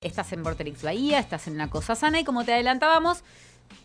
Estás 0.00 0.32
en 0.32 0.44
Vorterix 0.44 0.84
Bahía, 0.84 1.18
estás 1.18 1.48
en 1.48 1.54
una 1.54 1.70
cosa 1.70 1.96
sana 1.96 2.20
y 2.20 2.24
como 2.24 2.44
te 2.44 2.52
adelantábamos, 2.52 3.24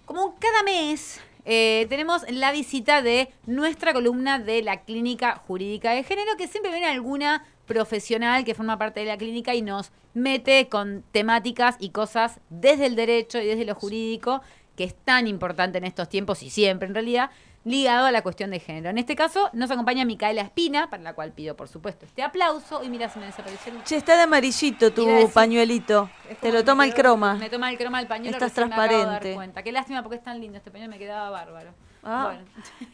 como 0.06 0.36
cada 0.36 0.62
mes 0.62 1.20
eh, 1.44 1.88
tenemos 1.90 2.22
la 2.30 2.52
visita 2.52 3.02
de 3.02 3.34
nuestra 3.48 3.94
columna 3.94 4.38
de 4.38 4.62
la 4.62 4.84
Clínica 4.84 5.42
Jurídica 5.48 5.90
de 5.90 6.04
Género, 6.04 6.38
que 6.38 6.48
siempre 6.48 6.70
viene 6.70 6.86
alguna 6.86 7.44
profesional 7.66 8.46
que 8.46 8.54
forma 8.54 8.78
parte 8.78 9.00
de 9.00 9.08
la 9.08 9.18
clínica 9.18 9.56
y 9.56 9.64
nos 9.64 9.92
mete 10.14 10.70
con 10.70 11.04
temáticas 11.12 11.78
y 11.80 11.90
cosas 11.90 12.40
desde 12.52 12.86
el 12.86 12.96
derecho 12.96 13.40
y 13.40 13.48
desde 13.48 13.66
lo 13.66 13.74
jurídico, 13.74 14.44
que 14.76 14.84
es 14.84 14.94
tan 14.94 15.26
importante 15.26 15.80
en 15.80 15.84
estos 15.84 16.10
tiempos 16.10 16.44
y 16.44 16.52
siempre 16.52 16.88
en 16.88 16.94
realidad, 16.94 17.32
ligado 17.66 18.06
a 18.08 18.12
la 18.12 18.22
cuestión 18.22 18.52
de 18.52 18.60
género. 18.60 18.90
En 18.90 18.98
este 18.98 19.16
caso 19.16 19.50
nos 19.54 19.72
acompaña 19.72 20.06
Micaela 20.06 20.42
Espina, 20.42 20.90
para 20.90 21.02
la 21.04 21.14
cual 21.14 21.32
pido 21.32 21.56
por 21.56 21.68
supuesto 21.68 22.06
este 22.06 22.24
aplauso. 22.24 22.84
Y 22.84 22.90
mira, 22.90 23.10
se 23.10 23.20
me 23.20 23.26
desapareció. 23.26 23.74
Che, 23.86 23.96
está 23.96 24.16
de 24.16 24.24
amarillito 24.24 24.92
tu 24.94 25.06
decir- 25.06 25.32
pañuelito. 25.34 26.10
Te 26.42 26.52
lo 26.52 26.64
toma 26.64 26.86
el 26.86 26.94
croma. 26.94 27.36
Me 27.36 27.50
toma 27.50 27.70
el 27.72 27.78
croma 27.78 28.00
el 28.02 28.08
pañuelo. 28.08 28.36
Estás 28.36 28.50
recién 28.52 28.70
me 28.70 28.76
acabo 28.76 28.88
de 28.88 28.98
dar 28.98 29.06
transparente. 29.08 29.36
cuenta. 29.36 29.64
Qué 29.64 29.72
lástima 29.72 30.02
porque 30.04 30.18
es 30.18 30.24
tan 30.24 30.40
lindo 30.42 30.58
este 30.58 30.72
pañuelo, 30.72 30.92
me 30.92 31.00
quedaba 31.00 31.30
bárbaro. 31.30 31.74
Ah. 32.06 32.34
Bueno. 32.36 32.44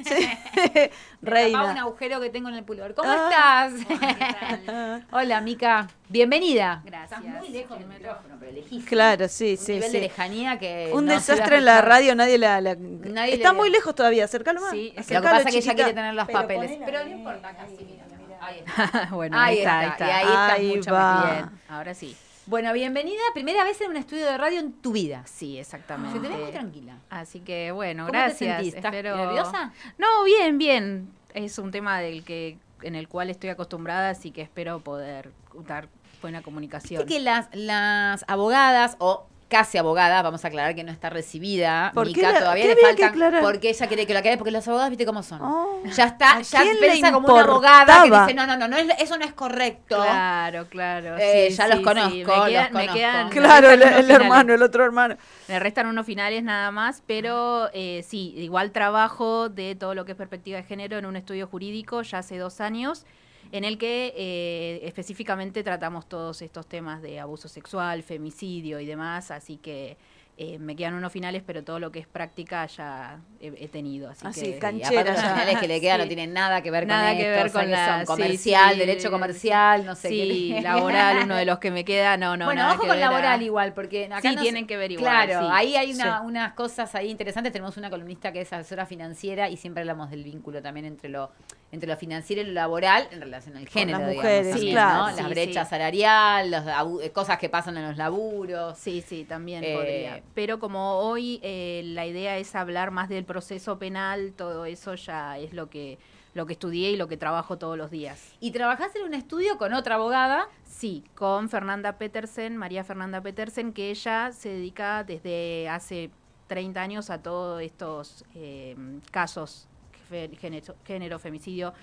Sí. 0.06 0.14
Me 0.56 0.70
tapaba 0.72 0.90
un 1.22 1.30
Reina. 1.68 1.82
agujero 1.82 2.20
que 2.22 2.30
tengo 2.30 2.50
en 2.50 2.56
el 2.56 2.64
pullover. 2.64 2.94
¿Cómo 2.94 3.10
Ah. 3.12 3.70
estás? 3.72 5.04
Hola, 5.12 5.42
Mica. 5.42 5.88
Bienvenida. 6.10 6.82
Gracias. 6.86 7.20
Estás 7.20 7.40
muy 7.40 7.50
lejos 7.50 7.80
del 7.80 7.88
micrófono, 7.88 8.36
pero 8.40 8.52
lejísimo. 8.52 8.86
Claro, 8.88 9.28
sí, 9.28 9.52
Un 9.60 9.66
sí, 9.66 9.72
nivel 9.74 9.92
de 9.92 9.98
sí. 9.98 10.04
lejanía 10.04 10.60
que 10.60 10.92
Un 10.94 11.06
no 11.06 11.14
desastre 11.14 11.58
en 11.58 11.66
la 11.66 11.82
radio, 11.82 12.14
nadie 12.16 12.38
la... 12.38 12.62
la- 12.62 12.76
Nadie 12.76 13.34
Está 13.34 13.52
le- 13.52 13.58
muy 13.58 13.70
lejos 13.70 13.96
todavía, 13.96 14.26
acércalo 14.26 14.62
más. 14.62 14.72
Sí, 14.72 14.94
es 14.96 15.08
que 15.08 15.14
Lo 15.16 15.22
que 15.22 15.28
pasa 15.28 15.40
es 15.50 15.54
que 15.56 15.58
ella 15.60 15.74
quiere 15.76 15.94
tener 15.94 16.14
los 16.14 16.28
Pero 16.28 16.40
papeles. 16.42 16.72
Pero 16.86 17.04
no 17.06 17.10
importa, 17.10 17.48
ahí, 17.50 17.56
casi, 17.56 17.76
ahí, 17.78 17.86
mira. 17.86 18.38
Ahí 18.42 18.64
está. 18.66 19.10
bueno, 19.12 19.38
Ahí 19.40 19.54
ahí 19.56 19.58
está, 19.60 19.86
está, 19.88 20.06
ahí 20.06 20.12
está. 20.12 20.12
y 20.12 20.12
ahí 20.12 20.22
está 20.28 20.54
Ahí 20.54 20.76
mucho 20.78 20.94
va. 20.94 21.14
más 21.16 21.32
Bien, 21.34 21.50
ahora 21.70 21.94
sí. 21.96 22.16
Bueno, 22.50 22.74
bienvenida. 22.74 23.22
Primera 23.36 23.64
vez 23.64 23.80
en 23.82 23.92
un 23.92 23.98
estudio 23.98 24.26
de 24.26 24.36
radio 24.38 24.60
en 24.60 24.74
tu 24.74 24.92
vida. 24.92 25.22
Sí, 25.28 25.60
exactamente. 25.60 26.20
Se 26.20 26.28
te 26.28 26.34
ve 26.36 26.42
muy 26.44 26.52
tranquila. 26.52 26.98
Así 27.12 27.42
que 27.42 27.72
bueno, 27.72 28.04
¿Cómo 28.08 28.12
te 28.12 28.18
gracias. 28.18 28.56
sentís? 28.58 28.74
¿Estás 28.74 28.92
Espero- 28.94 29.16
nerviosa? 29.18 29.72
No, 30.00 30.24
bien, 30.24 30.58
bien. 30.58 31.12
Es 31.36 31.60
un 31.60 31.70
tema 31.70 32.00
del 32.00 32.24
que 32.24 32.58
en 32.82 32.96
el 32.96 33.08
cual 33.08 33.30
estoy 33.30 33.52
acostumbrada, 33.52 34.10
así 34.10 34.32
que 34.32 34.42
espero 34.42 34.80
poder 34.80 35.32
dar 35.68 35.90
buena 36.24 36.42
comunicación. 36.42 37.04
Viste 37.06 37.18
que 37.18 37.24
las, 37.24 37.50
las 37.54 38.26
abogadas 38.28 38.96
o 39.00 39.28
casi 39.50 39.78
abogadas, 39.78 40.24
vamos 40.24 40.46
a 40.46 40.48
aclarar 40.48 40.76
que 40.76 40.84
no 40.84 40.92
está 40.92 41.10
recibida, 41.10 41.92
¿Por 41.94 42.06
qué 42.08 42.14
Mica, 42.18 42.32
la- 42.32 42.40
todavía 42.40 42.64
qué 42.64 42.76
le 42.76 42.82
faltan, 43.10 43.42
porque 43.42 43.70
ella 43.72 43.88
quiere 43.88 44.06
que 44.08 44.14
lo 44.14 44.20
aclare, 44.20 44.38
porque 44.38 44.52
los 44.52 44.68
abogados, 44.68 44.90
viste 44.92 45.06
cómo 45.06 45.24
son. 45.24 45.42
Oh. 45.42 45.82
Ya 45.96 46.06
está, 46.06 46.38
¿A 46.38 46.42
ya 46.42 46.64
piensa 46.80 47.12
como 47.12 47.34
una 47.34 47.44
abogada 47.44 48.04
que 48.04 48.12
dice, 48.12 48.34
no, 48.36 48.46
no, 48.48 48.56
no, 48.58 48.68
no 48.68 48.78
es- 48.78 48.88
eso 49.00 49.18
no 49.18 49.26
es 49.26 49.34
correcto. 49.34 49.96
Claro, 49.98 50.68
claro. 50.70 51.18
Eh, 51.18 51.48
sí, 51.50 51.58
ya 51.58 51.64
sí, 51.66 51.70
los 51.72 51.80
sí. 51.80 51.84
conozco, 51.84 52.10
Me 52.10 52.24
los 52.38 52.48
quedan, 52.48 52.74
me 52.74 52.88
quedan- 52.88 53.26
me 53.28 53.32
Claro, 53.34 53.72
el, 53.72 53.82
el 53.82 54.12
hermano, 54.12 54.54
el 54.54 54.62
otro 54.62 54.86
hermano. 54.86 55.18
Me 55.48 55.60
restan 55.60 55.88
unos 55.88 56.06
finales 56.06 56.44
nada 56.44 56.70
más, 56.72 57.02
pero 57.08 57.70
eh, 57.74 58.06
sí, 58.08 58.34
igual 58.38 58.72
trabajo 58.72 59.50
de 59.50 59.76
todo 59.76 59.96
lo 59.96 60.06
que 60.06 60.12
es 60.12 60.18
perspectiva 60.18 60.58
de 60.58 60.64
género 60.64 60.98
en 60.98 61.06
un 61.06 61.16
estudio 61.16 61.48
jurídico 61.48 62.04
ya 62.04 62.20
hace 62.20 62.38
dos 62.38 62.62
años, 62.62 63.06
en 63.52 63.64
el 63.64 63.78
que 63.78 64.14
eh, 64.16 64.82
específicamente 64.84 65.64
tratamos 65.64 66.08
todos 66.08 66.42
estos 66.42 66.68
temas 66.68 67.02
de 67.02 67.20
abuso 67.20 67.48
sexual, 67.48 68.04
femicidio 68.04 68.80
y 68.80 68.86
demás, 68.86 69.32
así 69.32 69.58
que 69.58 69.98
eh, 70.42 70.58
me 70.58 70.74
quedan 70.74 70.94
unos 70.94 71.12
finales, 71.12 71.44
pero 71.46 71.66
todo 71.66 71.80
lo 71.80 71.92
que 71.92 72.00
es 72.00 72.08
práctica 72.08 72.66
ya 72.68 73.20
he, 73.42 73.48
he 73.66 73.68
tenido. 73.68 74.10
Así 74.10 74.26
Así, 74.26 74.40
que, 74.42 74.50
Y 74.56 74.60
canchera 74.60 75.02
aparte 75.02 75.12
los 75.12 75.22
finales 75.32 75.58
que 75.58 75.68
le 75.68 75.82
quedan 75.82 76.00
no 76.00 76.08
tienen 76.08 76.32
nada 76.32 76.62
que 76.62 76.72
ver 76.72 76.88
Nada 76.88 77.10
con 77.10 77.18
que 77.18 77.24
esto, 77.24 77.36
ver 77.36 77.46
o 77.46 77.50
sea 77.50 77.62
con 77.62 77.66
que 77.66 77.72
la- 77.72 77.86
son 77.86 78.00
sí, 78.00 78.06
comercial, 78.08 78.74
sí, 78.74 78.80
derecho 78.80 79.12
comercial, 79.12 79.86
no 79.86 79.96
sé 79.96 80.08
sí, 80.10 80.48
qué. 80.54 80.62
laboral, 80.62 81.18
uno 81.26 81.36
de 81.36 81.44
los 81.44 81.60
que 81.60 81.72
me 81.72 81.84
queda, 81.84 82.16
no, 82.16 82.38
no, 82.38 82.46
bueno, 82.46 82.62
nada 82.62 82.74
ojo 82.76 82.84
que 82.84 82.88
con 82.88 82.96
ver 82.96 83.04
a- 83.04 83.10
laboral 83.10 83.42
igual, 83.44 83.74
porque 83.74 84.06
acá 84.06 84.22
Sí, 84.22 84.38
tienen 84.38 84.66
que 84.66 84.78
ver 84.78 84.94
igual, 84.94 85.28
Claro, 85.28 85.46
sí. 85.46 85.52
ahí 85.52 85.76
hay 85.76 85.92
una- 85.94 86.22
unas 86.22 86.54
cosas 86.54 86.96
ahí 86.96 87.10
interesantes. 87.10 87.52
Tenemos 87.52 87.76
una 87.76 87.90
columnista 87.90 88.32
que 88.32 88.40
es 88.40 88.54
asesora 88.54 88.86
financiera 88.86 89.50
y 89.50 89.58
siempre 89.58 89.82
hablamos 89.82 90.10
del 90.10 90.24
vínculo 90.24 90.62
también 90.62 90.86
entre 90.86 91.10
lo 91.10 91.32
entre 91.72 91.88
lo 91.88 91.96
financiero 91.98 92.42
y 92.42 92.46
lo 92.46 92.54
laboral 92.54 93.08
en 93.12 93.22
relación 93.22 93.56
al 93.56 93.68
género, 93.70 94.00
las 94.00 94.10
digamos, 94.10 94.24
mujeres, 94.26 94.62
claro. 94.72 95.08
¿no? 95.12 95.16
Sí, 95.16 95.22
La 95.24 95.30
brecha 95.30 95.64
sí. 95.66 95.70
salarial, 95.70 96.54
abu- 96.54 97.02
eh, 97.02 97.12
cosas 97.12 97.38
que 97.38 97.48
pasan 97.50 97.78
en 97.78 97.88
los 97.88 97.98
laburos. 97.98 98.78
Sí, 98.78 99.04
sí, 99.06 99.24
también 99.24 99.64
Eh, 99.64 99.76
podría. 99.76 100.24
Pero 100.34 100.60
como 100.60 100.98
hoy 101.00 101.40
eh, 101.44 101.82
la 101.86 102.06
idea 102.06 102.38
es 102.38 102.56
hablar 102.56 102.92
más 102.92 103.08
del 103.10 103.24
proceso 103.26 103.78
penal, 103.78 104.34
todo 104.36 104.66
eso 104.66 104.96
ya 104.96 105.38
es 105.38 105.54
lo 105.54 105.70
que 105.70 105.98
lo 106.36 106.46
que 106.46 106.54
estudié 106.54 106.92
y 106.92 106.96
lo 106.96 107.08
que 107.08 107.18
trabajo 107.18 107.58
todos 107.58 107.76
los 107.76 107.90
días. 107.90 108.34
Y 108.40 108.52
trabajás 108.52 108.96
en 108.96 109.02
un 109.04 109.16
estudio 109.16 109.58
con 109.58 109.74
otra 109.74 109.96
abogada. 109.96 110.48
Sí, 110.64 111.04
con 111.16 111.50
Fernanda 111.50 111.98
Petersen, 111.98 112.56
María 112.56 112.84
Fernanda 112.84 113.20
Petersen, 113.20 113.74
que 113.74 113.90
ella 113.90 114.32
se 114.32 114.50
dedica 114.50 115.04
desde 115.04 115.68
hace 115.70 116.12
30 116.48 116.82
años 116.82 117.10
a 117.10 117.22
todos 117.24 117.62
estos 117.64 118.26
eh, 118.36 118.76
casos, 119.12 119.68
fe- 120.10 120.36
género, 120.40 120.76
género, 120.86 121.20
femicidio. 121.20 121.74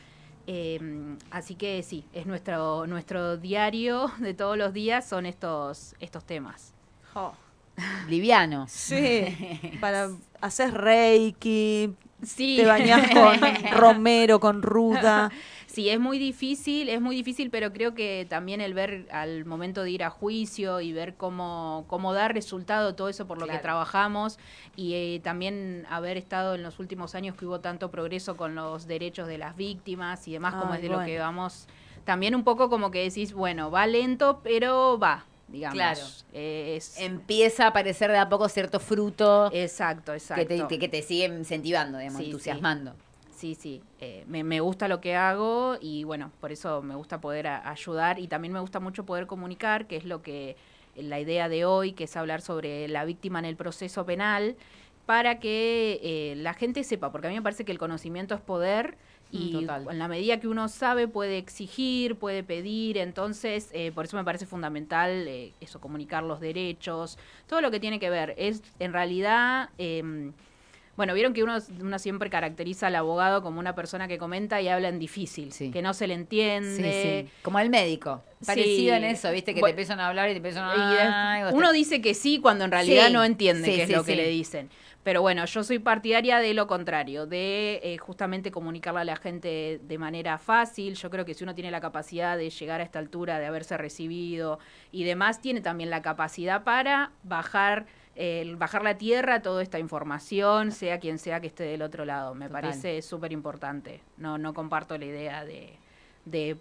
Eh, 0.48 0.78
así 1.30 1.54
que 1.56 1.82
sí, 1.82 2.04
es 2.12 2.26
nuestro, 2.26 2.86
nuestro 2.86 3.36
diario 3.36 4.10
de 4.18 4.34
todos 4.34 4.56
los 4.56 4.72
días, 4.72 5.08
son 5.08 5.26
estos, 5.26 5.94
estos 6.00 6.24
temas. 6.24 6.72
Liviano. 8.08 8.66
Sí, 8.68 9.76
para 9.80 10.10
hacer 10.40 10.72
reiki, 10.72 11.94
Sí. 12.22 12.56
te 12.56 12.66
bañas 12.66 13.10
con 13.10 13.38
romero, 13.78 14.40
con 14.40 14.62
ruda. 14.62 15.30
Sí, 15.66 15.90
es 15.90 16.00
muy 16.00 16.18
difícil, 16.18 16.88
es 16.88 17.02
muy 17.02 17.14
difícil, 17.14 17.50
pero 17.50 17.70
creo 17.72 17.92
que 17.94 18.26
también 18.30 18.62
el 18.62 18.72
ver 18.72 19.06
al 19.12 19.44
momento 19.44 19.82
de 19.82 19.90
ir 19.90 20.04
a 20.04 20.08
juicio 20.10 20.80
y 20.80 20.92
ver 20.94 21.16
cómo, 21.16 21.84
cómo 21.88 22.14
dar 22.14 22.32
resultado 22.32 22.94
todo 22.94 23.10
eso 23.10 23.26
por 23.26 23.36
lo 23.38 23.44
Claro. 23.44 23.58
que 23.58 23.62
trabajamos 23.62 24.38
y 24.74 24.94
eh, 24.94 25.20
también 25.22 25.84
haber 25.90 26.16
estado 26.16 26.54
en 26.54 26.62
los 26.62 26.78
últimos 26.78 27.14
años 27.14 27.36
que 27.36 27.44
hubo 27.44 27.60
tanto 27.60 27.90
progreso 27.90 28.38
con 28.38 28.54
los 28.54 28.86
derechos 28.86 29.28
de 29.28 29.36
las 29.36 29.54
víctimas 29.56 30.26
y 30.28 30.32
demás, 30.32 30.54
como 30.54 30.72
es 30.74 30.80
de 30.80 30.88
lo 30.88 31.04
que 31.04 31.18
vamos, 31.18 31.66
también 32.04 32.34
un 32.34 32.44
poco 32.44 32.70
como 32.70 32.90
que 32.90 33.02
decís, 33.02 33.34
bueno, 33.34 33.70
va 33.70 33.86
lento, 33.86 34.40
pero 34.42 34.98
va, 34.98 35.26
digamos. 35.48 35.74
Claro. 35.76 36.00
Eh, 36.32 36.74
es, 36.76 36.98
Empieza 37.00 37.64
a 37.64 37.68
aparecer 37.68 38.10
de 38.10 38.18
a 38.18 38.28
poco 38.28 38.48
cierto 38.48 38.80
fruto 38.80 39.50
exacto, 39.52 40.12
exacto. 40.12 40.46
que 40.46 40.56
te, 40.62 40.66
que- 40.66 40.78
que 40.78 40.88
te 40.88 41.02
sigue 41.02 41.26
incentivando, 41.26 41.98
digamos, 41.98 42.18
Sí, 42.18 42.24
sí. 42.24 42.30
entusiasmando. 42.30 42.94
Sí, 43.34 43.54
sí, 43.54 43.82
eh, 44.00 44.24
me, 44.28 44.42
me 44.44 44.60
gusta 44.60 44.88
lo 44.88 45.00
que 45.02 45.14
hago 45.14 45.76
y 45.80 46.04
bueno, 46.04 46.32
por 46.40 46.52
eso 46.52 46.80
me 46.80 46.94
gusta 46.94 47.20
poder 47.20 47.46
a- 47.48 47.68
ayudar 47.70 48.18
y 48.18 48.28
también 48.28 48.52
me 48.52 48.60
gusta 48.60 48.80
mucho 48.80 49.04
poder 49.04 49.26
comunicar, 49.26 49.86
que 49.86 49.96
es 49.96 50.04
lo 50.06 50.22
que 50.22 50.56
la 50.96 51.20
idea 51.20 51.50
de 51.50 51.66
hoy, 51.66 51.92
que 51.92 52.04
es 52.04 52.16
hablar 52.16 52.40
sobre 52.40 52.88
la 52.88 53.04
víctima 53.04 53.38
en 53.38 53.44
el 53.44 53.54
proceso 53.56 54.06
penal, 54.06 54.56
para 55.04 55.38
que 55.38 56.00
eh, 56.02 56.34
la 56.36 56.54
gente 56.54 56.82
sepa, 56.82 57.12
porque 57.12 57.26
a 57.26 57.30
mí 57.30 57.36
me 57.36 57.42
parece 57.42 57.66
que 57.66 57.72
el 57.72 57.78
conocimiento 57.78 58.34
es 58.34 58.40
poder 58.40 58.96
y 59.40 59.52
total. 59.52 59.86
en 59.90 59.98
la 59.98 60.08
medida 60.08 60.38
que 60.40 60.48
uno 60.48 60.68
sabe 60.68 61.08
puede 61.08 61.38
exigir, 61.38 62.16
puede 62.16 62.42
pedir, 62.42 62.98
entonces 62.98 63.68
eh, 63.72 63.92
por 63.94 64.04
eso 64.06 64.16
me 64.16 64.24
parece 64.24 64.46
fundamental 64.46 65.10
eh, 65.28 65.52
eso, 65.60 65.80
comunicar 65.80 66.22
los 66.22 66.40
derechos, 66.40 67.18
todo 67.46 67.60
lo 67.60 67.70
que 67.70 67.80
tiene 67.80 67.98
que 68.00 68.10
ver. 68.10 68.34
Es 68.36 68.62
en 68.78 68.92
realidad... 68.92 69.70
em, 69.78 70.32
bueno, 70.96 71.12
vieron 71.12 71.34
que 71.34 71.42
uno, 71.42 71.58
uno 71.82 71.98
siempre 71.98 72.30
caracteriza 72.30 72.86
al 72.86 72.94
abogado 72.96 73.42
como 73.42 73.60
una 73.60 73.74
persona 73.74 74.08
que 74.08 74.16
comenta 74.16 74.62
y 74.62 74.68
habla 74.68 74.88
en 74.88 74.98
difícil, 74.98 75.52
Sí. 75.52 75.70
que 75.70 75.82
no 75.82 75.92
se 75.92 76.06
le 76.06 76.14
entiende. 76.14 77.26
sí. 77.28 77.30
Como 77.42 77.58
el 77.58 77.68
médico. 77.68 78.22
Parecido 78.46 78.94
en 78.94 79.04
eso, 79.04 79.30
viste, 79.30 79.52
que 79.52 79.60
Bu- 79.60 79.64
te 79.66 79.70
empiezan 79.72 80.00
a 80.00 80.08
hablar 80.08 80.30
y 80.30 80.32
te 80.32 80.36
empiezan 80.38 80.64
Y 80.70 80.96
a... 80.98 81.44
Vos 81.44 81.52
uno 81.52 81.70
dice 81.72 82.00
que 82.00 82.14
sí 82.14 82.38
cuando 82.40 82.64
en 82.64 82.70
realidad 82.70 83.10
no 83.10 83.24
entiende 83.24 83.68
qué 83.74 83.82
es 83.82 83.90
lo 83.90 84.04
que 84.04 84.16
le 84.16 84.26
dicen. 84.28 84.70
Pero 85.06 85.22
bueno, 85.22 85.44
yo 85.44 85.62
soy 85.62 85.78
partidaria 85.78 86.40
de 86.40 86.52
lo 86.52 86.66
contrario, 86.66 87.26
de 87.26 87.78
eh, 87.84 87.96
justamente 87.96 88.50
comunicarle 88.50 89.02
a 89.02 89.04
la 89.04 89.14
gente 89.14 89.78
de 89.80 89.98
manera 89.98 90.36
fácil. 90.36 90.96
Yo 90.96 91.10
creo 91.10 91.24
que 91.24 91.32
si 91.32 91.44
uno 91.44 91.54
tiene 91.54 91.70
la 91.70 91.80
capacidad 91.80 92.36
de 92.36 92.50
llegar 92.50 92.80
a 92.80 92.82
esta 92.82 92.98
altura, 92.98 93.38
de 93.38 93.46
haberse 93.46 93.76
recibido 93.76 94.58
y 94.90 95.04
demás, 95.04 95.40
tiene 95.40 95.60
también 95.60 95.90
la 95.90 96.02
capacidad 96.02 96.64
para 96.64 97.12
bajar, 97.22 97.86
eh, 98.16 98.52
bajar 98.58 98.82
la 98.82 98.98
tierra 98.98 99.42
toda 99.42 99.62
esta 99.62 99.78
información, 99.78 100.72
sea 100.72 100.98
quien 100.98 101.20
sea 101.20 101.38
que 101.38 101.46
esté 101.46 101.62
del 101.62 101.82
otro 101.82 102.04
lado. 102.04 102.34
Me 102.34 102.48
Total. 102.48 102.62
parece 102.62 103.00
súper 103.00 103.30
importante. 103.30 104.00
No, 104.16 104.38
no 104.38 104.54
comparto 104.54 104.98
la 104.98 105.04
idea 105.04 105.44
de, 105.44 105.74
de 106.24 106.56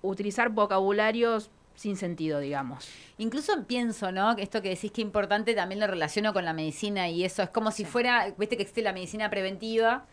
utilizar 0.00 0.50
vocabularios 0.50 1.50
sin 1.80 1.96
sentido, 1.96 2.40
digamos. 2.40 2.86
Incluso 3.16 3.64
pienso, 3.66 4.12
¿no? 4.12 4.36
Que 4.36 4.42
esto 4.42 4.60
que 4.60 4.68
decís 4.68 4.92
que 4.92 5.00
importante 5.00 5.54
también 5.54 5.80
lo 5.80 5.86
relaciono 5.86 6.34
con 6.34 6.44
la 6.44 6.52
medicina 6.52 7.08
y 7.08 7.24
eso 7.24 7.42
es 7.42 7.48
como 7.48 7.70
si 7.70 7.86
fuera, 7.86 8.34
viste 8.36 8.58
que 8.58 8.62
existe 8.64 8.82
la 8.82 8.92
medicina 8.92 9.30
preventiva, 9.30 10.04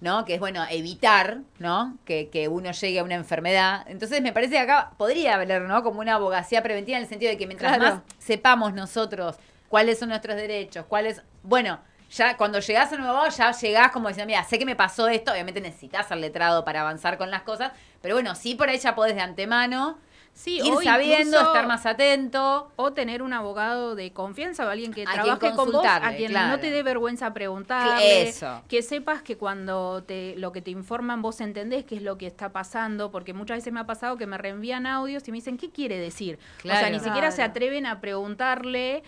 ¿no? 0.00 0.24
Que 0.24 0.34
es 0.34 0.40
bueno 0.40 0.64
evitar, 0.70 1.40
¿no? 1.58 1.98
Que, 2.06 2.30
que 2.30 2.48
uno 2.48 2.70
llegue 2.72 3.00
a 3.00 3.04
una 3.04 3.16
enfermedad. 3.16 3.84
Entonces 3.86 4.22
me 4.22 4.32
parece 4.32 4.52
que 4.52 4.60
acá 4.60 4.92
podría 4.96 5.34
haber, 5.34 5.60
¿no? 5.60 5.82
Como 5.82 6.00
una 6.00 6.14
abogacía 6.14 6.62
preventiva 6.62 6.96
en 6.96 7.02
el 7.02 7.08
sentido 7.08 7.30
de 7.30 7.36
que 7.36 7.46
mientras 7.46 7.76
Claro. 7.76 7.96
más 7.96 8.02
sepamos 8.18 8.72
nosotros 8.72 9.36
cuáles 9.68 9.98
son 9.98 10.08
nuestros 10.08 10.36
derechos, 10.36 10.86
cuáles, 10.86 11.20
bueno, 11.42 11.80
ya 12.10 12.38
cuando 12.38 12.60
llegás 12.60 12.90
a 12.94 12.96
nuevo 12.96 13.28
ya 13.28 13.52
llegás 13.52 13.92
como 13.92 14.08
diciendo, 14.08 14.28
mira, 14.30 14.42
sé 14.44 14.58
que 14.58 14.64
me 14.64 14.76
pasó 14.76 15.08
esto, 15.08 15.32
obviamente 15.32 15.60
necesitas 15.60 16.10
al 16.12 16.22
letrado 16.22 16.64
para 16.64 16.80
avanzar 16.80 17.18
con 17.18 17.30
las 17.30 17.42
cosas, 17.42 17.72
pero 18.00 18.14
bueno, 18.14 18.34
sí 18.34 18.54
por 18.54 18.70
ahí 18.70 18.78
ya 18.78 18.94
podés 18.94 19.16
de 19.16 19.20
antemano 19.20 19.98
Sí, 20.34 20.60
ir 20.62 20.72
o 20.72 20.82
sabiendo, 20.82 21.38
estar 21.38 21.66
más 21.68 21.86
atento. 21.86 22.70
O 22.74 22.92
tener 22.92 23.22
un 23.22 23.32
abogado 23.32 23.94
de 23.94 24.12
confianza 24.12 24.66
o 24.66 24.68
alguien 24.68 24.92
que 24.92 25.04
A 25.06 25.12
trabaje 25.12 25.52
con 25.52 25.70
vos, 25.70 25.86
a 25.86 26.14
quien 26.16 26.32
claro. 26.32 26.48
no 26.48 26.60
te 26.60 26.70
dé 26.70 26.82
vergüenza 26.82 27.32
preguntarle. 27.32 28.28
Eso. 28.28 28.62
Que 28.68 28.82
sepas 28.82 29.22
que 29.22 29.36
cuando 29.36 30.02
te, 30.02 30.34
lo 30.36 30.50
que 30.50 30.60
te 30.60 30.72
informan 30.72 31.22
vos 31.22 31.40
entendés 31.40 31.84
qué 31.84 31.94
es 31.96 32.02
lo 32.02 32.18
que 32.18 32.26
está 32.26 32.50
pasando, 32.50 33.12
porque 33.12 33.32
muchas 33.32 33.58
veces 33.58 33.72
me 33.72 33.80
ha 33.80 33.86
pasado 33.86 34.16
que 34.16 34.26
me 34.26 34.36
reenvían 34.36 34.86
audios 34.86 35.26
y 35.28 35.30
me 35.30 35.38
dicen, 35.38 35.56
¿qué 35.56 35.70
quiere 35.70 35.98
decir? 35.98 36.38
O 36.64 36.68
sea, 36.68 36.90
ni 36.90 36.98
siquiera 36.98 37.30
se 37.30 37.42
atreven 37.42 37.86
a 37.86 38.00
preguntarle 38.00 39.04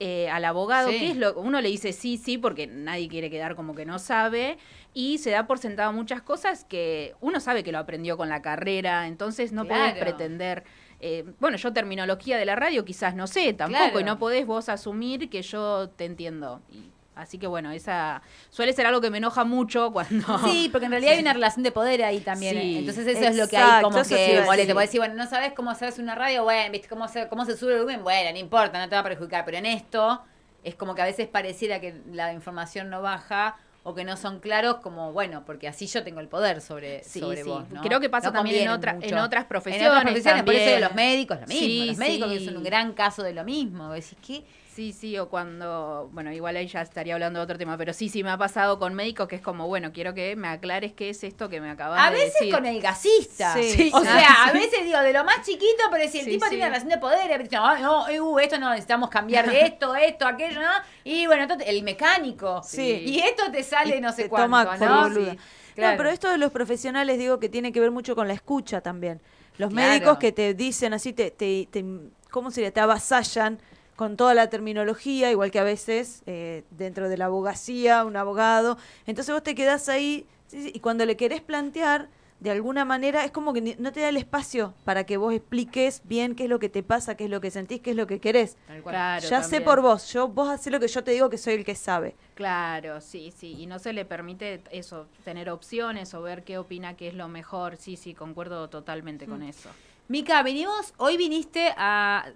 eh, 0.00 0.28
al 0.30 0.44
abogado 0.44 0.90
Sí. 0.90 0.98
qué 0.98 1.10
es 1.10 1.16
lo 1.16 1.34
uno 1.40 1.60
le 1.60 1.68
dice 1.68 1.92
sí, 1.92 2.16
sí, 2.18 2.38
porque 2.38 2.66
nadie 2.66 3.08
quiere 3.08 3.30
quedar 3.30 3.56
como 3.56 3.74
que 3.74 3.84
no 3.84 3.98
sabe, 3.98 4.58
y 4.94 5.18
se 5.18 5.30
da 5.30 5.46
por 5.46 5.58
sentado 5.58 5.92
muchas 5.92 6.22
cosas 6.22 6.64
que 6.64 7.14
uno 7.20 7.40
sabe 7.40 7.62
que 7.64 7.72
lo 7.72 7.78
aprendió 7.78 8.16
con 8.16 8.28
la 8.28 8.40
carrera, 8.42 9.06
entonces 9.08 9.52
no 9.52 9.66
podés 9.66 9.92
Claro. 9.94 10.00
pretender. 10.00 10.64
eh, 11.00 11.24
bueno, 11.38 11.56
yo 11.56 11.72
terminología 11.72 12.36
de 12.38 12.44
la 12.44 12.56
radio 12.56 12.84
quizás 12.84 13.14
no 13.14 13.28
sé 13.28 13.52
tampoco, 13.52 13.84
Claro. 13.84 14.00
y 14.00 14.04
no 14.04 14.18
podés 14.18 14.44
vos 14.46 14.68
asumir 14.68 15.30
que 15.30 15.42
yo 15.42 15.88
te 15.90 16.04
entiendo. 16.06 16.60
Y, 16.72 16.90
así 17.18 17.38
que 17.38 17.46
bueno, 17.46 17.70
esa 17.72 18.22
suele 18.50 18.72
ser 18.72 18.86
algo 18.86 19.00
que 19.00 19.10
me 19.10 19.18
enoja 19.18 19.44
mucho 19.44 19.92
cuando... 19.92 20.38
Sí, 20.48 20.68
porque 20.70 20.86
en 20.86 20.92
realidad 20.92 21.14
hay 21.14 21.20
una 21.20 21.32
relación 21.32 21.62
de 21.62 21.72
poder 21.72 22.02
ahí 22.04 22.20
también. 22.20 22.54
Sí. 22.54 22.76
¿eh? 22.76 22.78
Entonces 22.78 23.06
eso 23.06 23.24
es 23.24 23.36
lo 23.36 23.48
que 23.48 23.56
hay 23.56 23.82
como 23.82 23.98
eso 23.98 24.08
te 24.10 24.16
que 24.16 24.32
decir. 24.40 24.74
Puedes 24.74 24.88
decir, 24.88 25.00
bueno, 25.00 25.14
no 25.14 25.26
sabes 25.28 25.52
cómo 25.52 25.74
se 25.74 25.86
hace 25.86 26.00
una 26.00 26.14
radio, 26.14 26.44
bueno, 26.44 26.72
¿viste 26.72 26.88
cómo 26.88 27.08
se, 27.08 27.28
cómo 27.28 27.44
se 27.44 27.56
sube 27.56 27.72
el 27.72 27.78
volumen? 27.78 28.02
Bueno, 28.02 28.30
no 28.32 28.38
importa, 28.38 28.78
no 28.78 28.88
te 28.88 28.94
va 28.94 29.00
a 29.00 29.04
perjudicar. 29.04 29.44
Pero 29.44 29.58
en 29.58 29.66
esto 29.66 30.22
es 30.64 30.74
como 30.74 30.94
que 30.94 31.02
a 31.02 31.06
veces 31.06 31.28
pareciera 31.28 31.80
que 31.80 31.94
la 32.12 32.32
información 32.32 32.90
no 32.90 33.02
baja 33.02 33.56
o 33.84 33.94
que 33.94 34.04
no 34.04 34.16
son 34.18 34.40
claros, 34.40 34.76
como 34.82 35.12
bueno, 35.12 35.44
porque 35.46 35.66
así 35.66 35.86
yo 35.86 36.04
tengo 36.04 36.20
el 36.20 36.28
poder 36.28 36.60
sobre, 36.60 37.02
Sí, 37.04 37.20
sobre 37.20 37.42
sí. 37.42 37.48
vos. 37.48 37.70
¿no? 37.70 37.80
Creo 37.80 38.00
que 38.00 38.10
pasa 38.10 38.26
No 38.28 38.34
también 38.34 38.64
en, 38.64 38.68
otra, 38.68 38.98
en 39.00 39.16
otras 39.18 39.44
En 39.44 39.48
profesiones. 39.48 39.88
otras 39.88 40.02
profesiones, 40.02 40.42
por 40.42 40.54
eso 40.54 40.70
de 40.74 40.80
los 40.80 40.94
médicos, 40.94 41.40
lo 41.40 41.46
mismo. 41.46 41.60
Sí, 41.66 41.86
los 41.86 41.96
médicos 41.96 42.28
que 42.32 42.44
son 42.44 42.56
un 42.58 42.64
gran 42.64 42.92
caso 42.92 43.22
de 43.22 43.32
lo 43.32 43.44
mismo. 43.44 43.90
Decís, 43.92 44.16
¿qué? 44.26 44.44
Sí, 44.78 44.92
sí, 44.92 45.18
o 45.18 45.28
cuando, 45.28 46.08
bueno, 46.12 46.30
igual 46.32 46.54
ahí 46.56 46.68
ya 46.68 46.82
estaría 46.82 47.14
hablando 47.14 47.40
de 47.40 47.44
otro 47.44 47.58
tema, 47.58 47.76
pero 47.76 47.92
sí, 47.92 48.08
sí 48.08 48.22
me 48.22 48.30
ha 48.30 48.38
pasado 48.38 48.78
con 48.78 48.94
médicos 48.94 49.26
que 49.26 49.34
es 49.34 49.42
como, 49.42 49.66
bueno, 49.66 49.90
quiero 49.92 50.14
que 50.14 50.36
me 50.36 50.46
aclares 50.46 50.92
qué 50.92 51.10
es 51.10 51.24
esto 51.24 51.48
que 51.48 51.60
me 51.60 51.68
acabas 51.68 51.98
A 52.00 52.12
de 52.12 52.18
veces 52.18 52.34
decir. 52.34 52.54
con 52.54 52.64
el 52.64 52.80
gasista. 52.80 53.54
Sí, 53.54 53.72
Sí. 53.72 53.90
O 53.92 53.98
sí. 53.98 54.06
sea, 54.06 54.44
a 54.44 54.52
veces 54.52 54.84
digo, 54.84 55.00
de 55.00 55.12
lo 55.12 55.24
más 55.24 55.44
chiquito, 55.44 55.82
pero 55.90 56.08
si 56.08 56.20
el 56.20 56.24
Sí, 56.26 56.30
tipo 56.30 56.44
sí. 56.44 56.50
tiene 56.50 56.62
una 56.66 56.68
relación 56.76 56.90
de 56.90 56.98
poder, 56.98 57.28
y 57.28 57.32
a 57.32 57.38
veces, 57.38 57.58
"Ay, 57.60 57.82
no, 57.82 58.08
eh, 58.08 58.20
uh, 58.20 58.38
esto 58.38 58.60
no 58.60 58.70
necesitamos 58.70 59.10
cambiar 59.10 59.50
de 59.50 59.62
esto, 59.62 59.96
esto, 59.96 60.28
aquello, 60.28 60.60
¿no? 60.60 60.70
Y 61.02 61.26
bueno, 61.26 61.42
esto 61.42 61.56
te- 61.56 61.68
el 61.68 61.82
mecánico. 61.82 62.62
Sí. 62.62 63.02
Y 63.04 63.18
esto 63.18 63.50
te 63.50 63.64
sale 63.64 63.96
Y 63.96 64.00
no 64.00 64.12
sé 64.12 64.28
cuánto, 64.28 64.44
toma 64.46 64.64
¿no? 64.64 64.76
claro. 64.78 65.90
No, 65.90 65.96
pero 65.96 66.08
esto 66.08 66.30
de 66.30 66.38
los 66.38 66.52
profesionales 66.52 67.18
digo 67.18 67.40
que 67.40 67.48
tiene 67.48 67.72
que 67.72 67.80
ver 67.80 67.90
mucho 67.90 68.14
con 68.14 68.28
la 68.28 68.34
escucha 68.34 68.80
también. 68.80 69.20
Los 69.56 69.70
Claro. 69.72 69.88
médicos 69.90 70.18
que 70.18 70.30
te 70.30 70.54
dicen 70.54 70.94
así, 70.94 71.12
te, 71.12 71.32
te, 71.32 71.66
te- 71.68 71.84
¿cómo 72.30 72.52
sería? 72.52 72.70
Te 72.72 72.78
avasallan 72.78 73.58
con 73.98 74.16
toda 74.16 74.32
la 74.32 74.48
terminología, 74.48 75.28
igual 75.32 75.50
que 75.50 75.58
a 75.58 75.64
veces 75.64 76.22
eh, 76.26 76.62
dentro 76.70 77.08
de 77.08 77.16
la 77.16 77.24
abogacía, 77.24 78.04
un 78.04 78.16
abogado. 78.16 78.78
Entonces 79.06 79.34
vos 79.34 79.42
te 79.42 79.56
quedás 79.56 79.88
ahí 79.88 80.24
sí, 80.46 80.62
sí, 80.62 80.70
y 80.72 80.78
cuando 80.78 81.04
le 81.04 81.16
querés 81.16 81.40
plantear, 81.42 82.08
de 82.38 82.52
alguna 82.52 82.84
manera, 82.84 83.24
es 83.24 83.32
como 83.32 83.52
que 83.52 83.74
no 83.80 83.90
te 83.90 83.98
da 83.98 84.10
el 84.10 84.16
espacio 84.16 84.72
para 84.84 85.02
que 85.02 85.16
vos 85.16 85.34
expliques 85.34 86.02
bien 86.04 86.36
qué 86.36 86.44
es 86.44 86.48
lo 86.48 86.60
que 86.60 86.68
te 86.68 86.84
pasa, 86.84 87.16
qué 87.16 87.24
es 87.24 87.30
lo 87.30 87.40
que 87.40 87.50
sentís, 87.50 87.80
qué 87.80 87.90
es 87.90 87.96
lo 87.96 88.06
que 88.06 88.20
querés. 88.20 88.56
Claro, 88.84 89.28
ya 89.28 89.42
sé 89.42 89.60
por 89.60 89.80
vos, 89.80 90.12
yo 90.12 90.28
vos 90.28 90.48
hacés 90.48 90.72
lo 90.72 90.78
que 90.78 90.86
yo 90.86 91.02
te 91.02 91.10
digo 91.10 91.28
que 91.28 91.36
soy 91.36 91.54
el 91.54 91.64
que 91.64 91.74
sabe. 91.74 92.14
Claro, 92.36 93.00
sí, 93.00 93.32
sí, 93.36 93.56
y 93.58 93.66
no 93.66 93.80
se 93.80 93.92
le 93.92 94.04
permite 94.04 94.62
eso, 94.70 95.08
tener 95.24 95.50
opciones 95.50 96.14
o 96.14 96.22
ver 96.22 96.44
qué 96.44 96.58
opina 96.58 96.96
que 96.96 97.08
es 97.08 97.14
lo 97.14 97.26
mejor. 97.26 97.76
Sí, 97.76 97.96
sí, 97.96 98.14
concuerdo 98.14 98.70
totalmente 98.70 99.26
con 99.26 99.40
Mm. 99.40 99.48
eso. 99.48 99.70
Mica, 100.06 100.40
venimos, 100.44 100.94
hoy 100.98 101.16
viniste 101.16 101.74
a 101.76 102.32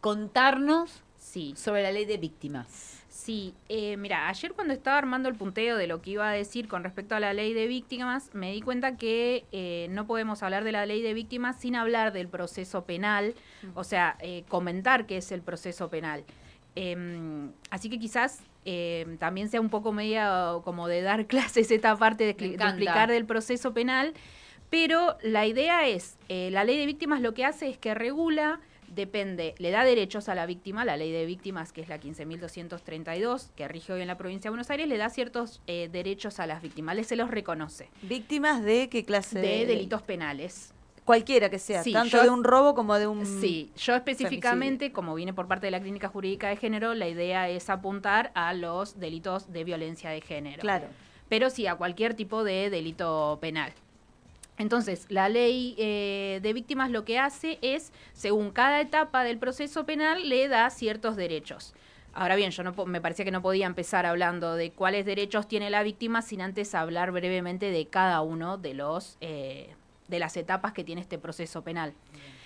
contarnos 0.00 1.02
Sí, 1.18 1.52
sobre 1.56 1.82
la 1.82 1.92
ley 1.92 2.06
de 2.06 2.16
víctimas. 2.16 3.02
Sí, 3.10 3.52
eh, 3.68 3.98
mira, 3.98 4.28
ayer 4.28 4.52
cuando 4.54 4.72
estaba 4.72 4.96
armando 4.96 5.28
el 5.28 5.34
punteo 5.34 5.76
de 5.76 5.86
lo 5.86 6.00
que 6.00 6.12
iba 6.12 6.26
a 6.26 6.32
decir 6.32 6.68
con 6.68 6.84
respecto 6.84 7.14
a 7.14 7.20
la 7.20 7.34
ley 7.34 7.52
de 7.52 7.66
víctimas, 7.66 8.30
me 8.32 8.52
di 8.52 8.62
cuenta 8.62 8.96
que 8.96 9.44
eh, 9.52 9.88
no 9.90 10.06
podemos 10.06 10.42
hablar 10.42 10.64
de 10.64 10.72
la 10.72 10.86
ley 10.86 11.02
de 11.02 11.12
víctimas 11.12 11.60
sin 11.60 11.76
hablar 11.76 12.12
del 12.12 12.28
proceso 12.28 12.84
penal, 12.84 13.34
o 13.74 13.84
sea, 13.84 14.16
eh, 14.20 14.44
comentar 14.48 15.04
qué 15.04 15.18
es 15.18 15.30
el 15.32 15.42
proceso 15.42 15.90
penal. 15.90 16.24
Em, 16.76 17.50
así 17.70 17.90
que 17.90 17.98
quizás 17.98 18.38
em, 18.64 19.18
también 19.18 19.50
sea 19.50 19.60
un 19.60 19.68
poco 19.68 19.92
media 19.92 20.52
como 20.64 20.88
de 20.88 21.02
dar 21.02 21.26
clases 21.26 21.70
esta 21.70 21.94
parte 21.96 22.24
de, 22.24 22.34
de 22.34 22.54
explicar 22.54 23.10
del 23.10 23.26
proceso 23.26 23.74
penal, 23.74 24.14
pero 24.70 25.16
la 25.22 25.46
idea 25.46 25.86
es, 25.88 26.16
eh, 26.28 26.50
la 26.52 26.64
ley 26.64 26.78
de 26.78 26.86
víctimas 26.86 27.20
lo 27.20 27.34
que 27.34 27.44
hace 27.44 27.68
es 27.68 27.78
que 27.78 27.94
regula 27.94 28.60
depende, 28.94 29.54
le 29.58 29.70
da 29.70 29.84
derechos 29.84 30.28
a 30.28 30.34
la 30.34 30.46
víctima, 30.46 30.84
la 30.84 30.96
ley 30.96 31.12
de 31.12 31.26
víctimas, 31.26 31.72
que 31.72 31.80
es 31.80 31.88
la 31.88 31.98
15.232, 32.00 33.50
que 33.54 33.68
rige 33.68 33.92
hoy 33.92 34.02
en 34.02 34.08
la 34.08 34.16
provincia 34.18 34.48
de 34.48 34.50
Buenos 34.50 34.70
Aires, 34.70 34.88
le 34.88 34.96
da 34.96 35.10
ciertos 35.10 35.60
eh, 35.66 35.88
derechos 35.90 36.40
a 36.40 36.46
las 36.46 36.62
víctimas, 36.62 36.96
le 36.96 37.04
se 37.04 37.16
los 37.16 37.30
reconoce, 37.30 37.88
¿Víctimas 38.02 38.62
de 38.62 38.88
qué 38.88 39.04
clase? 39.04 39.38
de 39.40 39.66
delitos 39.66 40.02
penales. 40.02 40.72
Cualquiera 41.04 41.48
que 41.48 41.58
sea, 41.58 41.82
Sí, 41.82 41.92
tanto 41.92 42.18
yo- 42.18 42.22
de 42.22 42.28
un 42.30 42.44
robo 42.44 42.74
como 42.74 42.98
de 42.98 43.06
un... 43.06 43.24
Sí, 43.24 43.72
yo 43.78 43.94
específicamente, 43.94 44.92
como 44.92 45.14
viene 45.14 45.32
por 45.32 45.48
parte 45.48 45.66
de 45.66 45.70
la 45.70 45.80
Clínica 45.80 46.08
Jurídica 46.08 46.48
de 46.50 46.56
Género, 46.56 46.92
la 46.94 47.08
idea 47.08 47.48
es 47.48 47.70
apuntar 47.70 48.30
a 48.34 48.52
los 48.52 49.00
delitos 49.00 49.50
de 49.50 49.64
violencia 49.64 50.10
de 50.10 50.20
género. 50.20 50.60
Claro. 50.60 50.86
pero 51.30 51.48
sí 51.50 51.66
a 51.66 51.76
cualquier 51.76 52.12
tipo 52.14 52.44
de 52.44 52.68
delito 52.70 53.38
penal. 53.40 53.72
Entonces, 54.58 55.06
la 55.08 55.28
ley 55.28 55.74
eh, 55.78 56.40
de 56.42 56.52
víctimas 56.52 56.90
lo 56.90 57.04
que 57.04 57.18
hace 57.18 57.58
es, 57.62 57.92
según 58.12 58.50
cada 58.50 58.80
etapa 58.80 59.22
del 59.24 59.38
proceso 59.38 59.86
penal, 59.86 60.28
le 60.28 60.48
da 60.48 60.68
ciertos 60.70 61.16
derechos. 61.16 61.74
Ahora 62.12 62.34
bien, 62.34 62.50
yo 62.50 62.64
no 62.64 62.72
me 62.86 63.00
parecía 63.00 63.24
que 63.24 63.30
no 63.30 63.42
podía 63.42 63.66
empezar 63.66 64.04
hablando 64.04 64.54
de 64.54 64.72
cuáles 64.72 65.06
derechos 65.06 65.46
tiene 65.46 65.70
la 65.70 65.84
víctima 65.84 66.20
sin 66.20 66.40
antes 66.40 66.74
hablar 66.74 67.12
brevemente 67.12 67.70
de 67.70 67.86
cada 67.86 68.22
uno 68.22 68.58
de 68.58 68.74
los 68.74 69.16
eh, 69.20 69.74
de 70.08 70.18
las 70.18 70.36
etapas 70.36 70.72
que 70.72 70.82
tiene 70.84 71.00
este 71.00 71.18
proceso 71.18 71.62
penal. 71.62 71.92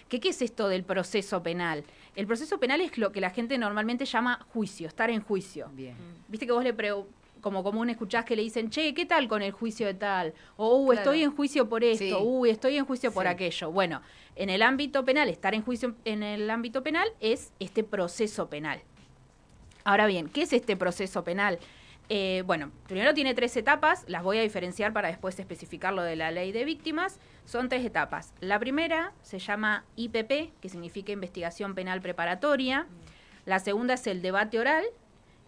¿Qué, 0.09 0.21
¿Qué 0.21 0.31
es 0.31 0.43
esto 0.43 0.69
del 0.69 0.83
proceso 0.83 1.43
penal? 1.43 1.85
El 2.17 2.27
proceso 2.27 2.59
penal 2.59 2.81
es 2.81 2.99
lo 2.99 3.13
que 3.13 3.21
la 3.21 3.31
gente 3.31 3.57
normalmente 3.57 4.05
llama 4.05 4.45
juicio, 4.53 4.89
estar 4.89 5.09
en 5.11 5.23
juicio. 5.23 5.71
Bien. 5.73 5.97
Viste 6.29 6.45
que 6.45 6.53
vos 6.53 6.65
le 6.65 6.75
como 7.43 7.63
común 7.63 7.91
escuchás 7.91 8.25
que 8.25 8.37
le 8.37 8.43
dicen, 8.43 8.71
che, 8.71 8.95
¿qué 8.95 9.05
tal 9.05 9.29
con 9.29 9.43
el 9.43 9.53
juicio 9.53 9.87
de 9.87 9.95
tal? 9.95 10.33
O, 10.57 10.77
uh, 10.77 10.87
Claro. 10.87 11.01
estoy 11.01 11.23
en 11.25 11.35
juicio 11.37 11.69
por 11.69 11.85
esto, 11.85 12.05
Sí. 12.05 12.15
uy, 12.19 12.49
estoy 12.49 12.77
en 12.79 12.87
juicio 12.87 13.13
por 13.13 13.25
Sí. 13.25 13.29
aquello. 13.29 13.71
Bueno, 13.71 14.01
en 14.37 14.49
el 14.49 14.63
ámbito 14.63 15.05
penal, 15.05 15.29
estar 15.29 15.53
en 15.55 15.63
juicio 15.63 15.95
en 16.07 16.23
el 16.23 16.49
ámbito 16.51 16.83
penal 16.83 17.07
es 17.21 17.53
este 17.59 17.85
proceso 17.85 18.49
penal. 18.49 18.81
Ahora 19.85 20.07
bien, 20.07 20.29
¿qué 20.29 20.43
es 20.43 20.53
este 20.53 20.77
proceso 20.77 21.25
penal? 21.25 21.59
Eh, 22.09 22.43
bueno, 22.47 22.71
primero 22.87 23.15
tiene 23.15 23.35
tres 23.35 23.57
etapas, 23.57 24.05
las 24.07 24.23
voy 24.23 24.39
a 24.39 24.43
diferenciar 24.43 24.93
para 24.93 25.09
después 25.09 25.39
especificar 25.39 25.93
lo 25.93 26.03
de 26.03 26.15
la 26.15 26.31
ley 26.31 26.53
de 26.53 26.65
víctimas. 26.65 27.19
Son 27.45 27.69
tres 27.69 27.85
etapas. 27.85 28.33
La 28.41 28.59
primera 28.59 29.13
se 29.23 29.39
llama 29.39 29.85
IPP, 29.97 30.53
que 30.61 30.69
significa 30.69 31.11
Investigación 31.13 31.75
Penal 31.75 32.01
Preparatoria. 32.01 32.87
La 33.47 33.59
segunda 33.59 33.95
es 33.95 34.07
el 34.07 34.23
debate 34.23 34.61
oral. 34.61 34.85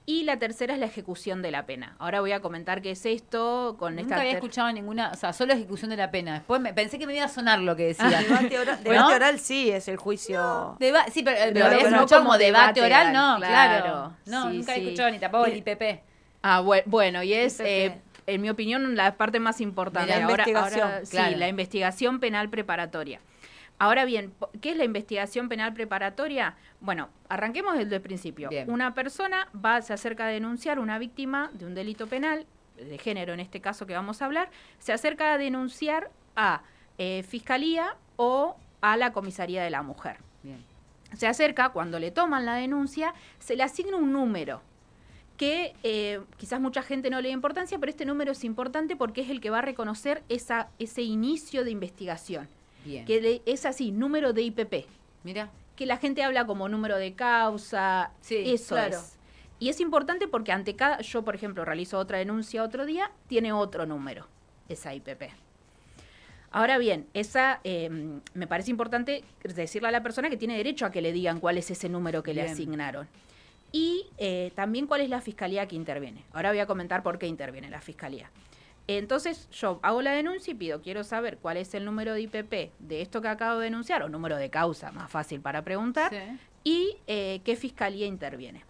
Y 0.06 0.24
la 0.24 0.38
tercera 0.38 0.74
es 0.74 0.80
la 0.80 0.84
ejecución 0.86 1.40
de 1.40 1.50
la 1.50 1.64
pena. 1.64 1.96
Ahora 1.98 2.20
voy 2.20 2.32
a 2.32 2.40
comentar 2.40 2.82
qué 2.82 2.90
es 2.90 3.06
esto 3.06 3.76
con 3.78 3.92
Nunca 3.96 4.02
esta 4.02 4.14
había 4.16 4.30
ter- 4.32 4.36
escuchado 4.36 4.70
ninguna, 4.70 5.10
o 5.12 5.16
sea, 5.16 5.32
solo 5.32 5.54
ejecución 5.54 5.88
de 5.90 5.96
la 5.96 6.10
pena. 6.10 6.34
Después 6.34 6.60
me, 6.60 6.74
pensé 6.74 6.98
que 6.98 7.06
me 7.06 7.16
iba 7.16 7.24
a 7.24 7.28
sonar 7.28 7.58
lo 7.60 7.74
que 7.74 7.86
decía. 7.86 8.08
Debate 8.28 8.58
oral, 8.58 8.78
¿No? 8.84 8.90
debate 8.90 9.14
oral 9.14 9.38
sí 9.40 9.70
es 9.70 9.88
el 9.88 9.96
juicio. 9.96 10.76
Deba- 10.78 11.06
sí, 11.10 11.22
pero, 11.22 11.38
pero 11.38 11.52
Pero 11.54 11.66
había 11.66 11.90
no 11.90 12.06
como 12.06 12.18
como 12.18 12.38
debate 12.38 12.80
debate 12.80 12.82
oral, 12.82 13.00
oral, 13.08 13.12
no, 13.14 13.36
claro. 13.38 13.82
claro. 13.84 14.16
No, 14.26 14.50
Sí, 14.50 14.56
nunca 14.58 14.72
había 14.72 14.82
sí. 14.84 14.88
escuchado 14.90 15.10
ni 15.10 15.18
tampoco 15.18 15.46
el 15.46 15.56
IPP. 15.56 16.00
Ah, 16.42 16.60
bue- 16.60 16.82
bueno, 16.84 17.22
y 17.22 17.32
es, 17.32 17.58
eh, 17.60 17.98
en 18.26 18.42
mi 18.42 18.50
opinión, 18.50 18.96
la 18.96 19.14
parte 19.16 19.40
más 19.40 19.62
importante. 19.62 20.10
La 20.10 20.16
ahora, 20.26 20.44
investigación, 20.46 20.82
ahora- 20.92 21.06
sí, 21.06 21.34
la 21.36 21.48
investigación 21.48 22.20
penal 22.20 22.50
preparatoria. 22.50 23.20
Ahora 23.84 24.06
bien, 24.06 24.32
¿qué 24.62 24.70
es 24.70 24.78
la 24.78 24.84
investigación 24.84 25.50
penal 25.50 25.74
preparatoria? 25.74 26.56
Bueno, 26.80 27.10
arranquemos 27.28 27.76
desde 27.76 27.96
el 27.96 28.00
principio. 28.00 28.48
Bien. 28.48 28.70
Una 28.70 28.94
persona 28.94 29.46
va, 29.54 29.82
se 29.82 29.92
acerca 29.92 30.24
a 30.24 30.28
denunciar 30.28 30.78
una 30.78 30.98
víctima 30.98 31.50
de 31.52 31.66
un 31.66 31.74
delito 31.74 32.06
penal, 32.06 32.46
de 32.78 32.96
género 32.96 33.34
en 33.34 33.40
este 33.40 33.60
caso 33.60 33.84
que 33.84 33.92
vamos 33.92 34.22
a 34.22 34.24
hablar, 34.24 34.48
se 34.78 34.94
acerca 34.94 35.34
a 35.34 35.36
denunciar 35.36 36.10
a 36.34 36.62
eh, 36.96 37.24
Fiscalía 37.28 37.94
o 38.16 38.56
a 38.80 38.96
la 38.96 39.12
Comisaría 39.12 39.62
de 39.62 39.68
la 39.68 39.82
Mujer 39.82 40.16
Bien. 40.42 40.64
se 41.12 41.26
acerca, 41.26 41.68
cuando 41.68 41.98
le 41.98 42.10
toman 42.10 42.46
la 42.46 42.54
denuncia, 42.54 43.12
se 43.38 43.54
le 43.54 43.64
asigna 43.64 43.98
un 43.98 44.14
número 44.14 44.62
que 45.36 45.74
eh, 45.82 46.22
quizás 46.38 46.58
mucha 46.58 46.82
gente 46.82 47.10
no 47.10 47.20
le 47.20 47.28
da 47.28 47.34
importancia, 47.34 47.78
pero 47.78 47.90
este 47.90 48.06
número 48.06 48.32
es 48.32 48.44
importante 48.44 48.96
porque 48.96 49.20
es 49.20 49.28
el 49.28 49.42
que 49.42 49.50
va 49.50 49.58
a 49.58 49.62
reconocer 49.62 50.22
esa, 50.30 50.70
ese 50.78 51.02
inicio 51.02 51.64
de 51.64 51.70
investigación, 51.70 52.48
Bien. 52.84 53.04
que 53.04 53.42
es 53.46 53.64
así, 53.66 53.90
número 53.90 54.32
de 54.32 54.42
IPP, 54.42 54.86
Mira. 55.22 55.50
que 55.76 55.86
la 55.86 55.96
gente 55.96 56.22
habla 56.22 56.46
como 56.46 56.68
número 56.68 56.96
de 56.96 57.14
causa, 57.14 58.10
Sí, 58.20 58.42
eso 58.46 58.74
claro. 58.74 58.98
es. 58.98 59.16
Y 59.58 59.68
es 59.68 59.80
importante 59.80 60.28
porque 60.28 60.52
ante 60.52 60.76
cada, 60.76 61.00
yo 61.00 61.22
por 61.24 61.34
ejemplo 61.34 61.64
realizo 61.64 61.98
otra 61.98 62.18
denuncia 62.18 62.62
otro 62.62 62.84
día, 62.86 63.10
tiene 63.28 63.52
otro 63.52 63.86
número, 63.86 64.26
esa 64.68 64.94
IPP. 64.94 65.30
Ahora 66.50 66.78
bien, 66.78 67.06
esa 67.14 67.60
eh, 67.64 67.90
me 68.34 68.46
parece 68.46 68.70
importante 68.70 69.24
decirle 69.42 69.88
a 69.88 69.90
la 69.90 70.02
persona 70.04 70.30
que 70.30 70.36
tiene 70.36 70.56
derecho 70.56 70.86
a 70.86 70.90
que 70.92 71.02
le 71.02 71.12
digan 71.12 71.40
cuál 71.40 71.58
es 71.58 71.70
ese 71.70 71.88
número 71.88 72.22
que 72.22 72.32
le 72.32 72.42
asignaron. 72.42 73.08
Y 73.72 74.06
eh, 74.18 74.52
también 74.54 74.86
cuál 74.86 75.00
es 75.00 75.08
la 75.08 75.20
fiscalía 75.20 75.66
que 75.66 75.74
interviene. 75.74 76.24
Ahora 76.32 76.50
voy 76.50 76.60
a 76.60 76.66
comentar 76.66 77.02
por 77.02 77.18
qué 77.18 77.26
interviene 77.26 77.70
la 77.70 77.80
fiscalía. 77.80 78.30
Entonces 78.86 79.48
yo 79.50 79.78
hago 79.82 80.02
la 80.02 80.12
denuncia 80.12 80.50
y 80.50 80.54
pido, 80.54 80.82
quiero 80.82 81.04
saber 81.04 81.38
cuál 81.38 81.56
es 81.56 81.72
el 81.74 81.84
número 81.84 82.12
de 82.12 82.22
IPP 82.22 82.72
de 82.78 83.00
esto 83.02 83.22
que 83.22 83.28
acabo 83.28 83.58
de 83.58 83.64
denunciar, 83.64 84.02
o 84.02 84.08
número 84.08 84.36
de 84.36 84.50
causa, 84.50 84.92
más 84.92 85.10
fácil 85.10 85.40
para 85.40 85.62
preguntar, 85.62 86.10
Sí. 86.12 86.38
y 86.64 86.96
eh, 87.06 87.40
qué 87.44 87.56
fiscalía 87.56 88.06
interviene. 88.06 88.62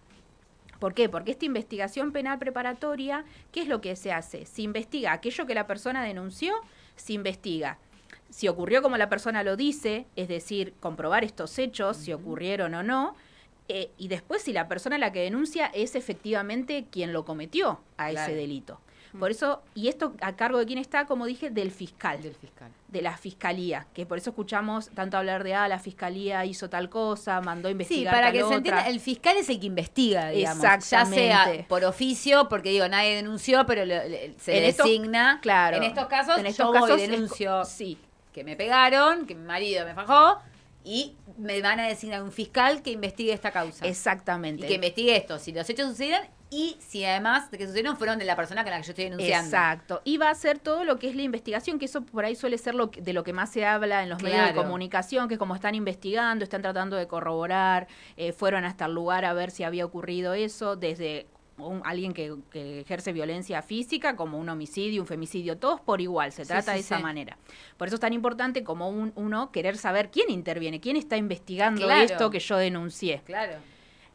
¿Por 0.79 0.93
qué? 0.93 1.09
Porque 1.09 1.31
esta 1.31 1.45
investigación 1.45 2.11
penal 2.11 2.37
preparatoria, 2.39 3.25
¿qué 3.51 3.61
es 3.61 3.67
lo 3.67 3.81
que 3.81 3.95
se 3.95 4.11
hace? 4.11 4.45
Se 4.45 4.61
investiga 4.61 5.11
aquello 5.13 5.45
que 5.45 5.55
la 5.55 5.67
persona 5.67 6.03
denunció, 6.03 6.53
se 6.95 7.13
investiga 7.13 7.77
si 8.29 8.47
ocurrió 8.49 8.81
como 8.81 8.97
la 8.97 9.07
persona 9.07 9.43
lo 9.43 9.55
dice, 9.55 10.07
es 10.17 10.27
decir, 10.27 10.73
comprobar 10.81 11.23
estos 11.23 11.57
hechos, 11.57 11.95
si 11.97 12.11
ocurrieron 12.11 12.73
o 12.73 12.83
no, 12.83 13.15
eh, 13.69 13.91
y 13.97 14.09
después 14.09 14.41
si 14.41 14.51
la 14.51 14.67
persona 14.67 14.97
a 14.97 14.99
la 14.99 15.11
que 15.13 15.21
denuncia 15.21 15.67
es 15.67 15.95
efectivamente 15.95 16.85
quien 16.91 17.13
lo 17.13 17.23
cometió 17.23 17.79
a 17.97 18.09
Claro. 18.09 18.27
ese 18.31 18.35
delito. 18.35 18.81
Por 19.19 19.31
eso, 19.31 19.61
y 19.73 19.87
esto 19.87 20.13
a 20.21 20.35
cargo 20.35 20.57
de 20.59 20.65
quién 20.65 20.79
está, 20.79 21.05
como 21.05 21.25
dije, 21.25 21.49
del 21.49 21.71
fiscal 21.71 22.21
Del 22.21 22.35
fiscal. 22.35 22.69
de 22.87 23.01
la 23.01 23.17
fiscalía, 23.17 23.87
que 23.93 24.05
por 24.05 24.17
eso 24.17 24.29
escuchamos 24.31 24.89
tanto 24.89 25.17
hablar 25.17 25.43
de, 25.43 25.53
ah, 25.53 25.67
la 25.67 25.79
fiscalía 25.79 26.45
hizo 26.45 26.69
tal 26.69 26.89
cosa, 26.89 27.41
mandó 27.41 27.67
a 27.67 27.71
Sí, 27.71 27.73
investigar 27.73 28.13
para 28.13 28.27
tal 28.27 28.33
que 28.33 28.37
se 28.39 28.43
otra. 28.45 28.57
entienda, 28.57 28.87
el 28.87 28.99
fiscal 28.99 29.37
es 29.37 29.49
el 29.49 29.59
que 29.59 29.65
investiga, 29.67 30.29
digamos. 30.29 30.63
Exactamente. 30.63 31.27
Ya 31.27 31.45
sea 31.45 31.67
por 31.67 31.83
oficio, 31.85 32.47
porque 32.49 32.69
digo, 32.69 32.87
nadie 32.87 33.15
denunció, 33.15 33.65
pero 33.65 33.85
le- 33.85 34.09
le- 34.09 34.33
se 34.39 34.51
le 34.53 34.67
estos- 34.69 34.85
designa. 34.85 35.39
claro. 35.41 35.77
En 35.77 35.83
estos 35.83 36.07
casos, 36.07 36.37
En 36.37 36.45
estos 36.45 36.65
yo 36.65 36.71
voy 36.71 36.81
casos 36.81 36.99
y 36.99 37.03
es 37.03 37.09
denuncio 37.11 37.65
sí. 37.65 37.97
que 38.33 38.43
me 38.43 38.55
pegaron, 38.55 39.25
que 39.25 39.35
mi 39.35 39.45
marido 39.45 39.85
me 39.85 39.93
fajó, 39.93 40.39
y 40.83 41.15
me 41.37 41.61
van 41.61 41.79
a 41.79 41.87
designar 41.87 42.21
un 42.21 42.31
fiscal 42.31 42.83
que 42.83 42.91
investigue 42.91 43.33
esta 43.33 43.49
causa. 43.51 43.87
Exactamente. 43.87 44.65
Y 44.65 44.67
que 44.67 44.75
investigue 44.75 45.15
esto, 45.15 45.39
si 45.39 45.51
los 45.51 45.67
hechos 45.69 45.89
sucedieron 45.89 46.27
y 46.51 46.77
si 46.79 47.03
además 47.03 47.49
de 47.51 47.57
que 47.57 47.65
sucedieron 47.65 47.97
fueron 47.97 48.19
de 48.19 48.25
la 48.25 48.35
persona 48.35 48.63
con 48.63 48.71
la 48.71 48.77
que 48.77 48.83
yo 48.83 48.91
estoy 48.91 49.05
denunciando. 49.05 49.47
Exacto. 49.47 50.01
Y 50.05 50.17
va 50.17 50.27
a 50.27 50.31
hacer 50.31 50.59
todo 50.59 50.83
lo 50.85 50.97
que 50.99 51.09
es 51.09 51.15
la 51.15 51.23
investigación, 51.23 51.79
que 51.79 51.85
eso 51.85 52.01
por 52.05 52.23
ahí 52.23 52.35
suele 52.35 52.57
ser 52.57 52.75
lo 52.75 52.91
que- 52.91 53.01
de 53.01 53.13
lo 53.13 53.23
que 53.23 53.33
más 53.33 53.51
se 53.51 53.65
habla 53.65 54.03
en 54.03 54.09
los 54.09 54.21
medios 54.21 54.45
de 54.47 54.53
comunicación, 54.53 55.27
que 55.27 55.37
como 55.37 55.55
están 55.55 55.75
investigando, 55.75 56.43
están 56.43 56.61
tratando 56.61 56.95
de 56.95 57.07
corroborar, 57.07 57.87
eh, 58.15 58.31
fueron 58.31 58.63
hasta 58.65 58.85
el 58.85 58.93
lugar 58.93 59.25
a 59.25 59.33
ver 59.33 59.51
si 59.51 59.63
había 59.63 59.85
ocurrido 59.85 60.33
eso, 60.33 60.75
desde 60.75 61.25
un- 61.57 61.81
alguien 61.85 62.11
que, 62.13 62.35
que 62.51 62.81
ejerce 62.81 63.13
violencia 63.13 63.61
física, 63.61 64.15
como 64.17 64.37
un 64.37 64.49
homicidio, 64.49 65.01
un 65.01 65.07
femicidio, 65.07 65.57
todos 65.57 65.79
por 65.79 66.01
igual, 66.01 66.31
se 66.33 66.43
Sí, 66.43 66.49
trata 66.49 66.73
sí, 66.73 66.77
de 66.77 66.79
esa 66.81 66.97
sí. 66.97 67.03
manera. 67.03 67.37
Por 67.77 67.87
eso 67.87 67.95
es 67.95 68.01
tan 68.01 68.11
importante 68.11 68.63
como 68.63 68.89
un- 68.89 69.13
uno 69.15 69.51
querer 69.53 69.77
saber 69.77 70.11
quién 70.11 70.29
interviene, 70.29 70.81
quién 70.81 70.97
está 70.97 71.15
investigando 71.17 71.81
Claro. 71.85 72.01
esto 72.03 72.29
que 72.29 72.39
yo 72.39 72.57
denuncié. 72.57 73.21
Claro. 73.25 73.53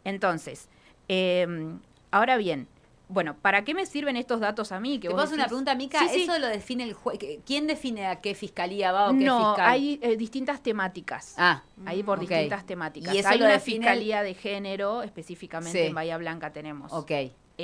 Entonces, 0.04 0.68
eh, 1.08 1.46
ahora 2.10 2.36
bien, 2.36 2.68
bueno, 3.08 3.34
¿para 3.42 3.64
qué 3.64 3.74
me 3.74 3.86
sirven 3.86 4.14
estos 4.16 4.38
datos 4.38 4.70
a 4.70 4.78
mí? 4.78 5.00
Que 5.00 5.08
¿Te 5.08 5.14
vos 5.14 5.32
una 5.32 5.46
pregunta, 5.46 5.74
Mica? 5.74 5.98
Sí, 6.00 6.08
sí. 6.10 6.22
¿Eso 6.22 6.38
lo 6.38 6.46
define 6.46 6.84
el 6.84 6.92
juez? 6.94 7.18
¿Quién 7.44 7.66
define 7.66 8.06
a 8.06 8.20
qué 8.20 8.36
fiscalía 8.36 8.92
va 8.92 9.10
o 9.10 9.18
qué 9.18 9.24
No, 9.24 9.48
fiscal? 9.54 9.68
hay 9.68 9.98
eh, 10.00 10.16
distintas 10.16 10.62
temáticas. 10.62 11.34
Ah, 11.36 11.62
Ahí 11.86 12.04
por 12.04 12.20
distintas 12.20 12.64
temáticas. 12.66 13.12
Y 13.12 13.18
eso 13.18 13.28
hay 13.30 13.38
lo 13.38 13.46
una 13.46 13.54
el- 13.54 13.60
fiscalía 13.60 14.22
de 14.22 14.34
género, 14.34 15.02
específicamente 15.02 15.80
Sí. 15.80 15.86
en 15.88 15.94
Bahía 15.94 16.16
Blanca 16.18 16.52
tenemos. 16.52 16.92
ok. 16.92 17.10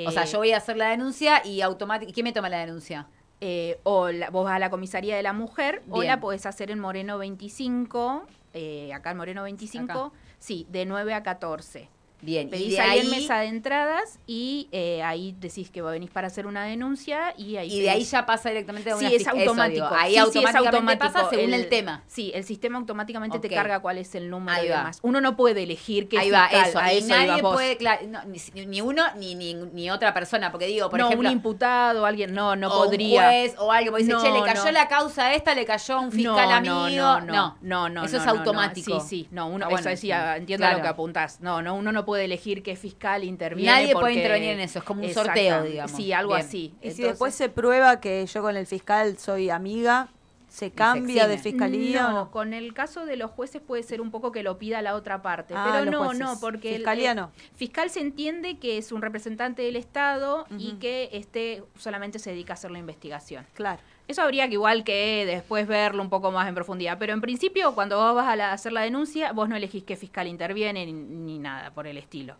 o 0.05 0.11
sea, 0.11 0.23
Eh, 0.23 0.27
yo 0.27 0.37
voy 0.39 0.51
a 0.51 0.57
hacer 0.57 0.75
la 0.77 0.89
denuncia 0.89 1.41
y 1.45 1.61
automáticamente... 1.61 2.13
¿Quién 2.13 2.25
me 2.25 2.33
toma 2.33 2.49
la 2.49 2.59
denuncia? 2.59 3.07
Eh, 3.41 3.79
o 3.83 4.09
la- 4.11 4.29
vos 4.29 4.43
vas 4.45 4.55
a 4.55 4.59
la 4.59 4.69
comisaría 4.69 5.15
de 5.15 5.23
la 5.23 5.31
mujer, 5.33 5.81
o 5.89 6.01
Bien. 6.01 6.07
la 6.11 6.19
podés 6.19 6.45
hacer 6.45 6.69
en 6.71 6.79
Moreno 6.79 7.17
25, 7.17 8.23
eh, 8.53 8.93
acá 8.93 9.11
en 9.11 9.17
Moreno 9.17 9.43
25, 9.43 10.11
sí, 10.39 10.67
de 10.69 10.85
9 10.85 11.13
a 11.13 11.23
14. 11.23 11.89
Bien, 12.19 12.47
y 12.47 12.51
Pedís 12.51 12.71
de 12.73 12.79
ahí, 12.79 12.99
ahí, 12.99 13.05
en 13.05 13.11
mesa 13.11 13.37
de 13.39 13.45
entradas 13.45 14.17
y 14.25 14.69
eh, 14.71 15.03
ahí 15.03 15.35
decís 15.39 15.69
que 15.69 15.83
venís 15.83 16.09
para 16.09 16.27
hacer 16.27 16.47
una 16.47 16.63
denuncia 16.65 17.35
y 17.37 17.57
ahí 17.57 17.71
y 17.71 17.81
de 17.81 17.91
ahí 17.91 18.01
pedís- 18.01 18.09
ya 18.11 18.25
pasa 18.25 18.49
directamente 18.49 18.89
a 18.89 18.95
una 18.95 19.07
Sí, 19.07 19.15
es 19.15 19.21
eso, 19.21 19.29
automático. 19.31 19.85
digo, 19.85 19.95
ahí 19.95 20.13
Sí, 20.15 20.15
sí, 20.15 20.19
es 20.19 20.25
automáticamente 20.35 20.97
pasa 20.97 21.19
automático. 21.19 21.41
según 21.41 21.53
el, 21.53 21.69
tema. 21.69 22.03
Sí, 22.07 22.31
el 22.33 22.43
sistema 22.43 22.79
automáticamente 22.79 23.37
Ok. 23.37 23.41
te 23.43 23.49
carga 23.49 23.79
cuál 23.81 23.99
es 23.99 24.15
el 24.15 24.31
número 24.31 24.63
y 24.63 24.67
va. 24.67 24.77
demás. 24.77 24.99
Uno 25.03 25.21
no 25.21 25.35
puede 25.35 25.61
elegir 25.61 26.09
qué 26.09 26.17
Ahí 26.17 26.31
va, 26.31 26.47
fiscal, 26.47 26.69
eso. 26.69 26.79
a 26.79 26.93
y 26.93 26.97
eso 26.97 27.07
nadie 27.09 27.41
vos. 27.43 27.53
puede, 27.53 27.77
claro, 27.77 28.01
no, 28.07 28.19
ni, 28.25 28.65
ni 28.65 28.81
uno 28.81 29.03
ni, 29.15 29.35
ni, 29.35 29.53
ni 29.53 29.91
otra 29.91 30.11
persona, 30.15 30.51
porque 30.51 30.65
digo, 30.65 30.89
por 30.89 30.99
no, 30.99 31.05
ejemplo... 31.07 31.29
un 31.29 31.33
imputado, 31.33 32.03
alguien, 32.05 32.33
no, 32.33 32.55
no 32.55 32.67
o 32.69 32.83
podría. 32.85 33.21
Un 33.21 33.25
juez 33.27 33.55
o 33.59 33.71
algo, 33.71 33.91
porque 33.91 34.05
dice, 34.05 34.15
No, 34.15 34.23
che, 34.23 34.31
le 34.31 34.41
cayó 34.43 34.65
no. 34.65 34.71
la 34.71 34.87
causa 34.87 35.25
a 35.27 35.33
esta, 35.35 35.53
le 35.53 35.65
cayó 35.65 35.97
a 35.97 35.99
un 35.99 36.11
fiscal 36.11 36.49
no, 36.49 36.55
amigo. 36.55 36.89
No, 36.89 37.21
no, 37.21 37.57
no, 37.61 37.89
no, 37.89 38.05
Eso 38.05 38.17
es 38.17 38.25
automático. 38.25 38.99
Sí, 39.01 39.07
sí, 39.07 39.27
no, 39.29 39.47
uno, 39.49 39.67
Ah, 39.69 39.75
eso 39.79 39.89
decía, 39.89 40.35
entiendo 40.37 40.67
lo 40.71 40.81
que 40.81 40.87
apuntás. 40.87 41.41
No, 41.41 41.61
no, 41.61 41.75
uno 41.75 41.91
no 41.91 42.06
puede 42.07 42.23
elegir 42.23 42.63
qué 42.63 42.77
fiscal 42.77 43.25
interviene. 43.25 43.69
Nadie 43.69 43.91
puede 43.93 44.13
intervenir 44.13 44.51
en 44.51 44.61
eso, 44.61 44.79
es 44.79 44.85
como 44.85 45.03
un 45.03 45.13
sorteo, 45.13 45.63
digamos. 45.65 45.91
Sí, 45.91 46.13
algo 46.13 46.35
Bien. 46.35 46.47
así. 46.47 46.73
Y 46.81 46.91
si 46.91 47.03
después 47.03 47.35
se 47.35 47.49
prueba 47.49 47.99
que 47.99 48.25
yo 48.25 48.41
con 48.41 48.55
el 48.55 48.65
fiscal 48.65 49.17
soy 49.17 49.49
amiga, 49.49 50.07
¿se 50.47 50.71
cambia 50.71 51.27
de 51.27 51.37
fiscalía 51.37 52.07
o 52.07 52.11
No, 52.11 52.31
con 52.31 52.53
el 52.53 52.73
caso 52.73 53.05
de 53.05 53.17
los 53.17 53.29
jueces 53.31 53.61
puede 53.61 53.83
ser 53.83 53.99
un 53.99 54.09
poco 54.09 54.31
que 54.31 54.41
lo 54.41 54.57
pida 54.57 54.81
la 54.81 54.95
otra 54.95 55.21
parte, 55.21 55.53
Ah, 55.57 55.79
pero 55.81 55.91
no, 55.91 56.05
jueces. 56.05 56.19
no, 56.21 56.39
porque 56.39 56.69
el- 56.69 56.75
Fiscalía 56.77 57.13
no. 57.13 57.29
fiscal 57.57 57.89
se 57.89 57.99
entiende 57.99 58.57
que 58.57 58.77
es 58.77 58.93
un 58.93 59.01
representante 59.01 59.63
del 59.63 59.75
Estado 59.75 60.45
y 60.57 60.75
que 60.79 61.09
este 61.11 61.61
solamente 61.77 62.19
se 62.19 62.29
dedica 62.29 62.53
a 62.53 62.55
hacer 62.55 62.71
la 62.71 62.79
investigación. 62.79 63.45
Claro. 63.53 63.81
Eso 64.07 64.21
habría 64.21 64.47
que 64.47 64.53
igual 64.53 64.83
que 64.83 65.25
después 65.25 65.67
verlo 65.67 66.01
un 66.01 66.09
poco 66.09 66.31
más 66.31 66.47
en 66.47 66.55
profundidad, 66.55 66.97
pero 66.97 67.13
en 67.13 67.21
principio 67.21 67.73
cuando 67.75 67.97
vos 67.97 68.15
vas 68.15 68.27
a 68.27 68.35
la- 68.35 68.53
hacer 68.53 68.71
la 68.71 68.81
denuncia, 68.81 69.33
vos 69.33 69.49
no 69.49 69.55
elegís 69.55 69.83
qué 69.83 69.95
fiscal 69.97 70.27
interviene 70.27 70.85
ni, 70.85 70.93
ni 70.93 71.39
nada 71.39 71.71
por 71.71 71.87
el 71.87 71.97
estilo. 71.97 72.35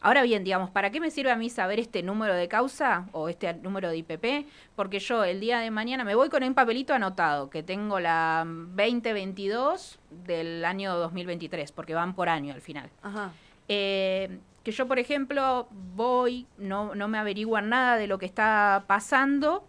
Ahora 0.00 0.22
bien, 0.22 0.44
digamos, 0.44 0.68
¿para 0.70 0.90
qué 0.90 1.00
me 1.00 1.10
sirve 1.10 1.30
a 1.30 1.36
mí 1.36 1.48
saber 1.48 1.80
este 1.80 2.02
número 2.02 2.34
de 2.34 2.46
causa 2.46 3.06
o 3.12 3.30
este 3.30 3.54
número 3.54 3.88
de 3.88 3.96
IPP? 3.98 4.46
Porque 4.76 4.98
yo 4.98 5.24
el 5.24 5.40
día 5.40 5.60
de 5.60 5.70
mañana 5.70 6.04
me 6.04 6.14
voy 6.14 6.28
con 6.28 6.42
un 6.42 6.52
papelito 6.52 6.92
anotado, 6.92 7.48
que 7.48 7.62
tengo 7.62 7.98
la 8.00 8.44
2022 8.46 9.98
del 10.26 10.64
año 10.64 10.94
2023, 10.96 11.72
porque 11.72 11.94
van 11.94 12.14
por 12.14 12.28
año 12.28 12.52
al 12.52 12.60
final. 12.60 12.90
Ajá. 13.02 13.30
Eh, 13.68 14.38
que 14.62 14.72
yo, 14.72 14.86
por 14.86 14.98
ejemplo, 14.98 15.68
voy, 15.94 16.46
no, 16.58 16.94
no 16.94 17.08
me 17.08 17.18
averiguan 17.18 17.68
nada 17.70 17.96
de 17.96 18.06
lo 18.06 18.18
que 18.18 18.26
está 18.26 18.84
pasando, 18.86 19.66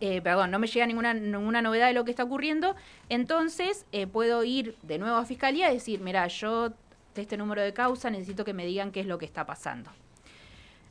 eh, 0.00 0.20
perdón, 0.20 0.50
no 0.50 0.58
me 0.58 0.66
llega 0.66 0.86
ninguna, 0.86 1.14
ninguna 1.14 1.62
novedad 1.62 1.86
de 1.86 1.94
lo 1.94 2.04
que 2.04 2.10
está 2.10 2.24
ocurriendo, 2.24 2.76
entonces 3.08 3.86
eh, 3.92 4.06
puedo 4.06 4.44
ir 4.44 4.76
de 4.82 4.98
nuevo 4.98 5.16
a 5.16 5.24
Fiscalía 5.24 5.70
y 5.70 5.74
decir, 5.74 6.00
mira, 6.00 6.26
yo 6.28 6.70
de 7.14 7.22
este 7.22 7.36
número 7.36 7.62
de 7.62 7.72
causa 7.72 8.10
necesito 8.10 8.44
que 8.44 8.52
me 8.52 8.66
digan 8.66 8.92
qué 8.92 9.00
es 9.00 9.06
lo 9.06 9.16
que 9.18 9.24
está 9.24 9.46
pasando. 9.46 9.90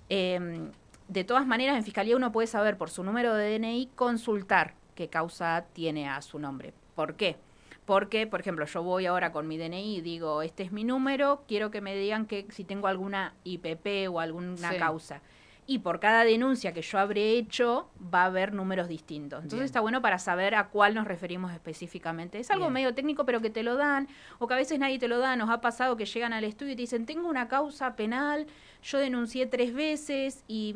Eh, 0.10 0.70
de 1.08 1.24
todas 1.24 1.46
maneras, 1.46 1.78
en 1.78 1.84
Fiscalía 1.84 2.16
uno 2.16 2.32
puede 2.32 2.48
saber 2.48 2.78
por 2.78 2.90
su 2.90 3.04
número 3.04 3.36
de 3.36 3.60
DNI 3.60 3.90
consultar 3.96 4.74
qué 4.96 5.08
causa 5.08 5.66
tiene 5.74 6.10
a 6.10 6.22
su 6.22 6.40
nombre. 6.40 6.74
¿Por 6.96 7.16
qué? 7.16 7.38
Porque, 7.86 8.26
por 8.26 8.40
ejemplo, 8.40 8.66
yo 8.66 8.82
voy 8.82 9.06
ahora 9.06 9.32
con 9.32 9.48
mi 9.48 9.58
DNI 9.60 9.98
y 9.98 10.02
digo, 10.02 10.42
este 10.42 10.64
es 10.64 10.72
mi 10.72 10.84
número, 10.84 11.44
quiero 11.48 11.70
que 11.70 11.82
me 11.82 11.96
digan 11.96 12.26
que 12.26 12.48
si 12.50 12.64
tengo 12.64 12.88
alguna 12.88 13.36
IPP 13.44 14.10
o 14.10 14.20
alguna 14.20 14.72
Sí. 14.72 14.78
causa. 14.78 15.22
Y 15.68 15.80
por 15.80 16.00
cada 16.00 16.24
denuncia 16.24 16.74
que 16.74 16.84
yo 16.84 17.00
habré 17.00 17.32
hecho, 17.38 17.90
va 18.14 18.22
a 18.22 18.26
haber 18.26 18.54
números 18.54 18.88
distintos. 18.88 19.38
Entonces 19.40 19.60
Bien. 19.60 19.66
está 19.66 19.80
bueno 19.80 20.00
para 20.02 20.20
saber 20.20 20.54
a 20.54 20.68
cuál 20.70 20.94
nos 20.94 21.08
referimos 21.08 21.52
específicamente. 21.54 22.40
Es 22.40 22.52
algo 22.52 22.66
Bien. 22.66 22.74
medio 22.74 22.94
técnico, 22.94 23.26
pero 23.26 23.42
que 23.42 23.50
te 23.50 23.64
lo 23.64 23.76
dan, 23.76 24.08
o 24.38 24.48
que 24.48 24.54
a 24.54 24.58
veces 24.58 24.78
nadie 24.78 25.00
te 25.00 25.08
lo 25.08 25.18
da. 25.18 25.36
Nos 25.36 25.50
ha 25.50 25.62
pasado 25.62 25.98
que 25.98 26.06
llegan 26.06 26.34
al 26.34 26.44
estudio 26.44 26.74
y 26.74 26.76
te 26.76 26.84
dicen, 26.84 27.06
tengo 27.08 27.28
una 27.28 27.48
causa 27.48 27.96
penal, 27.96 28.46
yo 28.84 29.00
denuncié 29.00 29.48
tres 29.48 29.74
veces 29.74 30.44
y, 30.48 30.76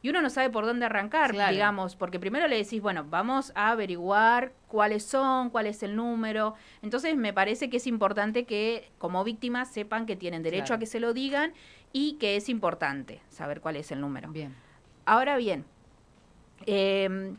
y 0.00 0.08
uno 0.08 0.22
no 0.22 0.30
sabe 0.30 0.48
por 0.48 0.64
dónde 0.64 0.86
arrancar, 0.86 1.32
Claro. 1.32 1.52
digamos, 1.52 1.94
porque 1.94 2.18
primero 2.18 2.48
le 2.48 2.56
decís, 2.56 2.80
bueno, 2.80 3.04
vamos 3.10 3.52
a 3.54 3.70
averiguar 3.72 4.52
cuáles 4.68 5.04
son, 5.04 5.50
cuál 5.50 5.66
es 5.66 5.82
el 5.82 5.96
número. 5.96 6.54
Entonces 6.80 7.14
me 7.14 7.34
parece 7.34 7.68
que 7.68 7.76
es 7.76 7.86
importante 7.86 8.44
que 8.46 8.90
como 8.96 9.22
víctimas 9.22 9.70
sepan 9.70 10.06
que 10.06 10.16
tienen 10.16 10.42
derecho 10.42 10.64
Claro. 10.68 10.76
a 10.76 10.78
que 10.78 10.86
se 10.86 11.00
lo 11.00 11.12
digan 11.12 11.52
y 11.92 12.14
que 12.14 12.36
es 12.36 12.48
importante 12.48 13.20
saber 13.30 13.60
cuál 13.60 13.76
es 13.76 13.90
el 13.92 14.00
número. 14.00 14.30
Bien. 14.30 14.54
Ahora 15.06 15.36
bien, 15.36 15.64
eh, 16.66 17.34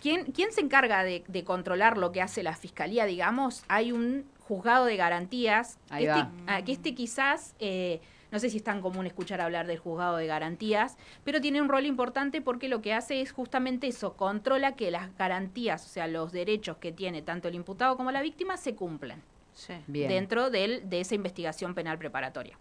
¿quién, 0.00 0.32
quién 0.32 0.52
se 0.52 0.60
encarga 0.60 1.04
de, 1.04 1.24
de 1.28 1.44
controlar 1.44 1.98
lo 1.98 2.12
que 2.12 2.22
hace 2.22 2.42
la 2.42 2.54
fiscalía? 2.56 3.04
Digamos, 3.06 3.64
hay 3.68 3.92
un 3.92 4.24
juzgado 4.40 4.86
de 4.86 4.96
garantías. 4.96 5.78
Ahí 5.90 6.06
este, 6.06 6.18
va. 6.20 6.30
ah, 6.46 6.62
que 6.62 6.72
este 6.72 6.94
quizás, 6.94 7.54
eh, 7.60 8.00
no 8.30 8.38
sé 8.38 8.50
si 8.50 8.56
es 8.56 8.64
tan 8.64 8.80
común 8.80 9.06
escuchar 9.06 9.40
hablar 9.40 9.66
del 9.66 9.78
juzgado 9.78 10.16
de 10.16 10.26
garantías, 10.26 10.96
pero 11.22 11.40
tiene 11.40 11.60
un 11.60 11.68
rol 11.68 11.86
importante 11.86 12.40
porque 12.40 12.68
lo 12.68 12.82
que 12.82 12.92
hace 12.94 13.20
es 13.20 13.30
justamente 13.32 13.86
eso, 13.86 14.14
controla 14.16 14.74
que 14.74 14.90
las 14.90 15.16
garantías, 15.16 15.84
o 15.84 15.88
sea, 15.88 16.06
los 16.08 16.32
derechos 16.32 16.78
que 16.78 16.92
tiene 16.92 17.22
tanto 17.22 17.48
el 17.48 17.54
imputado 17.54 17.96
como 17.96 18.10
la 18.10 18.22
víctima 18.22 18.56
se 18.56 18.74
cumplan 18.74 19.22
Sí. 19.54 19.74
Dentro 19.86 20.48
del- 20.48 20.88
de 20.88 21.02
esa 21.02 21.14
investigación 21.14 21.74
penal 21.74 21.98
preparatoria. 21.98 22.58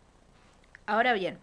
Ahora 0.85 1.13
bien, 1.13 1.37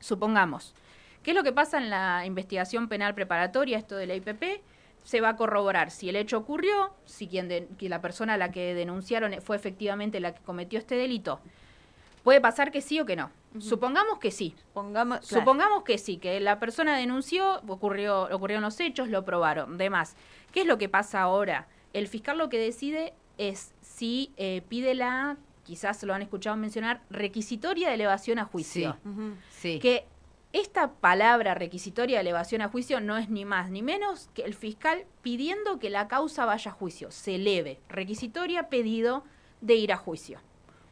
supongamos, 0.00 0.74
¿qué 1.22 1.30
es 1.32 1.36
lo 1.36 1.42
que 1.42 1.52
pasa 1.52 1.78
en 1.78 1.90
la 1.90 2.24
investigación 2.26 2.88
penal 2.88 3.14
preparatoria, 3.14 3.78
esto 3.78 3.96
de 3.96 4.06
la 4.06 4.14
IPP? 4.14 4.62
se 5.02 5.22
va 5.22 5.30
a 5.30 5.36
corroborar 5.36 5.90
si 5.90 6.10
el 6.10 6.16
hecho 6.16 6.36
ocurrió, 6.36 6.92
si 7.06 7.26
quien 7.26 7.48
de- 7.48 7.66
que 7.78 7.88
la 7.88 8.02
persona 8.02 8.34
a 8.34 8.36
la 8.36 8.52
que 8.52 8.74
denunciaron 8.74 9.32
fue 9.40 9.56
efectivamente 9.56 10.20
la 10.20 10.34
que 10.34 10.42
cometió 10.42 10.78
este 10.78 10.94
delito. 10.94 11.40
Puede 12.22 12.42
pasar 12.42 12.70
que 12.70 12.82
sí 12.82 13.00
o 13.00 13.06
que 13.06 13.16
no. 13.16 13.30
Supongamos 13.60 14.18
que 14.18 14.30
sí. 14.30 14.54
Claro. 15.20 15.40
Supongamos 15.40 15.84
que 15.84 15.96
sí, 15.96 16.18
que 16.18 16.38
la 16.38 16.60
persona 16.60 16.98
denunció, 16.98 17.62
ocurrió, 17.66 18.24
ocurrieron 18.30 18.62
los 18.62 18.78
hechos, 18.78 19.08
lo 19.08 19.24
probaron. 19.24 19.78
Demás. 19.78 20.16
¿Qué 20.52 20.60
es 20.60 20.66
lo 20.66 20.76
que 20.76 20.90
pasa 20.90 21.22
ahora? 21.22 21.66
El 21.94 22.06
fiscal 22.06 22.36
lo 22.36 22.50
que 22.50 22.58
decide 22.58 23.14
es 23.38 23.72
si 23.80 24.34
eh, 24.36 24.62
pide 24.68 24.94
la, 24.94 25.38
quizás 25.64 26.02
lo 26.02 26.14
han 26.14 26.22
escuchado 26.22 26.56
mencionar, 26.56 27.02
requisitoria 27.10 27.88
de 27.88 27.94
elevación 27.94 28.38
a 28.38 28.44
juicio. 28.44 28.96
Sí. 29.50 29.78
Que 29.78 30.06
esta 30.52 30.90
palabra 30.92 31.54
requisitoria 31.54 32.16
de 32.16 32.22
elevación 32.22 32.60
a 32.62 32.68
juicio 32.68 33.00
no 33.00 33.16
es 33.16 33.28
ni 33.28 33.44
más 33.44 33.70
ni 33.70 33.82
menos 33.82 34.28
que 34.34 34.42
el 34.42 34.54
fiscal 34.54 35.04
pidiendo 35.22 35.78
que 35.78 35.90
la 35.90 36.08
causa 36.08 36.44
vaya 36.44 36.70
a 36.72 36.74
juicio, 36.74 37.10
se 37.10 37.36
eleve. 37.36 37.78
Requisitoria 37.88 38.68
pedido 38.68 39.24
de 39.60 39.76
ir 39.76 39.92
a 39.92 39.96
juicio. 39.96 40.40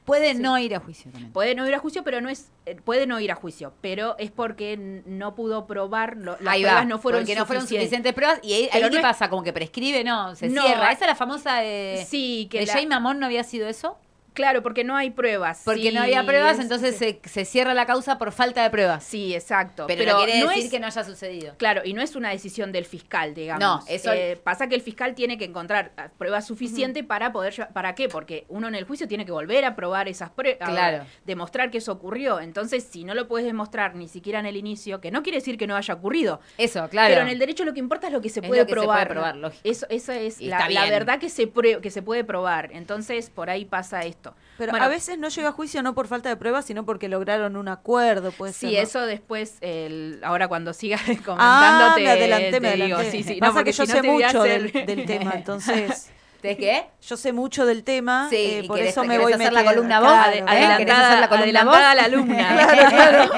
Puede 0.04 0.32
no 0.32 0.56
ir 0.58 0.75
a 0.75 0.80
juicio 0.80 1.10
también. 1.10 1.32
Puede 1.34 1.54
no 1.54 1.66
ir 1.68 1.75
a 1.75 1.80
juicio, 1.80 2.02
pero 2.02 2.22
no 2.22 2.30
es 2.30 2.50
eh, 2.64 2.76
puede 2.82 3.06
no 3.06 3.20
ir 3.20 3.30
a 3.30 3.34
juicio, 3.34 3.75
pero 3.82 4.16
es 4.18 4.30
porque 4.30 5.02
no 5.04 5.34
pudo 5.34 5.66
probar 5.66 6.16
lo- 6.16 6.38
las 6.40 6.46
Ahí 6.54 6.62
pruebas 6.62 6.80
va, 6.82 6.84
no 6.87 6.98
fueron 6.98 7.20
porque 7.22 7.34
no 7.34 7.44
fueron 7.44 7.62
suficientes. 7.64 7.88
suficientes 7.88 8.14
pruebas 8.14 8.40
y 8.42 8.52
ahí, 8.54 8.68
ahí 8.72 8.82
qué 8.84 8.90
no 8.90 8.96
es- 8.96 9.02
pasa, 9.02 9.28
como 9.28 9.42
que 9.42 9.52
prescribe, 9.52 10.04
no, 10.04 10.34
se 10.34 10.48
No, 10.48 10.62
cierra. 10.62 10.88
ah, 10.88 10.92
Esa 10.92 11.04
es 11.04 11.08
la 11.10 11.14
famosa 11.14 11.56
de, 11.56 12.06
Sí, 12.08 12.48
que 12.50 12.60
de 12.60 12.66
la- 12.66 12.72
Jay 12.72 12.87
Mamón, 12.87 13.18
¿no 13.20 13.26
había 13.26 13.44
sido 13.44 13.68
eso? 13.68 13.98
Claro, 14.38 14.62
porque 14.62 14.85
no 14.85 14.97
hay 14.97 15.11
pruebas. 15.11 15.62
Porque 15.64 15.83
Sí, 15.88 15.92
no 15.92 16.02
había 16.02 16.25
pruebas, 16.25 16.59
es- 16.59 16.62
entonces 16.62 16.97
sí. 16.97 17.18
se, 17.25 17.28
se 17.28 17.45
cierra 17.45 17.75
la 17.75 17.87
causa 17.87 18.18
por 18.18 18.30
falta 18.30 18.62
de 18.62 18.71
pruebas. 18.71 19.02
Sí, 19.02 19.35
exacto. 19.35 19.87
pero, 19.88 20.04
no 20.12 20.18
quiere 20.25 20.45
decir 20.47 20.64
es- 20.66 20.71
que 20.71 20.78
no 20.78 20.87
haya 20.87 21.02
sucedido. 21.02 21.54
Claro, 21.59 21.83
y 21.85 21.92
no 21.92 22.00
es 22.02 22.14
una 22.14 22.30
decisión 22.30 22.71
del 22.71 22.85
fiscal, 22.85 23.35
digamos. 23.35 23.61
No, 23.61 23.80
eso- 23.92 24.12
Eh, 24.12 24.40
pasa 24.42 24.68
que 24.68 24.76
el 24.76 24.80
fiscal 24.80 25.16
tiene 25.16 25.37
que 25.38 25.45
encontrar 25.47 25.90
pruebas 26.18 26.47
suficientes 26.47 27.04
para 27.04 27.33
poder... 27.33 27.68
¿Para 27.73 27.95
qué? 27.97 28.09
Porque 28.09 28.45
uno 28.49 28.68
en 28.68 28.76
el 28.76 28.85
juicio 28.85 29.09
tiene 29.09 29.26
que 29.26 29.33
volver 29.33 29.64
a 29.64 29.75
probar 29.75 30.07
esas 30.09 30.30
pruebas. 30.30 30.68
Claro. 30.68 31.04
Demostrar 31.26 31.71
que 31.73 31.78
eso 31.78 31.90
ocurrió. 31.92 32.38
Entonces, 32.40 32.85
si 32.85 33.02
no 33.04 33.14
lo 33.14 33.26
puedes 33.26 33.47
demostrar 33.47 33.97
ni 33.97 34.07
siquiera 34.07 34.38
en 34.38 34.47
el 34.47 34.57
inicio, 34.57 35.00
que 35.00 35.11
no 35.11 35.23
quiere 35.25 35.38
decir 35.38 35.59
que 35.59 35.66
no 35.66 35.75
haya 35.76 35.95
ocurrido. 35.95 36.40
Eso, 36.59 36.88
claro. 36.88 37.09
Pero 37.11 37.23
en 37.23 37.28
el 37.28 37.38
derecho 37.38 37.64
lo 37.64 37.73
que 37.75 37.80
importa 37.80 38.07
es 38.07 38.12
lo 38.12 38.21
que 38.21 38.28
se 38.28 38.40
Es 38.40 38.47
puede 38.47 38.61
lo 38.62 38.66
que 38.66 38.71
se 38.71 38.75
puede 38.76 38.87
probar. 38.87 39.09
probar, 39.09 39.37
lógico. 39.37 39.61
Eso, 39.64 39.87
eso 39.90 40.12
es 40.12 40.40
la, 40.40 40.68
la 40.68 40.88
verdad 40.88 41.18
que 41.18 41.28
se, 41.28 41.50
que 41.83 41.90
se 41.90 42.02
puede 42.02 42.23
probar. 42.25 42.71
Entonces, 42.73 43.30
por 43.30 43.50
ahí 43.50 43.64
pasa 43.64 44.02
esto. 44.02 44.27
Pero 44.56 44.73
Bueno, 44.73 44.87
a 44.87 44.88
veces 44.88 45.18
no 45.18 45.28
llega 45.28 45.50
a 45.50 45.52
juicio 45.52 45.82
no 45.82 45.94
por 45.94 46.08
falta 46.08 46.28
de 46.28 46.37
pruebas, 46.37 46.64
sino 46.64 46.85
porque 46.85 47.08
lograron 47.08 47.56
un 47.56 47.68
acuerdo, 47.68 48.32
puede 48.32 48.52
ser. 48.52 48.70
Sí, 48.70 48.76
¿no? 48.76 48.82
eso 48.82 49.06
después, 49.06 49.56
el, 49.61 50.20
ahora 50.25 50.49
cuando 50.49 50.73
sigas 50.73 51.00
comentando, 51.02 51.38
Ah, 51.40 51.94
me 51.97 52.08
adelanté, 52.08 52.50
te 52.52 52.61
me 52.61 52.73
digo. 52.75 52.97
adelanté. 52.97 53.11
Sí, 53.11 53.23
sí. 53.23 53.35
Pasa 53.40 53.50
No, 53.50 53.54
porque 53.54 53.70
que 53.70 53.76
yo 53.76 53.87
si 53.87 53.92
no 53.92 54.00
sé 54.02 54.02
mucho 54.11 54.42
hacer- 54.42 54.73
del, 54.73 54.87
del 54.87 55.06
tema, 55.06 55.32
entonces 55.37 56.11
¿De 56.42 56.57
qué? 56.57 56.87
yo 57.02 57.16
sé 57.16 57.33
mucho 57.33 57.66
del 57.66 57.83
tema, 57.85 58.28
Sí, 58.30 58.37
eh, 58.37 58.61
y 58.64 58.68
por 58.68 58.78
querés- 58.78 58.88
eso 58.90 59.02
me 59.04 59.18
voy 59.18 59.33
hacer 59.33 59.52
la 59.52 59.61
metiendo. 59.61 59.71
columna 59.75 60.00
vos, 60.00 60.09
Claro, 60.12 60.33
¿eh? 60.37 60.42
claro. 60.47 60.76
¿Querés 60.78 60.95
hacer 60.95 61.18
la 61.21 61.28
columna 61.28 61.45
adelantada 61.61 61.78
vos? 61.78 61.87
a 61.88 61.95
la 61.95 62.04
alumna. 62.04 62.49
Claro, 62.59 62.90
claro. 62.90 63.30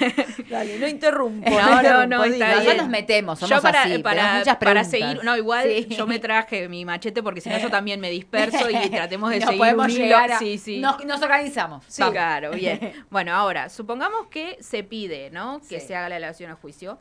Dale, 0.50 0.78
no 0.78 0.88
interrumpo. 0.88 1.48
No, 1.50 1.56
no, 1.60 1.76
interrumpo, 1.76 2.06
no. 2.06 2.26
Nosotros 2.26 2.76
nos 2.76 2.88
metemos, 2.88 3.38
somos 3.38 3.56
yo 3.56 3.62
para, 3.62 3.82
así, 3.82 3.98
para, 3.98 4.34
muchas 4.38 4.56
para 4.56 4.84
seguir, 4.84 5.20
no, 5.22 5.36
igual 5.36 5.64
Sí. 5.68 5.86
yo 5.96 6.06
me 6.06 6.18
traje 6.18 6.68
mi 6.68 6.84
machete 6.84 7.22
porque 7.22 7.40
si 7.40 7.48
no 7.50 7.58
yo 7.58 7.70
también 7.70 8.00
me 8.00 8.10
disperso 8.10 8.68
y 8.70 8.88
tratemos 8.90 9.30
de 9.30 9.36
Nos 9.40 9.44
seguir 9.46 9.58
podemos 9.60 9.84
un 9.86 9.90
hilo. 9.92 10.04
llegar 10.04 10.32
a- 10.32 10.38
Sí, 10.38 10.58
sí. 10.58 10.78
Nos, 10.80 11.04
nos 11.04 11.22
organizamos. 11.22 11.84
Sí, 11.86 12.02
claro, 12.10 12.50
bien. 12.52 12.92
Bueno, 13.10 13.32
ahora, 13.34 13.68
supongamos 13.68 14.26
que 14.28 14.56
se 14.60 14.82
pide, 14.82 15.30
¿no? 15.30 15.60
Que 15.68 15.78
Sí. 15.80 15.86
se 15.88 15.96
haga 15.96 16.08
la 16.08 16.16
elevación 16.16 16.50
a 16.50 16.54
juicio. 16.56 16.98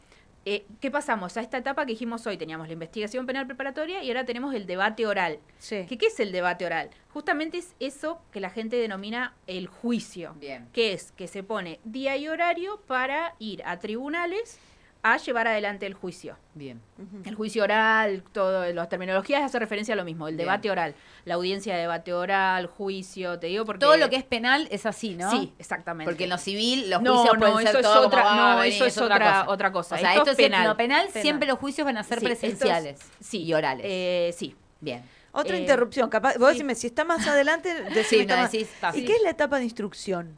Eh, 0.51 0.65
¿Qué 0.81 0.89
pasamos? 0.89 1.37
A 1.37 1.41
esta 1.41 1.59
etapa 1.59 1.85
que 1.85 1.91
dijimos 1.91 2.25
hoy 2.25 2.35
teníamos 2.35 2.65
la 2.65 2.73
investigación 2.73 3.27
penal 3.27 3.45
preparatoria 3.45 4.01
y 4.01 4.07
ahora 4.07 4.25
tenemos 4.25 4.55
el 4.55 4.65
debate 4.65 5.05
oral. 5.05 5.37
Sí. 5.59 5.85
¿Qué, 5.87 5.99
qué 5.99 6.07
es 6.07 6.19
el 6.19 6.31
debate 6.31 6.65
oral? 6.65 6.89
Justamente 7.09 7.59
es 7.59 7.75
eso 7.79 8.19
que 8.31 8.39
la 8.39 8.49
gente 8.49 8.75
denomina 8.75 9.35
el 9.45 9.67
juicio. 9.67 10.33
Bien. 10.39 10.67
Que 10.73 10.93
es 10.93 11.11
que 11.11 11.27
se 11.27 11.43
pone 11.43 11.79
día 11.83 12.17
y 12.17 12.27
horario 12.27 12.81
para 12.87 13.35
ir 13.37 13.61
a 13.63 13.77
tribunales 13.77 14.57
a 15.01 15.15
llevar 15.17 15.47
adelante 15.47 15.85
el 15.85 15.93
juicio. 15.93 16.35
Bien. 16.55 16.81
El 17.23 17.35
juicio 17.35 17.63
oral, 17.63 18.21
todo, 18.33 18.65
las 18.73 18.89
terminologías 18.89 19.41
hace 19.43 19.57
referencia 19.57 19.93
a 19.93 19.97
lo 19.97 20.03
mismo, 20.03 20.27
el 20.27 20.35
Bien. 20.35 20.45
debate 20.45 20.69
oral, 20.69 20.93
la 21.23 21.35
audiencia 21.35 21.73
de 21.73 21.81
debate 21.81 22.11
oral, 22.13 22.67
juicio, 22.67 23.39
te 23.39 23.47
digo 23.47 23.63
porque... 23.63 23.79
Todo 23.79 23.95
lo 23.95 24.09
que 24.09 24.17
es 24.17 24.25
penal 24.25 24.67
es 24.71 24.85
así, 24.85 25.15
¿no? 25.15 25.31
Sí, 25.31 25.53
exactamente. 25.57 26.11
Porque 26.11 26.25
en 26.25 26.29
lo 26.31 26.37
civil 26.37 26.89
los 26.89 27.01
No, 27.01 27.15
juicios 27.15 27.33
no, 27.35 27.39
pueden 27.39 27.59
eso 27.67 27.71
ser 27.71 27.81
es 27.81 27.87
todo 27.87 28.07
otra- 28.07 28.23
como, 28.23 28.35
no, 28.35 28.63
eso 28.63 28.85
es 28.85 28.97
otra- 28.97 29.45
otra 29.47 29.71
cosa. 29.71 29.95
O 29.95 29.97
sea, 29.99 30.09
Esto 30.15 30.21
esto, 30.23 30.31
es 30.31 30.37
penal. 30.37 30.67
lo 30.67 30.75
penal, 30.75 31.07
Penal. 31.07 31.21
siempre 31.21 31.47
los 31.47 31.57
juicios 31.59 31.85
van 31.85 31.97
a 31.97 32.03
ser 32.03 32.19
Sí, 32.19 32.25
presenciales 32.25 32.99
sí, 33.21 33.43
y 33.43 33.53
orales. 33.53 33.85
Eh, 33.87 34.33
sí. 34.35 34.55
Bien. 34.81 35.01
Otra 35.31 35.55
Eh, 35.55 35.61
interrupción, 35.61 36.09
capaz, 36.09 36.35
vos 36.37 36.47
sí. 36.49 36.53
decime, 36.55 36.75
si 36.75 36.87
está 36.87 37.05
más 37.05 37.25
adelante, 37.27 37.73
decime 37.83 38.03
Sí, 38.03 38.19
está 38.19 38.35
no, 38.35 38.41
más- 38.41 38.51
decís. 38.51 38.69
¿Y 38.95 39.05
qué 39.05 39.13
es 39.13 39.21
la 39.21 39.29
etapa 39.29 39.59
de 39.59 39.63
instrucción? 39.63 40.37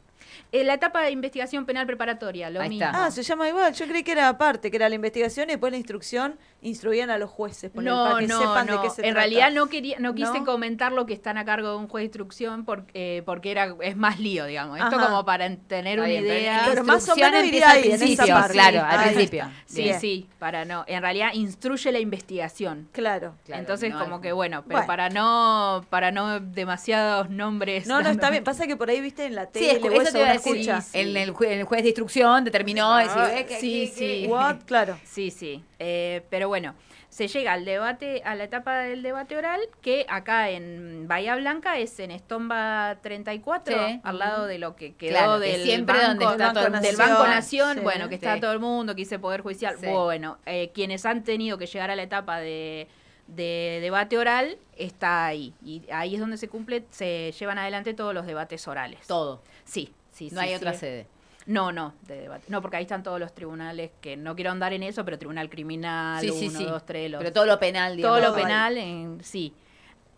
Eh, 0.52 0.64
la 0.64 0.74
etapa 0.74 1.02
de 1.02 1.10
investigación 1.10 1.64
penal 1.66 1.86
preparatoria, 1.86 2.50
lo 2.50 2.60
Ahí 2.60 2.68
mismo. 2.70 2.84
está. 2.86 3.06
Ah, 3.06 3.10
se 3.10 3.22
llama 3.22 3.48
igual. 3.48 3.72
Yo 3.74 3.86
creí 3.86 4.02
que 4.02 4.12
era 4.12 4.28
aparte, 4.28 4.70
que 4.70 4.76
era 4.76 4.88
la 4.88 4.94
investigación 4.94 5.48
y 5.48 5.52
después 5.52 5.70
la 5.70 5.76
instrucción 5.78 6.38
instruían 6.60 7.10
a 7.10 7.18
los 7.18 7.28
jueces 7.30 7.70
ponele, 7.70 7.90
No, 7.90 8.04
para 8.04 8.18
que 8.20 8.26
no, 8.28 8.38
sepan 8.38 8.66
no. 8.66 8.76
de 8.76 8.82
qué 8.82 8.90
se 8.90 9.00
en 9.02 9.12
trata. 9.14 9.20
realidad 9.20 9.50
no 9.50 9.66
quería, 9.68 9.98
no 9.98 10.14
quise 10.14 10.38
¿No? 10.40 10.44
comentar 10.44 10.92
lo 10.92 11.06
que 11.06 11.12
están 11.12 11.36
a 11.38 11.44
cargo 11.44 11.70
de 11.70 11.76
un 11.76 11.88
juez 11.88 12.02
de 12.02 12.06
instrucción 12.06 12.64
porque, 12.64 13.18
eh, 13.18 13.22
porque 13.24 13.50
era, 13.50 13.74
es 13.80 13.96
más 13.96 14.20
lío, 14.20 14.46
digamos. 14.46 14.78
Esto 14.78 14.96
Ajá. 14.96 15.06
como 15.08 15.24
para 15.24 15.46
en- 15.46 15.56
tener 15.66 15.98
Está 15.98 16.02
una 16.02 16.08
bien, 16.08 16.24
idea. 16.24 16.62
Pero 16.68 16.84
más 16.84 17.08
o 17.08 17.16
menos 17.16 17.42
empieza 17.42 17.78
iría 17.78 17.92
al 17.92 17.98
principio, 17.98 18.36
claro, 18.52 18.80
al 18.84 18.98
Ahí 19.00 19.14
principio. 19.14 19.42
está. 19.44 19.52
Sí, 19.66 19.82
Bien. 19.82 20.00
sí, 20.00 20.28
para 20.38 20.64
no. 20.64 20.84
En 20.86 21.02
realidad 21.02 21.30
instruye 21.34 21.90
la 21.90 21.98
investigación. 21.98 22.88
Claro. 22.92 23.34
Claro, 23.44 23.60
Entonces, 23.60 23.90
no 23.92 23.98
como 23.98 24.16
es- 24.16 24.22
que 24.22 24.32
bueno, 24.32 24.62
pero 24.62 24.78
Bueno. 24.78 24.86
para 24.86 25.08
no 25.10 25.84
para 25.90 26.10
no 26.12 26.38
demasiados 26.40 27.28
nombres. 27.30 27.86
No, 27.86 28.02
no, 28.02 28.08
está 28.10 28.30
bien. 28.30 28.44
Pasa 28.44 28.66
que 28.66 28.76
por 28.76 28.88
ahí, 28.90 29.00
viste, 29.00 29.24
en 29.26 29.34
la 29.34 29.46
Sí, 29.46 29.50
tele 29.52 29.80
o 29.88 30.00
eso 30.02 30.11
te 30.12 30.18
iba 30.20 30.28
a 30.30 30.32
decir. 30.34 31.16
el, 31.16 31.34
jue- 31.34 31.46
en 31.52 31.58
el 31.60 31.64
juez 31.64 31.82
de 31.82 31.88
instrucción 31.88 32.44
determinó. 32.44 32.96
Decir, 32.96 33.22
eh, 33.32 33.46
que- 33.46 33.58
sí, 33.60 33.86
sí. 33.86 34.26
What? 34.30 34.56
Claro. 34.66 34.98
Sí, 35.04 35.30
sí. 35.30 35.64
Eh, 35.78 36.22
pero 36.30 36.48
bueno, 36.48 36.74
se 37.08 37.28
llega 37.28 37.52
al 37.52 37.64
debate, 37.66 38.22
a 38.24 38.34
la 38.34 38.44
etapa 38.44 38.78
del 38.78 39.02
debate 39.02 39.36
oral, 39.36 39.60
que 39.82 40.06
acá 40.08 40.48
en 40.48 41.06
Bahía 41.08 41.36
Blanca 41.36 41.78
es 41.78 41.98
en 42.00 42.10
Estomba 42.10 42.96
34, 43.02 43.86
Sí. 43.88 44.00
al 44.02 44.18
lado 44.18 44.46
de 44.46 44.58
lo 44.58 44.76
que 44.76 44.94
quedó 44.94 45.10
Claro, 45.10 45.40
que 45.40 45.48
del, 45.48 45.62
siempre 45.62 45.98
banco, 45.98 46.24
donde 46.24 46.44
está 46.46 46.66
el 46.66 46.80
del. 46.82 46.96
Banco 46.96 47.26
Nación, 47.26 47.74
Sí. 47.78 47.80
bueno, 47.82 48.08
que 48.08 48.14
está 48.14 48.34
Sí. 48.36 48.40
todo 48.40 48.52
el 48.52 48.60
mundo, 48.60 48.94
que 48.94 49.02
hice 49.02 49.18
Poder 49.18 49.42
Judicial. 49.42 49.76
Bueno, 49.82 50.38
eh, 50.46 50.70
quienes 50.72 51.04
han 51.04 51.22
tenido 51.22 51.58
que 51.58 51.66
llegar 51.66 51.90
a 51.90 51.96
la 51.96 52.02
etapa 52.04 52.40
de, 52.40 52.88
de 53.26 53.78
debate 53.82 54.16
oral 54.16 54.56
está 54.76 55.26
ahí. 55.26 55.52
Y 55.62 55.82
ahí 55.92 56.14
es 56.14 56.20
donde 56.20 56.38
se 56.38 56.48
cumple, 56.48 56.84
se 56.90 57.32
llevan 57.38 57.58
adelante 57.58 57.92
todos 57.92 58.14
los 58.14 58.26
debates 58.26 58.66
orales. 58.68 59.06
Todo. 59.06 59.42
Sí, 59.64 59.92
sí, 60.12 60.28
No 60.32 60.40
sí, 60.40 60.48
hay 60.48 60.54
otra 60.54 60.74
sede. 60.74 61.06
No, 61.46 61.72
no, 61.72 61.92
de 62.06 62.20
debate. 62.20 62.44
No, 62.48 62.62
porque 62.62 62.76
ahí 62.76 62.82
están 62.84 63.02
todos 63.02 63.18
los 63.18 63.34
tribunales 63.34 63.90
que 64.00 64.16
no 64.16 64.36
quiero 64.36 64.52
andar 64.52 64.72
en 64.72 64.84
eso, 64.84 65.04
pero 65.04 65.18
tribunal 65.18 65.50
criminal, 65.50 66.20
Sí, 66.20 66.30
uno, 66.30 66.58
sí, 66.58 66.64
dos, 66.64 66.86
tres, 66.86 67.10
los- 67.10 67.18
Pero 67.18 67.32
todo 67.32 67.46
lo 67.46 67.58
penal, 67.58 67.96
digamos. 67.96 68.20
todo 68.20 68.28
lo 68.30 68.34
penal, 68.36 68.76
en, 68.78 69.24
sí. 69.24 69.52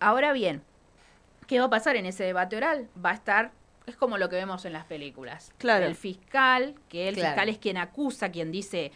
Ahora 0.00 0.32
bien, 0.34 0.62
¿qué 1.46 1.58
va 1.60 1.66
a 1.66 1.70
pasar 1.70 1.96
en 1.96 2.04
ese 2.04 2.24
debate 2.24 2.56
oral? 2.56 2.88
Va 3.02 3.10
a 3.10 3.14
estar, 3.14 3.52
es 3.86 3.96
como 3.96 4.18
lo 4.18 4.28
que 4.28 4.36
vemos 4.36 4.66
en 4.66 4.74
las 4.74 4.84
películas. 4.84 5.52
Claro. 5.56 5.86
El 5.86 5.94
fiscal, 5.94 6.74
que 6.90 7.08
el 7.08 7.14
Claro. 7.14 7.30
fiscal 7.30 7.48
es 7.48 7.58
quien 7.58 7.78
acusa, 7.78 8.30
quien 8.30 8.52
dice, 8.52 8.92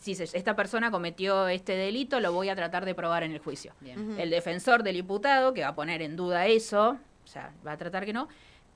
si 0.00 0.16
se- 0.16 0.36
esta 0.36 0.56
persona 0.56 0.90
cometió 0.90 1.46
este 1.46 1.76
delito, 1.76 2.18
lo 2.18 2.32
voy 2.32 2.48
a 2.48 2.56
tratar 2.56 2.84
de 2.86 2.94
probar 2.96 3.22
en 3.22 3.30
el 3.30 3.38
juicio. 3.38 3.72
Bien. 3.80 4.16
El 4.18 4.30
defensor 4.30 4.82
del 4.82 4.96
imputado, 4.96 5.54
que 5.54 5.62
va 5.62 5.68
a 5.68 5.74
poner 5.76 6.02
en 6.02 6.16
duda 6.16 6.46
eso, 6.46 6.98
o 7.24 7.26
sea, 7.28 7.52
va 7.64 7.72
a 7.72 7.76
tratar 7.76 8.04
que 8.04 8.12
no. 8.12 8.28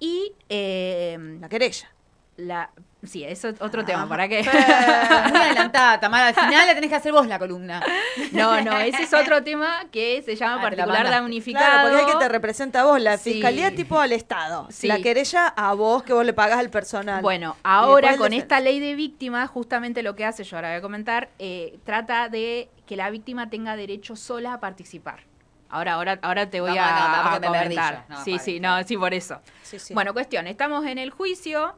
Y 0.04 0.32
eh, 0.48 1.16
La 1.40 1.48
querella. 1.48 1.88
la... 2.36 2.70
Sí, 3.04 3.24
eso 3.24 3.48
es 3.48 3.60
otro 3.60 3.82
Ah, 3.82 3.84
tema, 3.84 4.08
¿para 4.08 4.28
qué? 4.28 4.42
Muy 5.28 5.40
adelantada, 5.40 5.98
Tamara. 5.98 6.28
Al 6.28 6.34
final 6.34 6.66
la 6.68 6.74
tenés 6.74 6.88
que 6.88 6.94
hacer 6.94 7.10
vos 7.12 7.26
la 7.26 7.36
columna. 7.40 7.82
No, 8.30 8.60
no, 8.60 8.78
ese 8.78 9.02
es 9.02 9.12
otro 9.12 9.42
tema 9.42 9.86
que 9.90 10.22
se 10.22 10.36
llama 10.36 10.58
Ah, 10.58 10.62
particular 10.62 11.10
damnificado. 11.10 11.64
Claro, 11.66 11.88
porque 11.88 12.04
es 12.06 12.12
que 12.12 12.18
te 12.20 12.28
representa 12.28 12.82
a 12.82 12.84
vos, 12.84 13.00
la 13.00 13.18
Sí. 13.18 13.32
fiscalía 13.34 13.74
tipo 13.74 13.98
al 13.98 14.12
Estado. 14.12 14.68
Sí. 14.70 14.86
La 14.86 14.98
querella 15.00 15.48
a 15.48 15.74
vos 15.74 16.04
que 16.04 16.12
vos 16.12 16.24
le 16.24 16.32
pagás 16.32 16.58
al 16.60 16.70
personal. 16.70 17.22
Bueno, 17.22 17.56
ahora 17.64 18.16
con 18.16 18.32
esta 18.32 18.60
ley 18.60 18.78
de 18.78 18.94
víctimas, 18.94 19.50
justamente 19.50 20.04
lo 20.04 20.14
que 20.14 20.24
hace, 20.24 20.44
yo 20.44 20.56
ahora 20.56 20.68
voy 20.70 20.78
a 20.78 20.82
comentar, 20.82 21.28
eh, 21.40 21.78
trata 21.84 22.28
de 22.28 22.70
que 22.86 22.94
la 22.94 23.10
víctima 23.10 23.50
tenga 23.50 23.74
derecho 23.74 24.14
sola 24.14 24.52
a 24.54 24.60
participar. 24.60 25.24
Ahora, 25.72 25.94
ahora, 25.94 26.18
ahora 26.20 26.50
te 26.50 26.60
voy 26.60 26.76
a 26.76 27.30
me 27.32 27.40
perdí 27.40 27.46
comentar. 27.74 28.04
No, 28.10 28.22
sí, 28.24 28.38
sí, 28.38 28.60
no, 28.60 28.82
sí, 28.84 28.96
por 28.98 29.14
eso. 29.14 29.40
Sí, 29.62 29.78
sí. 29.78 29.94
Bueno, 29.94 30.12
cuestión, 30.12 30.46
estamos 30.46 30.84
en 30.84 30.98
el 30.98 31.10
juicio. 31.10 31.74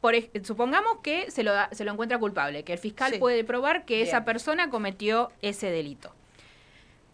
Por, 0.00 0.16
supongamos 0.42 0.98
que 1.04 1.30
se 1.30 1.44
lo, 1.44 1.52
se 1.70 1.84
lo 1.84 1.92
encuentra 1.92 2.18
culpable, 2.18 2.64
que 2.64 2.72
el 2.72 2.80
fiscal 2.80 3.12
Sí. 3.12 3.18
puede 3.18 3.44
probar 3.44 3.84
que 3.84 4.02
esa 4.02 4.24
persona 4.24 4.70
cometió 4.70 5.30
ese 5.40 5.70
delito. 5.70 6.12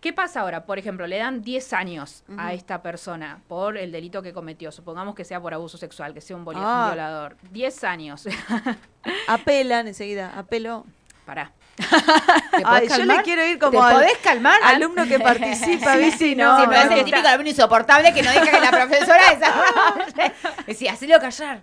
¿Qué 0.01 0.15
pasa 0.15 0.41
ahora? 0.41 0.65
Por 0.65 0.79
ejemplo, 0.79 1.07
le 1.07 1.19
dan 1.19 1.43
10 1.43 1.73
años 1.75 2.25
a 2.39 2.55
esta 2.55 2.81
persona 2.81 3.43
por 3.47 3.77
el 3.77 3.93
delito 3.93 4.23
que 4.23 4.33
cometió. 4.33 4.73
Supongamos 4.73 5.15
que 5.15 5.27
sea 5.27 5.43
por 5.43 5.53
abuso 5.53 5.77
sexual, 5.77 6.15
que 6.15 6.23
sea 6.23 6.37
un, 6.37 6.45
Ah. 6.57 6.85
un 6.87 6.91
violador. 6.95 7.37
10 7.51 7.85
años. 7.85 8.27
Apelan 9.29 9.89
enseguida, 9.89 10.33
apelo. 10.39 10.87
Pará. 11.29 11.53
¿Te 11.77 12.63
Ay, 12.65 12.89
yo 12.89 12.97
calmar? 12.97 13.17
le 13.19 13.23
quiero 13.23 13.45
ir 13.47 13.59
¿Te 13.59 13.59
como 13.59 13.81
podés 13.81 14.17
calmar? 14.23 14.59
alumno 14.65 15.07
que 15.07 15.21
participa. 15.21 15.95
No, 15.99 16.11
Sí, 16.11 16.35
pero 16.35 16.81
es 16.81 16.87
no. 16.91 16.97
el 16.97 17.05
típico 17.05 17.29
alumno 17.29 17.51
insoportable 17.51 18.15
que 18.15 18.23
no 18.23 18.31
deja 18.31 18.51
que 18.51 18.61
la 18.61 18.71
profesora 18.71 19.21
desarrolle. 19.39 20.33
Decía, 20.67 20.93
hacelo 20.95 21.21
callar. 21.21 21.61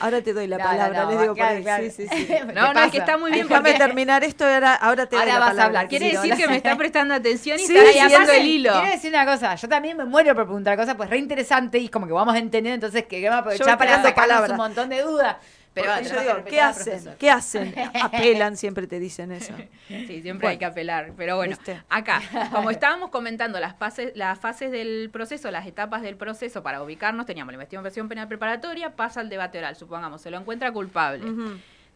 Ahora 0.00 0.20
te 0.20 0.32
doy 0.34 0.48
la 0.48 0.58
No, 0.58 0.64
palabra, 0.64 0.98
no, 0.98 1.04
no, 1.04 1.10
les 1.12 1.20
digo 1.20 1.34
claro, 1.34 1.54
por 1.54 1.62
claro. 1.62 1.84
Sí, 1.84 1.90
sí, 1.92 2.08
sí. 2.14 2.26
¿Qué 2.26 2.44
No, 2.52 2.74
no, 2.74 2.82
es 2.84 2.90
que 2.90 2.98
está 2.98 3.16
muy 3.16 3.30
bien 3.30 3.48
Déjame 3.48 3.70
porque 3.70 3.78
terminar 3.78 4.22
esto 4.24 4.44
y 4.44 4.52
ahora, 4.52 4.74
ahora 4.74 5.06
te 5.06 5.16
doy 5.16 5.20
Ahora 5.22 5.32
la 5.34 5.38
vas 5.40 5.48
a 5.48 5.50
palabra. 5.52 5.66
hablar. 5.80 5.88
quiere 5.88 6.10
Sí, 6.10 6.16
decir 6.16 6.36
que 6.36 6.48
me 6.48 6.56
está 6.56 6.76
prestando 6.76 7.14
atención 7.14 7.58
y 7.58 7.66
Sí, 7.66 7.74
está 7.76 7.92
siguiendo 7.92 8.32
el 8.32 8.46
hilo. 8.46 8.72
Quiero 8.72 8.90
decir 8.90 9.10
una 9.14 9.24
cosa, 9.24 9.54
yo 9.54 9.68
también 9.68 9.96
me 9.96 10.04
muero 10.04 10.34
por 10.34 10.44
preguntar 10.44 10.76
cosas, 10.76 10.94
pues 10.96 11.08
re 11.08 11.18
interesante 11.18 11.78
y 11.78 11.88
como 11.88 12.06
que 12.06 12.12
vamos 12.12 12.34
entendiendo, 12.36 12.74
entonces 12.86 13.02
que 13.04 13.20
queremos 13.20 13.36
Yo 13.36 13.40
aprovechar 13.40 13.78
para 13.78 14.02
sacarnos 14.02 14.50
un 14.50 14.56
montón 14.56 14.88
de 14.90 15.02
dudas. 15.02 15.36
Pero 15.72 16.00
yo 16.02 16.20
digo, 16.20 16.44
¿qué 16.48 16.60
hacen? 16.60 17.14
¿Qué 17.18 17.30
hacen? 17.30 17.74
Apelan, 18.02 18.56
siempre 18.56 18.86
te 18.86 18.98
dicen 18.98 19.30
eso. 19.32 19.54
Sí, 19.88 20.06
siempre 20.22 20.32
Bueno. 20.32 20.48
hay 20.50 20.58
que 20.58 20.64
apelar. 20.64 21.12
Pero 21.16 21.36
bueno, 21.36 21.56
¿Viste? 21.56 21.82
acá, 21.88 22.20
como 22.52 22.70
estábamos 22.70 23.10
comentando 23.10 23.58
las 23.60 23.76
fases, 23.76 24.12
las 24.14 24.38
fases 24.38 24.70
del 24.70 25.10
proceso, 25.12 25.50
las 25.50 25.66
etapas 25.66 26.02
del 26.02 26.16
proceso 26.16 26.62
para 26.62 26.82
ubicarnos, 26.82 27.26
teníamos 27.26 27.52
la 27.52 27.56
investigación 27.56 28.08
penal 28.08 28.28
preparatoria, 28.28 28.94
pasa 28.96 29.20
al 29.20 29.28
debate 29.28 29.58
oral, 29.58 29.74
supongamos, 29.76 30.20
se 30.22 30.30
lo 30.30 30.38
encuentra 30.38 30.72
culpable. 30.72 31.24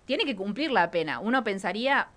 Tiene 0.07 0.25
que 0.25 0.35
cumplir 0.37 0.71
la 0.71 0.91
pena. 0.91 1.19
Uno 1.21 1.43
pensaría, 1.45 2.09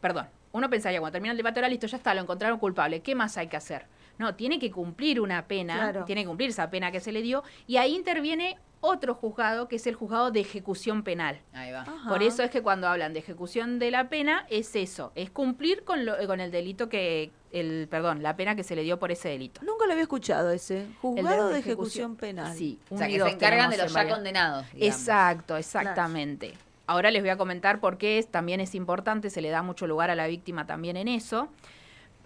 perdón, 0.00 0.26
uno 0.52 0.68
pensaría 0.68 0.98
cuando 1.00 1.12
termina 1.12 1.30
el 1.32 1.36
debate 1.36 1.60
oral, 1.60 1.70
listo, 1.70 1.86
ya 1.86 1.96
está, 1.96 2.12
lo 2.14 2.20
encontraron 2.20 2.58
culpable, 2.58 3.00
¿qué 3.00 3.14
más 3.14 3.36
hay 3.36 3.46
que 3.46 3.56
hacer? 3.56 3.86
No, 4.18 4.34
tiene 4.34 4.58
que 4.58 4.70
cumplir 4.70 5.20
una 5.20 5.46
pena, 5.46 5.74
Claro. 5.76 6.04
tiene 6.04 6.22
que 6.22 6.26
cumplir 6.28 6.50
esa 6.50 6.68
pena 6.70 6.90
que 6.92 7.00
se 7.00 7.12
le 7.12 7.22
dio, 7.22 7.42
y 7.66 7.76
ahí 7.78 7.94
interviene 7.94 8.58
otro 8.82 9.14
juzgado, 9.14 9.68
que 9.68 9.76
es 9.76 9.86
el 9.86 9.94
juzgado 9.94 10.30
de 10.30 10.40
ejecución 10.40 11.02
penal. 11.02 11.40
Ahí 11.52 11.70
va. 11.72 11.82
Ajá. 11.82 12.08
Por 12.08 12.22
eso 12.22 12.42
es 12.42 12.50
que 12.50 12.62
cuando 12.62 12.88
hablan 12.88 13.12
de 13.12 13.18
ejecución 13.20 13.78
de 13.78 13.90
la 13.90 14.08
pena 14.08 14.46
es 14.48 14.74
eso, 14.74 15.12
es 15.14 15.30
cumplir 15.30 15.84
con, 15.84 16.06
lo- 16.06 16.16
con 16.26 16.40
el 16.40 16.50
delito 16.50 16.88
que, 16.88 17.30
el 17.52 17.88
perdón, 17.90 18.22
la 18.22 18.36
pena 18.36 18.56
que 18.56 18.62
se 18.64 18.74
le 18.76 18.82
dio 18.82 18.98
por 18.98 19.12
ese 19.12 19.28
delito. 19.28 19.60
Nunca 19.64 19.84
lo 19.86 19.92
había 19.92 20.02
escuchado 20.04 20.50
ese. 20.50 20.86
Juzgado 21.02 21.48
de 21.50 21.58
ejecución 21.58 22.16
penal. 22.16 22.56
Sí, 22.56 22.78
O 22.90 22.96
sea, 22.96 23.06
que 23.08 23.20
se 23.20 23.28
encargan 23.28 23.68
de 23.70 23.76
los 23.76 23.86
en 23.86 23.92
ya 23.92 23.94
varias- 23.98 24.14
condenados. 24.16 24.66
digamos. 24.72 24.98
Exacto, 24.98 25.56
exactamente. 25.56 26.54
Ahora 26.86 27.10
les 27.10 27.22
voy 27.22 27.30
a 27.30 27.36
comentar 27.36 27.80
por 27.80 27.98
qué 27.98 28.18
es- 28.18 28.28
también 28.28 28.60
es 28.60 28.74
importante, 28.74 29.30
se 29.30 29.40
le 29.42 29.50
da 29.50 29.62
mucho 29.62 29.86
lugar 29.86 30.10
a 30.10 30.14
la 30.14 30.26
víctima 30.26 30.66
también 30.66 30.96
en 30.96 31.08
eso. 31.08 31.48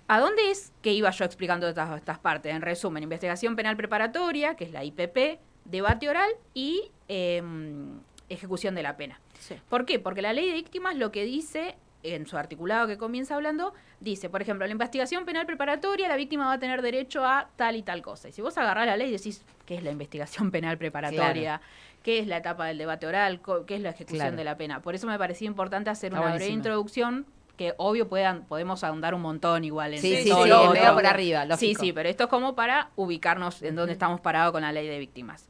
¿A 0.07 0.21
dónde 0.21 0.51
es 0.51 0.73
que 0.83 0.93
iba 0.93 1.11
yo 1.11 1.25
explicando 1.25 1.67
estas, 1.69 1.97
estas 1.97 2.19
partes? 2.19 2.55
En 2.55 2.62
resumen, 2.62 3.03
investigación 3.03 3.57
penal 3.57 3.77
preparatoria, 3.77 4.55
que 4.55 4.64
es 4.64 4.71
la 4.71 4.85
IPP, 4.85 5.38
debate 5.64 6.09
oral 6.09 6.31
y 6.55 6.90
em, 7.09 8.00
ejecución 8.29 8.74
de 8.74 8.83
la 8.83 8.96
pena. 8.96 9.20
Sí. 9.38 9.57
¿Por 9.68 9.85
qué? 9.87 9.98
Porque 9.98 10.22
la 10.22 10.33
ley 10.33 10.46
de 10.46 10.55
víctimas 10.55 10.96
lo 10.96 11.11
que 11.12 11.24
dice, 11.24 11.77
en 12.03 12.27
su 12.27 12.37
articulado 12.37 12.87
que 12.87 12.98
comienza 12.98 13.35
hablando, 13.35 13.74
dice, 14.00 14.29
por 14.29 14.42
ejemplo, 14.42 14.66
la 14.66 14.72
investigación 14.72 15.24
penal 15.24 15.46
preparatoria, 15.46 16.09
la 16.09 16.16
víctima 16.16 16.46
va 16.46 16.55
a 16.55 16.59
tener 16.59 16.83
derecho 16.83 17.24
a 17.24 17.48
tal 17.57 17.77
y 17.77 17.83
tal 17.83 18.03
cosa. 18.03 18.29
Y 18.29 18.33
si 18.33 18.42
vos 18.42 18.57
agarrás 18.59 18.87
la 18.87 18.96
ley 18.96 19.09
y 19.09 19.12
decís, 19.12 19.44
¿qué 19.66 19.77
es 19.77 19.83
la 19.83 19.90
investigación 19.90 20.50
penal 20.50 20.79
preparatoria? 20.79 21.61
¿Qué 22.03 22.18
es 22.18 22.27
la 22.27 22.37
etapa 22.38 22.66
del 22.66 22.77
debate 22.79 23.07
oral? 23.07 23.40
¿Qué 23.66 23.77
es 23.77 23.81
la 23.81 23.90
ejecución 23.90 24.18
Claro. 24.20 24.37
de 24.37 24.44
la 24.44 24.57
pena? 24.59 24.83
Por 24.83 24.94
eso 24.94 25.07
me 25.07 25.18
parecía 25.18 25.46
importante 25.46 25.88
hacer 25.88 26.12
Está 26.12 26.20
una 26.27 26.35
breve 26.35 26.50
introducción 26.53 27.24
que 27.57 27.72
obvio 27.79 28.09
puedan, 28.09 28.44
podemos 28.46 28.83
ahondar 28.85 29.14
un 29.14 29.22
montón 29.22 29.64
igual 29.64 29.94
en 29.94 30.00
Sí, 30.00 30.22
sí, 30.24 30.29
todo 30.29 30.42
sí, 30.42 30.48
lo 30.48 30.70
otro. 30.70 30.92
por 30.94 31.07
arriba, 31.07 31.46
Sí, 31.57 31.74
sí, 31.74 31.92
pero 31.92 32.09
esto 32.09 32.24
es 32.24 32.31
como 32.31 32.55
para 32.57 32.90
ubicarnos 32.96 33.62
en 33.62 33.77
dónde 33.77 33.92
estamos 33.92 34.20
parados 34.20 34.53
con 34.53 34.62
la 34.62 34.72
ley 34.72 34.88
de 34.88 34.98
víctimas. 34.98 35.48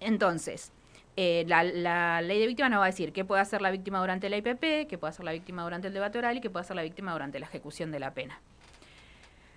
Entonces, 0.00 0.72
eh, 1.16 1.44
la, 1.46 1.62
la 1.64 2.22
ley 2.22 2.40
de 2.40 2.46
víctimas 2.46 2.70
nos 2.70 2.80
va 2.80 2.84
a 2.84 2.86
decir 2.86 3.12
qué 3.12 3.24
puede 3.24 3.42
hacer 3.42 3.60
la 3.62 3.70
víctima 3.70 4.00
durante 4.00 4.28
la 4.30 4.36
IPP, 4.38 4.88
qué 4.88 4.96
puede 4.98 5.10
hacer 5.10 5.24
la 5.24 5.32
víctima 5.32 5.62
durante 5.62 5.88
el 5.88 5.94
debate 5.94 6.18
oral 6.18 6.36
y 6.36 6.40
qué 6.40 6.50
puede 6.50 6.62
hacer 6.64 6.76
la 6.76 6.82
víctima 6.82 7.12
durante 7.12 7.38
la 7.38 7.46
ejecución 7.46 7.90
de 7.90 8.00
la 8.00 8.12
pena. 8.14 8.40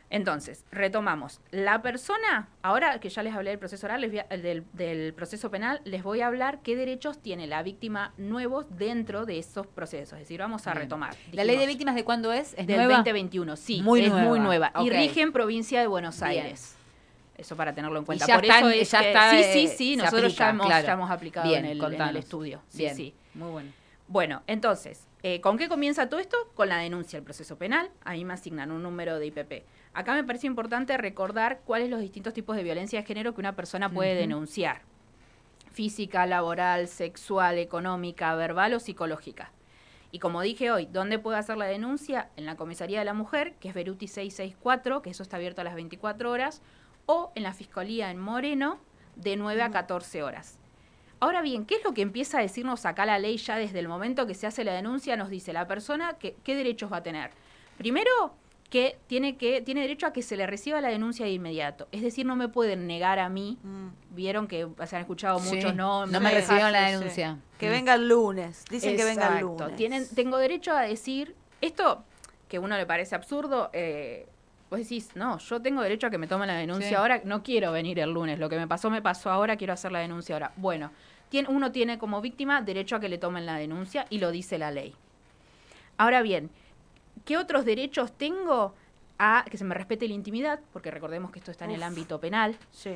Entonces, 0.10 0.64
retomamos. 0.72 1.42
La 1.50 1.82
persona, 1.82 2.48
ahora 2.62 3.00
que 3.00 3.10
ya 3.10 3.24
les 3.24 3.34
hablé 3.34 3.50
del 3.50 3.58
proceso 3.58 3.88
oral, 3.88 4.02
les 4.02 4.24
a- 4.24 4.38
del, 4.38 4.64
del 4.74 5.12
proceso 5.14 5.50
penal, 5.50 5.82
les 5.86 6.04
voy 6.04 6.22
a 6.22 6.28
hablar 6.28 6.60
qué 6.62 6.76
derechos 6.76 7.18
tiene 7.20 7.48
la 7.48 7.64
víctima 7.64 8.14
nuevos 8.18 8.68
dentro 8.78 9.26
de 9.26 9.40
esos 9.40 9.66
procesos. 9.66 10.14
Es 10.14 10.20
decir, 10.20 10.40
vamos 10.40 10.68
a 10.68 10.72
Bien. 10.74 10.84
retomar. 10.84 11.16
¿La 11.32 11.44
ley 11.44 11.58
de 11.58 11.66
víctimas 11.66 11.96
de 11.96 12.04
cuándo 12.04 12.32
es? 12.32 12.54
¿Es 12.60 12.68
del 12.68 12.78
nueva? 12.78 12.98
2021, 12.98 13.56
sí, 13.56 13.82
Muy 13.82 14.02
es 14.06 14.12
nueva. 14.12 14.28
muy 14.30 14.40
nueva. 14.40 14.72
Y 14.82 14.90
rige 14.92 15.22
en 15.22 15.32
provincia 15.32 15.80
de 15.82 15.88
Buenos 15.88 16.20
Bien. 16.20 16.44
Aires. 16.44 16.76
Eso 17.36 17.56
para 17.56 17.74
tenerlo 17.74 17.98
en 17.98 18.04
Y 18.04 18.06
cuenta. 18.06 18.26
ya 18.28 18.36
Por 18.36 18.46
eso 18.46 18.70
es 18.70 18.92
ya 18.92 19.02
que- 19.02 19.08
está, 19.08 19.32
sí, 19.32 19.44
sí, 19.54 19.68
sí, 19.68 19.96
nosotros 19.96 20.24
aplica, 20.34 20.44
ya, 20.46 20.50
hemos, 20.52 20.66
claro. 20.68 20.88
ya 20.88 20.94
hemos 20.94 21.12
aplicado 21.12 21.48
Bien, 21.50 21.66
en, 21.66 21.72
el, 21.84 21.94
en 21.94 22.02
el 22.02 22.16
estudio. 22.18 22.62
Sí, 22.70 22.78
Bien, 22.80 22.96
sí. 22.96 23.16
muy 23.34 23.50
bueno. 23.52 23.72
Bueno, 24.08 24.44
entonces, 24.48 25.08
eh, 25.24 25.42
¿con 25.42 25.58
qué 25.58 25.68
comienza 25.68 26.08
todo 26.10 26.20
esto? 26.20 26.38
Con 26.54 26.70
la 26.70 26.78
denuncia 26.78 27.18
al 27.18 27.24
proceso 27.26 27.58
penal. 27.58 27.90
Ahí 28.04 28.24
me 28.26 28.34
asignan 28.34 28.70
un 28.72 28.84
número 28.84 29.18
de 29.18 29.26
IPP. 29.28 29.66
Acá 29.94 30.14
me 30.14 30.24
parece 30.24 30.46
importante 30.46 30.96
recordar 30.98 31.62
cuáles 31.66 31.90
los 31.90 32.02
distintos 32.02 32.34
tipos 32.34 32.56
de 32.56 32.64
violencia 32.64 33.00
de 33.00 33.06
género 33.06 33.34
que 33.34 33.40
una 33.42 33.56
persona 33.56 33.90
puede 33.90 34.14
denunciar. 34.16 34.82
Física, 35.72 36.28
laboral, 36.28 36.88
sexual, 36.88 37.58
económica, 37.58 38.36
verbal 38.36 38.74
o 38.76 38.80
psicológica. 38.80 39.52
Y 40.12 40.20
como 40.20 40.42
dije 40.42 40.70
hoy, 40.70 40.86
¿dónde 40.86 41.18
puede 41.18 41.40
hacer 41.40 41.58
la 41.58 41.66
denuncia? 41.66 42.30
En 42.36 42.46
la 42.46 42.56
comisaría 42.56 43.00
de 43.00 43.06
la 43.06 43.16
mujer, 43.16 43.56
que 43.60 43.70
es 43.70 43.74
Beruti 43.74 44.08
664, 44.08 45.02
que 45.02 45.10
eso 45.10 45.24
está 45.24 45.38
abierto 45.38 45.62
a 45.62 45.64
las 45.64 45.74
24 45.74 46.30
horas, 46.30 46.62
o 47.06 47.32
en 47.36 47.44
la 47.44 47.54
fiscalía 47.54 48.12
en 48.12 48.20
Moreno, 48.20 48.80
de 49.16 49.36
9 49.36 49.62
a 49.62 49.72
14 49.72 50.24
horas. 50.24 50.58
Ahora 51.20 51.42
bien, 51.42 51.66
¿qué 51.66 51.76
es 51.76 51.84
lo 51.84 51.94
que 51.94 52.02
empieza 52.02 52.40
a 52.40 52.42
decirnos 52.42 52.86
acá 52.86 53.06
la 53.06 53.18
ley 53.20 53.38
ya 53.38 53.56
desde 53.56 53.80
el 53.80 53.88
momento 53.88 54.28
que 54.28 54.34
se 54.34 54.48
hace 54.48 54.64
la 54.64 54.74
denuncia? 54.74 55.16
Nos 55.16 55.30
dice 55.30 55.54
la 55.54 55.68
persona 55.68 56.14
que, 56.20 56.36
qué 56.44 56.56
derechos 56.56 56.92
va 56.92 56.98
a 56.98 57.04
tener. 57.04 57.32
Primero, 57.78 58.10
que 58.70 58.98
tiene, 59.08 59.38
que 59.38 59.62
tiene 59.62 59.82
derecho 59.82 60.08
a 60.08 60.12
que 60.14 60.22
se 60.24 60.36
le 60.36 60.48
reciba 60.48 60.82
la 60.82 60.90
denuncia 60.90 61.26
de 61.26 61.32
inmediato. 61.32 61.88
Es 61.92 62.02
decir, 62.02 62.26
no 62.26 62.36
me 62.36 62.50
pueden 62.50 62.88
negar 62.88 63.20
a 63.20 63.30
mí. 63.30 63.58
Mm. 63.64 63.88
Vieron 64.10 64.48
que 64.48 64.68
se 64.86 64.96
han 64.96 65.02
escuchado 65.04 65.40
Sí. 65.40 65.56
muchos, 65.56 65.76
no, 65.76 66.06
No 66.08 66.20
me 66.20 66.30
Sí, 66.30 66.36
recibieron 66.36 66.72
la 66.72 66.88
sí, 66.88 66.94
denuncia. 66.96 67.38
Que 67.60 67.68
Mm. 67.68 67.72
venga 67.72 67.94
el 67.94 68.08
lunes. 68.10 68.66
Dicen 68.70 68.98
que 68.98 69.04
venga 69.06 69.38
el 69.38 69.46
lunes. 69.46 69.76
Tienen, 69.76 70.08
tengo 70.16 70.38
derecho 70.38 70.74
a 70.74 70.82
decir, 70.82 71.36
esto 71.62 72.04
que 72.50 72.58
a 72.58 72.60
uno 72.60 72.76
le 72.76 72.86
parece 72.86 73.16
absurdo, 73.16 73.70
eh, 73.74 74.28
vos 74.74 74.80
decís, 74.80 75.12
no, 75.14 75.38
yo 75.38 75.62
tengo 75.62 75.84
derecho 75.84 76.08
a 76.08 76.10
que 76.10 76.18
me 76.18 76.26
tomen 76.26 76.48
la 76.48 76.56
denuncia 76.56 76.90
Sí. 76.90 76.96
ahora, 76.96 77.22
no 77.26 77.44
quiero 77.44 77.72
venir 77.72 78.00
el 78.00 78.10
lunes, 78.12 78.40
lo 78.40 78.50
que 78.50 78.58
me 78.58 78.68
pasó, 78.68 78.90
me 78.90 79.04
pasó 79.04 79.30
ahora, 79.30 79.56
quiero 79.56 79.72
hacer 79.74 79.92
la 79.92 80.00
denuncia 80.00 80.34
ahora. 80.34 80.52
Bueno, 80.56 80.90
tiene, 81.30 81.48
uno 81.50 81.72
tiene 81.72 82.00
como 82.00 82.22
víctima 82.22 82.60
derecho 82.62 82.96
a 82.96 83.00
que 83.00 83.08
le 83.08 83.20
tomen 83.20 83.46
la 83.46 83.58
denuncia 83.58 84.08
y 84.10 84.18
lo 84.18 84.32
dice 84.32 84.58
la 84.58 84.72
ley. 84.72 84.96
Ahora 85.98 86.24
bien, 86.24 86.50
¿qué 87.24 87.38
otros 87.38 87.66
derechos 87.66 88.14
tengo? 88.14 88.74
A 89.20 89.46
que 89.48 89.60
se 89.60 89.64
me 89.64 89.76
respete 89.76 90.08
la 90.08 90.16
intimidad, 90.16 90.60
porque 90.74 90.90
recordemos 90.90 91.30
que 91.30 91.38
esto 91.38 91.52
está 91.52 91.66
en 91.66 91.72
el 91.72 91.84
ámbito 91.84 92.20
penal. 92.20 92.58
Sí. 92.72 92.96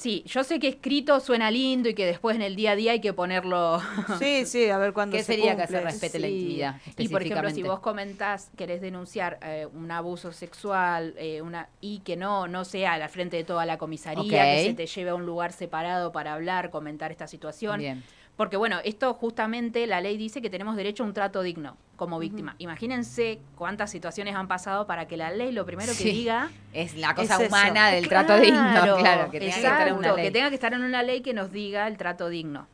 Sí, 0.00 0.22
yo 0.24 0.44
sé 0.44 0.58
que 0.58 0.68
escrito 0.68 1.20
suena 1.20 1.50
lindo 1.50 1.90
y 1.90 1.94
que 1.94 2.06
después 2.06 2.34
en 2.34 2.40
el 2.40 2.56
día 2.56 2.70
a 2.70 2.76
día 2.76 2.92
hay 2.92 3.02
que 3.02 3.12
ponerlo 3.12 3.82
Sí, 4.18 4.46
sí, 4.46 4.70
a 4.70 4.78
ver 4.78 4.94
cuándo 4.94 5.14
¿Qué 5.14 5.22
se 5.22 5.34
sería 5.34 5.54
que 5.56 5.66
se 5.66 5.78
respete 5.78 6.18
la 6.18 6.28
intimidad? 6.28 6.80
Y 6.96 7.08
por 7.08 7.22
ejemplo, 7.22 7.50
si 7.50 7.62
vos 7.62 7.80
comentás, 7.80 8.50
querés 8.56 8.80
denunciar 8.80 9.38
eh, 9.42 9.66
un 9.70 9.90
abuso 9.90 10.32
sexual 10.32 11.14
eh, 11.18 11.42
una 11.42 11.68
y 11.82 11.98
que 11.98 12.16
no 12.16 12.48
no 12.48 12.64
sea 12.64 12.94
al 12.94 13.06
frente 13.10 13.36
de 13.36 13.44
toda 13.44 13.66
la 13.66 13.76
comisaría, 13.76 14.54
que 14.54 14.64
se 14.64 14.72
te 14.74 14.86
lleve 14.86 15.10
a 15.10 15.14
un 15.14 15.26
lugar 15.26 15.52
separado 15.52 16.12
para 16.12 16.32
hablar, 16.32 16.70
comentar 16.70 17.10
esta 17.10 17.26
situación. 17.26 17.80
Bien. 17.80 18.02
Porque 18.40 18.56
bueno, 18.56 18.78
esto 18.84 19.12
justamente 19.12 19.86
la 19.86 20.00
ley 20.00 20.16
dice 20.16 20.40
que 20.40 20.48
tenemos 20.48 20.74
derecho 20.74 21.02
a 21.02 21.06
un 21.06 21.12
trato 21.12 21.42
digno 21.42 21.76
como 21.96 22.18
víctima. 22.18 22.54
Imagínense 22.56 23.38
cuántas 23.54 23.90
situaciones 23.90 24.34
han 24.34 24.48
pasado 24.48 24.86
para 24.86 25.06
que 25.06 25.18
la 25.18 25.30
ley 25.30 25.52
lo 25.52 25.66
primero 25.66 25.92
que 25.92 25.98
Sí. 25.98 26.10
diga 26.10 26.50
Es 26.72 26.96
la 26.96 27.14
cosa 27.14 27.34
Es 27.34 27.40
eso. 27.40 27.48
humana 27.48 27.90
del 27.90 28.08
trato 28.08 28.38
digno, 28.40 28.96
claro, 28.96 29.30
que 29.30 29.40
tenga 29.40 29.52
que 29.52 29.60
estar 29.60 29.88
en 29.88 29.94
una 29.94 30.12
ley. 30.14 30.24
que 30.24 30.30
tenga 30.30 30.48
que 30.48 30.54
estar 30.54 30.72
en 30.72 30.82
una 30.82 31.02
ley 31.02 31.20
que 31.20 31.34
nos 31.34 31.52
diga 31.52 31.86
el 31.86 31.98
trato 31.98 32.30
digno. 32.30 32.66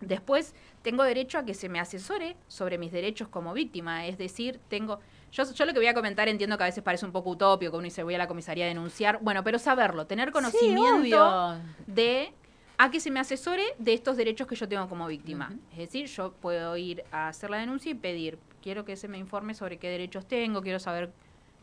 Después, 0.00 0.54
tengo 0.82 1.02
derecho 1.02 1.38
a 1.38 1.44
que 1.44 1.54
se 1.54 1.68
me 1.68 1.80
asesore 1.80 2.36
sobre 2.46 2.78
mis 2.78 2.92
derechos 2.92 3.26
como 3.26 3.52
víctima, 3.52 4.06
es 4.06 4.16
decir, 4.16 4.60
tengo... 4.68 5.00
Yo, 5.32 5.42
yo 5.52 5.64
lo 5.64 5.72
que 5.72 5.80
voy 5.80 5.88
a 5.88 5.94
comentar 5.94 6.28
entiendo 6.28 6.56
que 6.56 6.62
a 6.62 6.66
veces 6.66 6.84
parece 6.84 7.04
un 7.04 7.10
poco 7.10 7.30
utópico, 7.30 7.72
que 7.72 7.78
uno 7.78 7.84
dice 7.86 8.04
voy 8.04 8.14
a 8.14 8.18
la 8.18 8.28
comisaría 8.28 8.66
a 8.66 8.68
denunciar, 8.68 9.18
bueno, 9.22 9.42
pero 9.42 9.58
saberlo, 9.58 10.06
tener 10.06 10.30
conocimiento 10.30 11.56
de 11.88 12.32
a 12.76 12.90
que 12.90 13.00
se 13.00 13.10
me 13.10 13.20
asesore 13.20 13.62
de 13.78 13.92
estos 13.94 14.16
derechos 14.16 14.46
que 14.46 14.56
yo 14.56 14.68
tengo 14.68 14.88
como 14.88 15.06
víctima. 15.06 15.52
Es 15.72 15.78
decir, 15.78 16.06
yo 16.06 16.32
puedo 16.32 16.76
ir 16.76 17.04
a 17.12 17.28
hacer 17.28 17.50
la 17.50 17.58
denuncia 17.58 17.90
y 17.90 17.94
pedir, 17.94 18.38
quiero 18.62 18.84
que 18.84 18.96
se 18.96 19.08
me 19.08 19.18
informe 19.18 19.54
sobre 19.54 19.78
qué 19.78 19.88
derechos 19.88 20.26
tengo, 20.26 20.62
quiero 20.62 20.78
saber... 20.78 21.12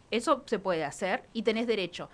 Eso 0.09 0.43
se 0.45 0.59
puede 0.59 0.83
hacer 0.83 1.23
y 1.31 1.43
tenés 1.43 1.67
derecho. 1.67 2.09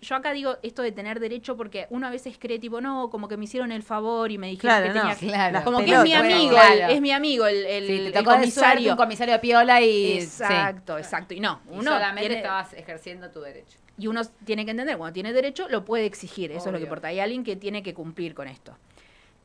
Yo 0.00 0.14
acá 0.16 0.32
digo 0.32 0.56
esto 0.62 0.82
de 0.82 0.92
tener 0.92 1.18
derecho 1.20 1.56
porque 1.56 1.86
uno 1.90 2.06
a 2.06 2.10
veces 2.10 2.36
cree 2.38 2.58
tipo, 2.58 2.80
no, 2.80 3.10
como 3.10 3.26
que 3.28 3.36
me 3.36 3.44
hicieron 3.44 3.72
el 3.72 3.82
favor 3.82 4.30
y 4.30 4.38
me 4.38 4.48
dijeron 4.48 4.76
Claro, 4.78 4.92
que 4.92 4.94
no. 4.94 5.00
tenía 5.00 5.16
que... 5.16 5.26
Claro. 5.26 5.64
Como 5.64 5.78
que 5.78 5.92
es 5.92 6.02
mi 6.02 6.10
bueno, 6.10 6.34
amigo, 6.34 6.50
claro. 6.52 6.74
el- 6.74 6.90
es 6.90 7.00
mi 7.00 7.10
amigo 7.10 7.46
el, 7.46 7.66
el, 7.66 7.86
Sí, 7.86 7.96
te 7.98 8.06
el 8.06 8.12
de 8.12 8.24
comisario. 8.24 8.90
un 8.92 8.96
comisario 8.96 9.40
piola 9.40 9.80
y... 9.80 10.18
Exacto, 10.18 10.98
exacto. 10.98 11.34
Y 11.34 11.40
no. 11.40 11.60
Y 11.68 11.72
uno 11.74 11.82
solamente 11.82 12.20
tiene- 12.20 12.36
estabas 12.36 12.72
ejerciendo 12.74 13.30
tu 13.30 13.40
derecho. 13.40 13.78
y 13.98 14.06
uno 14.06 14.22
tiene 14.44 14.64
que 14.64 14.70
entender, 14.70 14.96
cuando 14.96 15.12
tiene 15.14 15.32
derecho, 15.32 15.68
lo 15.68 15.84
puede 15.84 16.06
exigir. 16.06 16.52
Eso 16.52 16.66
es 16.66 16.72
lo 16.72 16.78
que 16.78 16.84
importa. 16.84 17.08
Hay 17.08 17.18
alguien 17.20 17.42
que 17.42 17.56
tiene 17.56 17.82
que 17.82 17.94
cumplir 17.94 18.34
con 18.34 18.46
esto. 18.46 18.76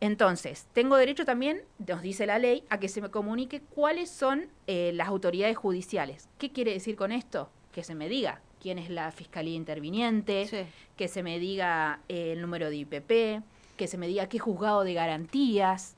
Entonces, 0.01 0.67
tengo 0.73 0.97
derecho 0.97 1.23
también, 1.25 1.61
nos 1.87 2.01
dice 2.01 2.25
la 2.25 2.37
ley, 2.37 2.63
a 2.69 2.77
que 2.79 2.89
se 2.89 3.01
me 3.01 3.09
comunique 3.09 3.61
cuáles 3.61 4.09
son 4.09 4.47
eh, 4.67 4.91
las 4.93 5.07
autoridades 5.07 5.55
judiciales. 5.55 6.27
¿Qué 6.37 6.51
quiere 6.51 6.73
decir 6.73 6.95
con 6.95 7.11
esto? 7.11 7.49
Que 7.71 7.83
se 7.83 7.95
me 7.95 8.09
diga 8.09 8.41
quién 8.63 8.79
es 8.79 8.89
la 8.89 9.11
fiscalía 9.11 9.55
interviniente, 9.55 10.47
Sí. 10.47 10.61
que 10.95 11.07
se 11.09 11.21
me 11.21 11.37
diga 11.37 11.99
eh, 12.09 12.31
el 12.31 12.41
número 12.41 12.69
de 12.69 12.77
IPP, 12.77 13.43
que 13.77 13.87
se 13.87 13.97
me 13.97 14.07
diga 14.07 14.27
qué 14.29 14.39
juzgado 14.39 14.83
de 14.85 14.93
garantías, 14.93 15.95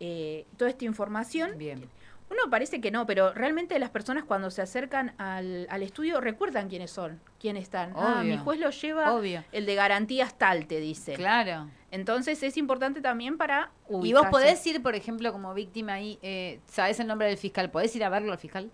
eh, 0.00 0.46
toda 0.56 0.70
esta 0.70 0.84
información. 0.86 1.52
Bien. 1.58 1.88
Uno 2.30 2.50
parece 2.50 2.80
que 2.82 2.90
no, 2.90 3.06
pero 3.06 3.32
realmente 3.32 3.78
las 3.78 3.88
personas 3.90 4.22
cuando 4.24 4.50
se 4.50 4.60
acercan 4.60 5.14
al, 5.18 5.66
al 5.70 5.82
estudio 5.82 6.20
recuerdan 6.20 6.68
quiénes 6.68 6.90
son, 6.90 7.20
quiénes 7.40 7.62
están. 7.64 7.92
Ah, 7.96 8.22
mi 8.24 8.36
juez 8.36 8.60
lo 8.60 8.68
lleva, 8.70 9.14
Obvio. 9.14 9.44
el 9.52 9.64
de 9.64 9.74
garantías 9.74 10.36
tal, 10.36 10.66
te 10.66 10.78
dice. 10.78 11.14
Claro. 11.14 11.70
Entonces 11.90 12.42
es 12.42 12.56
importante 12.58 13.00
también 13.00 13.38
para 13.38 13.70
Y 13.88 13.92
vos 13.92 14.00
ubicarse. 14.02 14.30
podés 14.30 14.66
ir, 14.66 14.82
por 14.82 14.94
ejemplo, 14.94 15.32
como 15.32 15.54
víctima 15.54 15.94
ahí, 15.94 16.18
eh, 16.20 16.60
¿sabés 16.66 17.00
el 17.00 17.06
nombre 17.06 17.28
del 17.28 17.38
fiscal? 17.38 17.70
¿Podés 17.70 17.96
ir 17.96 18.04
a 18.04 18.10
verlo 18.10 18.30
al 18.32 18.38
fiscal? 18.38 18.70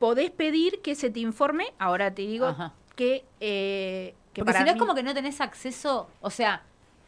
Podés 0.00 0.32
pedir 0.32 0.80
que 0.82 0.96
se 0.96 1.10
te 1.10 1.20
informe, 1.20 1.72
ahora 1.78 2.12
te 2.12 2.22
digo 2.22 2.46
Ajá. 2.46 2.72
que... 2.96 3.24
eh, 3.38 4.14
que 4.32 4.42
Porque 4.44 4.58
si 4.58 4.64
no 4.64 4.70
es 4.72 4.76
como 4.76 4.94
que 4.96 5.04
no 5.04 5.14
tenés 5.14 5.40
acceso, 5.40 6.08
o 6.20 6.30
sea, 6.30 6.62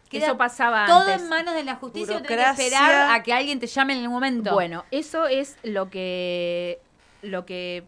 queda 0.08 0.26
Eso 0.26 0.36
pasaba 0.36 0.86
todo 0.86 1.00
antes. 1.00 1.22
en 1.22 1.28
manos 1.28 1.54
de 1.54 1.64
la 1.64 1.76
justicia 1.76 2.22
tenés 2.22 2.56
que 2.56 2.66
esperar 2.66 3.10
a 3.12 3.22
que 3.24 3.32
alguien 3.32 3.58
te 3.58 3.66
llame 3.66 3.94
en 3.94 4.02
el 4.02 4.08
momento. 4.08 4.52
Bueno, 4.54 4.84
eso 4.92 5.26
es 5.26 5.56
lo 5.64 5.90
que... 5.90 6.80
Lo 7.22 7.44
que 7.46 7.84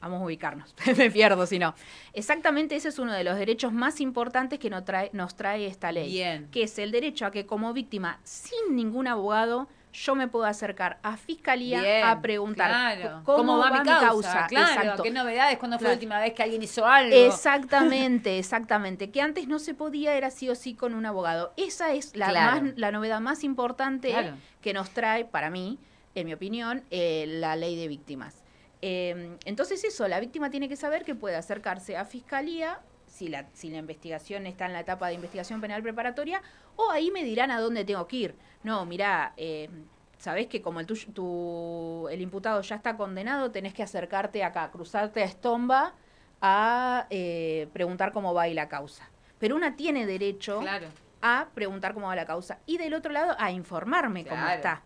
vamos 0.00 0.20
a 0.22 0.24
ubicarnos. 0.24 0.74
Me 0.96 1.10
pierdo 1.10 1.46
si 1.46 1.58
no. 1.58 1.74
Exactamente 2.12 2.76
ese 2.76 2.88
es 2.88 2.98
uno 2.98 3.12
de 3.12 3.24
los 3.24 3.36
derechos 3.36 3.72
más 3.72 4.00
importantes 4.00 4.58
que 4.58 4.70
nos 4.70 4.84
trae, 4.84 5.10
nos 5.12 5.36
trae 5.36 5.66
esta 5.66 5.92
ley. 5.92 6.10
Bien. 6.10 6.48
Que 6.50 6.64
es 6.64 6.78
el 6.78 6.90
derecho 6.90 7.26
a 7.26 7.30
que 7.30 7.46
como 7.46 7.72
víctima, 7.72 8.18
sin 8.24 8.74
ningún 8.76 9.06
abogado, 9.06 9.68
yo 9.92 10.14
me 10.14 10.28
puedo 10.28 10.44
acercar 10.44 10.98
a 11.02 11.16
fiscalía 11.16 11.80
Bien, 11.82 12.04
a 12.04 12.20
preguntar 12.22 12.70
claro. 12.70 13.22
cómo, 13.24 13.58
va, 13.58 13.70
mi 13.70 13.84
causa. 13.88 14.46
Claro, 14.46 14.80
Exacto. 14.82 15.02
qué 15.02 15.10
novedades, 15.10 15.58
cuándo 15.58 15.76
fue 15.78 15.84
Claro. 15.84 15.92
la 15.92 15.96
última 15.96 16.18
vez 16.20 16.32
que 16.34 16.42
alguien 16.42 16.62
hizo 16.62 16.86
algo. 16.86 17.14
Exactamente, 17.14 18.38
exactamente. 18.38 19.10
Que 19.10 19.20
antes 19.20 19.48
no 19.48 19.58
se 19.58 19.74
podía, 19.74 20.14
era 20.14 20.30
sí 20.30 20.48
o 20.48 20.54
sí 20.54 20.74
con 20.74 20.94
un 20.94 21.06
abogado. 21.06 21.52
Esa 21.56 21.92
es 21.92 22.14
la, 22.16 22.32
más- 22.32 22.62
la 22.76 22.92
novedad 22.92 23.20
más 23.20 23.42
importante 23.44 24.14
que 24.60 24.72
nos 24.72 24.90
trae, 24.90 25.24
para 25.24 25.50
mí, 25.50 25.78
en 26.14 26.26
mi 26.26 26.32
opinión, 26.34 26.84
eh, 26.90 27.24
la 27.28 27.56
ley 27.56 27.76
de 27.76 27.88
víctimas. 27.88 28.42
Eh, 28.82 29.36
entonces 29.44 29.84
eso, 29.84 30.08
la 30.08 30.20
víctima 30.20 30.50
tiene 30.50 30.68
que 30.68 30.76
saber 30.76 31.04
que 31.04 31.14
puede 31.14 31.36
acercarse 31.36 31.96
a 31.96 32.04
fiscalía 32.04 32.80
si 33.10 33.28
la, 33.28 33.46
si 33.52 33.68
la 33.70 33.78
investigación 33.78 34.46
está 34.46 34.66
en 34.66 34.72
la 34.72 34.80
etapa 34.80 35.08
de 35.08 35.14
investigación 35.14 35.60
penal 35.60 35.82
preparatoria, 35.82 36.40
o 36.76 36.90
ahí 36.90 37.10
me 37.10 37.24
dirán 37.24 37.50
a 37.50 37.60
dónde 37.60 37.84
tengo 37.84 38.06
que 38.06 38.16
ir. 38.16 38.34
No, 38.62 38.86
mira, 38.86 39.34
eh, 39.36 39.68
sabés 40.16 40.46
que 40.46 40.62
como 40.62 40.80
el, 40.80 40.86
tuyo- 40.86 41.12
tu, 41.12 42.08
el 42.10 42.20
imputado 42.20 42.62
ya 42.62 42.76
está 42.76 42.96
condenado, 42.96 43.50
tenés 43.50 43.74
que 43.74 43.82
acercarte 43.82 44.44
acá, 44.44 44.70
cruzarte 44.70 45.22
a 45.22 45.24
Estomba 45.26 45.92
a 46.40 47.06
eh, 47.10 47.68
preguntar 47.72 48.12
cómo 48.12 48.32
va 48.32 48.42
ahí 48.42 48.54
la 48.54 48.68
causa. 48.68 49.10
Pero 49.38 49.56
una 49.56 49.76
tiene 49.76 50.06
derecho 50.06 50.60
Claro. 50.60 50.86
a 51.20 51.48
preguntar 51.54 51.92
cómo 51.94 52.06
va 52.06 52.16
la 52.16 52.26
causa 52.26 52.58
y 52.64 52.78
del 52.78 52.94
otro 52.94 53.12
lado 53.12 53.34
a 53.38 53.50
informarme 53.50 54.24
cómo 54.24 54.46
está. 54.48 54.82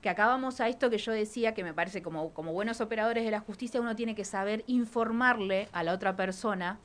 Que 0.00 0.08
acá 0.10 0.26
vamos 0.26 0.60
a 0.60 0.68
esto 0.68 0.90
que 0.90 0.98
yo 0.98 1.12
decía, 1.12 1.54
que 1.54 1.62
me 1.62 1.72
parece 1.72 2.02
como, 2.02 2.30
como 2.34 2.52
buenos 2.52 2.80
operadores 2.80 3.24
de 3.24 3.30
la 3.30 3.38
justicia, 3.38 3.80
uno 3.80 3.94
tiene 3.94 4.16
que 4.16 4.24
saber 4.24 4.64
informarle 4.66 5.68
a 5.72 5.84
la 5.84 5.92
otra 5.92 6.16
persona. 6.16 6.80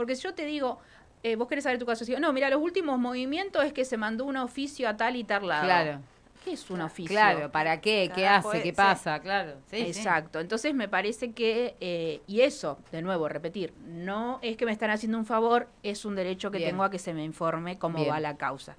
Porque 0.00 0.16
si 0.16 0.22
yo 0.22 0.32
te 0.32 0.46
digo, 0.46 0.78
eh, 1.22 1.36
vos 1.36 1.46
querés 1.46 1.64
saber 1.64 1.78
tu 1.78 1.84
caso, 1.84 2.06
no, 2.20 2.32
mira, 2.32 2.48
los 2.48 2.62
últimos 2.62 2.98
movimientos 2.98 3.62
es 3.66 3.74
que 3.74 3.84
se 3.84 3.98
mandó 3.98 4.24
un 4.24 4.38
oficio 4.38 4.88
a 4.88 4.96
tal 4.96 5.14
y 5.14 5.24
tal 5.24 5.46
lado. 5.46 5.64
Claro. 5.66 6.00
¿Qué 6.42 6.52
es 6.52 6.70
un 6.70 6.80
oficio? 6.80 7.10
Claro, 7.10 7.52
¿para 7.52 7.82
qué? 7.82 8.10
¿Qué 8.14 8.26
hace? 8.26 8.60
eh, 8.60 8.62
¿Qué 8.62 8.70
sí. 8.70 8.76
pasa? 8.76 9.20
Claro. 9.20 9.56
Sí, 9.66 9.76
sí. 9.76 9.98
Exacto. 10.00 10.40
Entonces 10.40 10.72
me 10.72 10.88
parece 10.88 11.32
que, 11.32 11.76
eh, 11.82 12.22
y 12.26 12.40
eso, 12.40 12.78
de 12.92 13.02
nuevo, 13.02 13.28
repetir, 13.28 13.74
no 13.84 14.38
es 14.40 14.56
que 14.56 14.64
me 14.64 14.72
están 14.72 14.88
haciendo 14.88 15.18
un 15.18 15.26
favor, 15.26 15.68
es 15.82 16.06
un 16.06 16.16
derecho 16.16 16.50
que 16.50 16.56
Bien. 16.56 16.70
tengo 16.70 16.84
a 16.84 16.90
que 16.90 16.98
se 16.98 17.12
me 17.12 17.22
informe 17.22 17.78
cómo 17.78 17.98
Bien. 17.98 18.10
va 18.10 18.20
la 18.20 18.38
causa. 18.38 18.78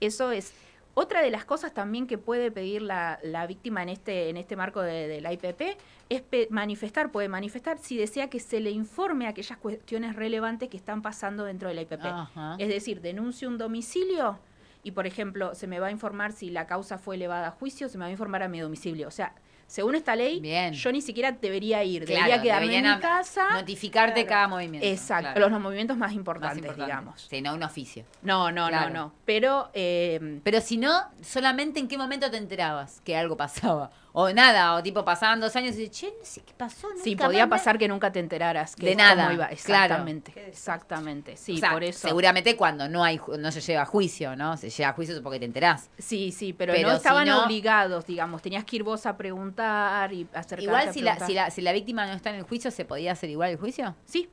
Eso 0.00 0.32
es. 0.32 0.52
Otra 0.98 1.20
de 1.20 1.30
las 1.30 1.44
cosas 1.44 1.74
también 1.74 2.06
que 2.06 2.16
puede 2.16 2.50
pedir 2.50 2.80
la, 2.80 3.18
la 3.22 3.46
víctima 3.46 3.82
en 3.82 3.90
este, 3.90 4.30
en 4.30 4.38
este 4.38 4.56
marco 4.56 4.80
de, 4.80 5.06
de 5.08 5.20
la 5.20 5.30
IPP 5.30 5.76
es 6.08 6.22
manifestar, 6.48 7.12
puede 7.12 7.28
manifestar 7.28 7.76
si 7.76 7.98
desea 7.98 8.30
que 8.30 8.40
se 8.40 8.60
le 8.60 8.70
informe 8.70 9.26
aquellas 9.26 9.58
cuestiones 9.58 10.16
relevantes 10.16 10.70
que 10.70 10.78
están 10.78 11.02
pasando 11.02 11.44
dentro 11.44 11.68
de 11.68 11.74
la 11.74 11.82
IPP. 11.82 12.02
Ajá. 12.02 12.56
Es 12.58 12.68
decir, 12.68 13.02
denuncio 13.02 13.46
un 13.46 13.58
domicilio 13.58 14.38
y, 14.82 14.92
por 14.92 15.06
ejemplo, 15.06 15.54
se 15.54 15.66
me 15.66 15.80
va 15.80 15.88
a 15.88 15.90
informar 15.90 16.32
si 16.32 16.48
la 16.48 16.66
causa 16.66 16.96
fue 16.96 17.16
elevada 17.16 17.48
a 17.48 17.50
juicio, 17.50 17.90
se 17.90 17.98
me 17.98 18.04
va 18.04 18.08
a 18.08 18.12
informar 18.12 18.42
a 18.42 18.48
mi 18.48 18.60
domicilio. 18.60 19.06
O 19.06 19.10
sea, 19.10 19.34
según 19.66 19.94
esta 19.96 20.14
ley, 20.14 20.40
Bien. 20.40 20.72
yo 20.72 20.92
ni 20.92 21.02
siquiera 21.02 21.32
debería 21.32 21.82
ir, 21.82 22.04
Claro, 22.04 22.22
debería 22.24 22.42
quedarme 22.42 22.76
en 22.78 22.94
mi 22.94 23.00
casa. 23.00 23.46
Notificarte 23.52 24.24
Claro. 24.24 24.28
cada 24.28 24.48
movimiento. 24.48 24.86
Exacto, 24.86 25.32
claro. 25.34 25.48
los 25.50 25.60
movimientos 25.60 25.96
más 25.96 26.10
Más 26.10 26.16
importantes, 26.16 26.58
importante. 26.58 26.84
digamos. 26.92 27.26
Sí, 27.28 27.40
no 27.42 27.54
un 27.54 27.62
oficio. 27.62 28.04
No, 28.22 28.52
no, 28.52 28.70
no, 28.70 28.90
no. 28.90 29.12
Pero 29.24 29.70
eh, 29.74 30.40
Pero 30.44 30.60
si 30.60 30.76
no, 30.76 30.92
solamente 31.20 31.80
en 31.80 31.88
qué 31.88 31.98
momento 31.98 32.30
te 32.30 32.36
enterabas 32.36 33.00
que 33.04 33.16
algo 33.16 33.36
pasaba. 33.36 33.90
O 34.18 34.32
nada, 34.32 34.74
o 34.76 34.82
tipo 34.82 35.04
pasaban 35.04 35.40
dos 35.40 35.54
años 35.56 35.74
y 35.74 35.80
dices, 35.80 35.90
che, 36.00 36.06
no 36.06 36.24
sé 36.24 36.40
qué 36.40 36.54
pasó. 36.56 36.88
sí, 37.04 37.14
podía 37.16 37.40
más 37.40 37.48
me-". 37.48 37.50
pasar 37.58 37.76
que 37.76 37.86
nunca 37.86 38.10
te 38.10 38.18
enteraras 38.18 38.74
que 38.74 38.86
De 38.86 38.92
cómo 38.94 39.04
nada, 39.04 39.30
iba. 39.30 39.44
Exactamente, 39.48 40.32
exactamente. 40.48 41.36
Sí, 41.36 41.56
O 41.56 41.58
sea, 41.58 41.72
por 41.72 41.84
eso. 41.84 42.08
Seguramente 42.08 42.56
cuando 42.56 42.88
no 42.88 43.04
hay 43.04 43.20
no 43.38 43.52
se 43.52 43.60
lleva 43.60 43.82
a 43.82 43.84
juicio, 43.84 44.34
¿no? 44.34 44.56
Se 44.56 44.70
lleva 44.70 44.88
a 44.88 44.92
juicio 44.94 45.22
porque 45.22 45.38
te 45.38 45.44
enterás. 45.44 45.90
Sí, 45.98 46.32
sí, 46.32 46.54
pero, 46.54 46.72
Pero 46.72 46.88
no 46.88 46.94
si 46.94 46.96
estaban 46.96 47.28
no- 47.28 47.44
obligados, 47.44 48.06
digamos. 48.06 48.40
Tenías 48.40 48.64
que 48.64 48.76
ir 48.76 48.84
vos 48.84 49.04
a 49.04 49.18
preguntar 49.18 50.10
y 50.14 50.26
acercarte 50.32 50.62
Igual 50.64 50.88
a 50.88 50.92
si 50.94 51.02
la, 51.02 51.18
si, 51.26 51.34
la, 51.34 51.50
si 51.50 51.60
la 51.60 51.72
víctima 51.72 52.06
no 52.06 52.14
está 52.14 52.30
en 52.30 52.36
el 52.36 52.42
juicio, 52.44 52.70
¿se 52.70 52.86
podía 52.86 53.12
hacer 53.12 53.28
igual 53.28 53.50
el 53.50 53.58
juicio? 53.58 53.94
Sí, 54.06 54.30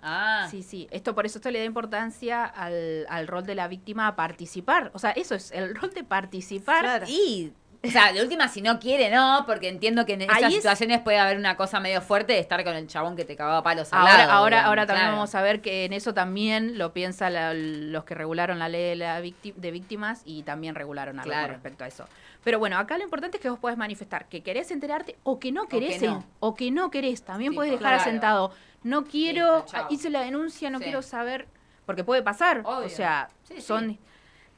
Ah, 0.00 0.46
Sí, 0.50 0.62
sí. 0.62 0.86
Esto 0.92 1.12
por 1.14 1.26
eso 1.26 1.38
esto 1.38 1.50
le 1.50 1.58
da 1.58 1.64
importancia 1.64 2.44
al, 2.44 3.04
al 3.08 3.26
rol 3.26 3.44
de 3.44 3.56
la 3.56 3.66
víctima 3.66 4.06
a 4.06 4.14
participar. 4.16 4.90
O 4.94 4.98
sea, 5.00 5.10
eso 5.10 5.34
es 5.34 5.50
el 5.50 5.74
rol 5.74 5.90
de 5.90 6.04
participar. 6.04 6.80
Claro. 6.82 7.06
Y, 7.08 7.52
o 7.84 7.88
sea, 7.90 8.12
de 8.12 8.20
última, 8.22 8.48
si 8.48 8.60
no 8.60 8.78
quiere, 8.80 9.10
no, 9.10 9.44
porque 9.46 9.68
entiendo 9.68 10.04
que 10.04 10.14
en 10.14 10.22
esas 10.22 10.42
es- 10.42 10.54
situaciones 10.54 11.00
puede 11.00 11.18
haber 11.18 11.36
una 11.38 11.56
cosa 11.56 11.78
medio 11.80 12.00
fuerte 12.02 12.32
de 12.32 12.40
estar 12.40 12.64
con 12.64 12.74
el 12.74 12.86
chabón 12.88 13.14
que 13.16 13.24
te 13.24 13.36
cagaba 13.36 13.62
palos 13.62 13.92
al 13.92 14.00
Ahora, 14.00 14.16
lado, 14.18 14.32
ahora, 14.32 14.56
digamos, 14.56 14.68
ahora 14.68 14.86
también 14.86 15.04
claro. 15.06 15.16
vamos 15.16 15.34
a 15.34 15.42
ver 15.42 15.60
que 15.60 15.84
en 15.84 15.92
eso 15.92 16.12
también 16.14 16.76
lo 16.78 16.92
piensan 16.92 17.92
los 17.92 18.04
que 18.04 18.14
regularon 18.14 18.58
la 18.58 18.68
ley 18.68 18.82
de, 18.90 18.96
la 18.96 19.20
vícti- 19.20 19.54
de 19.54 19.70
víctimas 19.70 20.22
y 20.24 20.42
también 20.42 20.74
regularon 20.74 21.18
algo 21.20 21.30
Claro. 21.30 21.46
con 21.46 21.54
respecto 21.54 21.84
a 21.84 21.86
eso. 21.88 22.04
Pero 22.44 22.58
bueno, 22.58 22.78
acá 22.78 22.96
lo 22.98 23.04
importante 23.04 23.36
es 23.36 23.42
que 23.42 23.50
vos 23.50 23.58
podés 23.58 23.76
manifestar 23.76 24.28
que 24.28 24.42
querés 24.42 24.70
enterarte 24.70 25.16
o 25.22 25.38
que 25.38 25.52
no 25.52 25.66
querés 25.68 25.98
que 26.00 26.06
no. 26.08 26.16
en- 26.18 26.24
o 26.40 26.54
que 26.54 26.70
no 26.70 26.90
querés. 26.90 27.22
También 27.22 27.52
Sí, 27.52 27.56
podés 27.56 27.70
dejar 27.72 27.94
claro. 27.94 28.00
asentado. 28.02 28.52
No 28.82 29.04
quiero, 29.04 29.62
Listo, 29.62 29.86
hice 29.90 30.10
la 30.10 30.20
denuncia, 30.22 30.70
no 30.70 30.78
Sí. 30.78 30.84
quiero 30.84 31.02
saber, 31.02 31.46
porque 31.86 32.04
puede 32.04 32.22
pasar. 32.22 32.62
O 32.64 32.88
sea, 32.88 33.28
Sí, 33.44 33.60
son... 33.60 33.98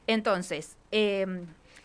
Entonces, 0.07 0.77
eh, 0.91 1.25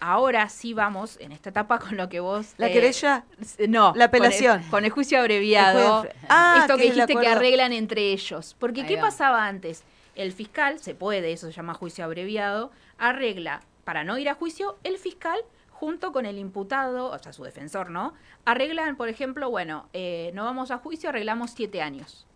ahora 0.00 0.48
sí 0.48 0.74
vamos 0.74 1.18
en 1.20 1.32
esta 1.32 1.50
etapa 1.50 1.78
con 1.80 1.96
lo 1.96 2.09
que 2.09 2.20
vos... 2.20 2.54
La 2.59 2.68
eh, 2.68 2.72
querella. 2.72 3.24
no, 3.68 3.92
La 3.96 4.06
apelación. 4.06 4.56
Con 4.59 4.64
el, 4.64 4.70
con 4.70 4.85
el 4.85 4.90
juicio 4.90 5.18
abreviado. 5.20 6.04
El 6.04 6.11
Ah, 6.28 6.59
esto 6.61 6.76
que 6.76 6.82
que 6.85 6.92
dijiste 6.92 7.16
que 7.16 7.28
arreglan 7.28 7.72
entre 7.72 8.12
ellos. 8.12 8.54
Porque 8.59 8.82
Ahí 8.82 8.87
¿qué 8.87 8.96
va. 8.96 9.02
pasaba 9.02 9.46
antes? 9.46 9.85
El 10.14 10.32
fiscal, 10.32 10.78
se 10.78 10.94
puede, 10.94 11.32
eso 11.32 11.46
se 11.46 11.52
llama 11.52 11.74
juicio 11.74 12.04
abreviado, 12.04 12.70
arregla, 12.98 13.61
para 13.85 14.02
no 14.02 14.16
ir 14.18 14.28
a 14.30 14.35
juicio, 14.35 14.78
el 14.82 14.96
fiscal 14.98 15.38
junto 15.70 16.11
con 16.11 16.24
el 16.24 16.38
imputado, 16.38 17.11
o 17.11 17.18
sea, 17.18 17.35
su 17.35 17.44
defensor, 17.44 17.90
¿no? 17.90 18.14
Arreglan, 18.46 18.96
por 18.96 19.11
ejemplo, 19.11 19.50
bueno, 19.50 19.88
eh, 19.92 20.30
no 20.32 20.44
vamos 20.44 20.70
a 20.70 20.78
juicio, 20.78 21.11
arreglamos 21.11 21.50
siete 21.50 21.82
años. 21.82 22.26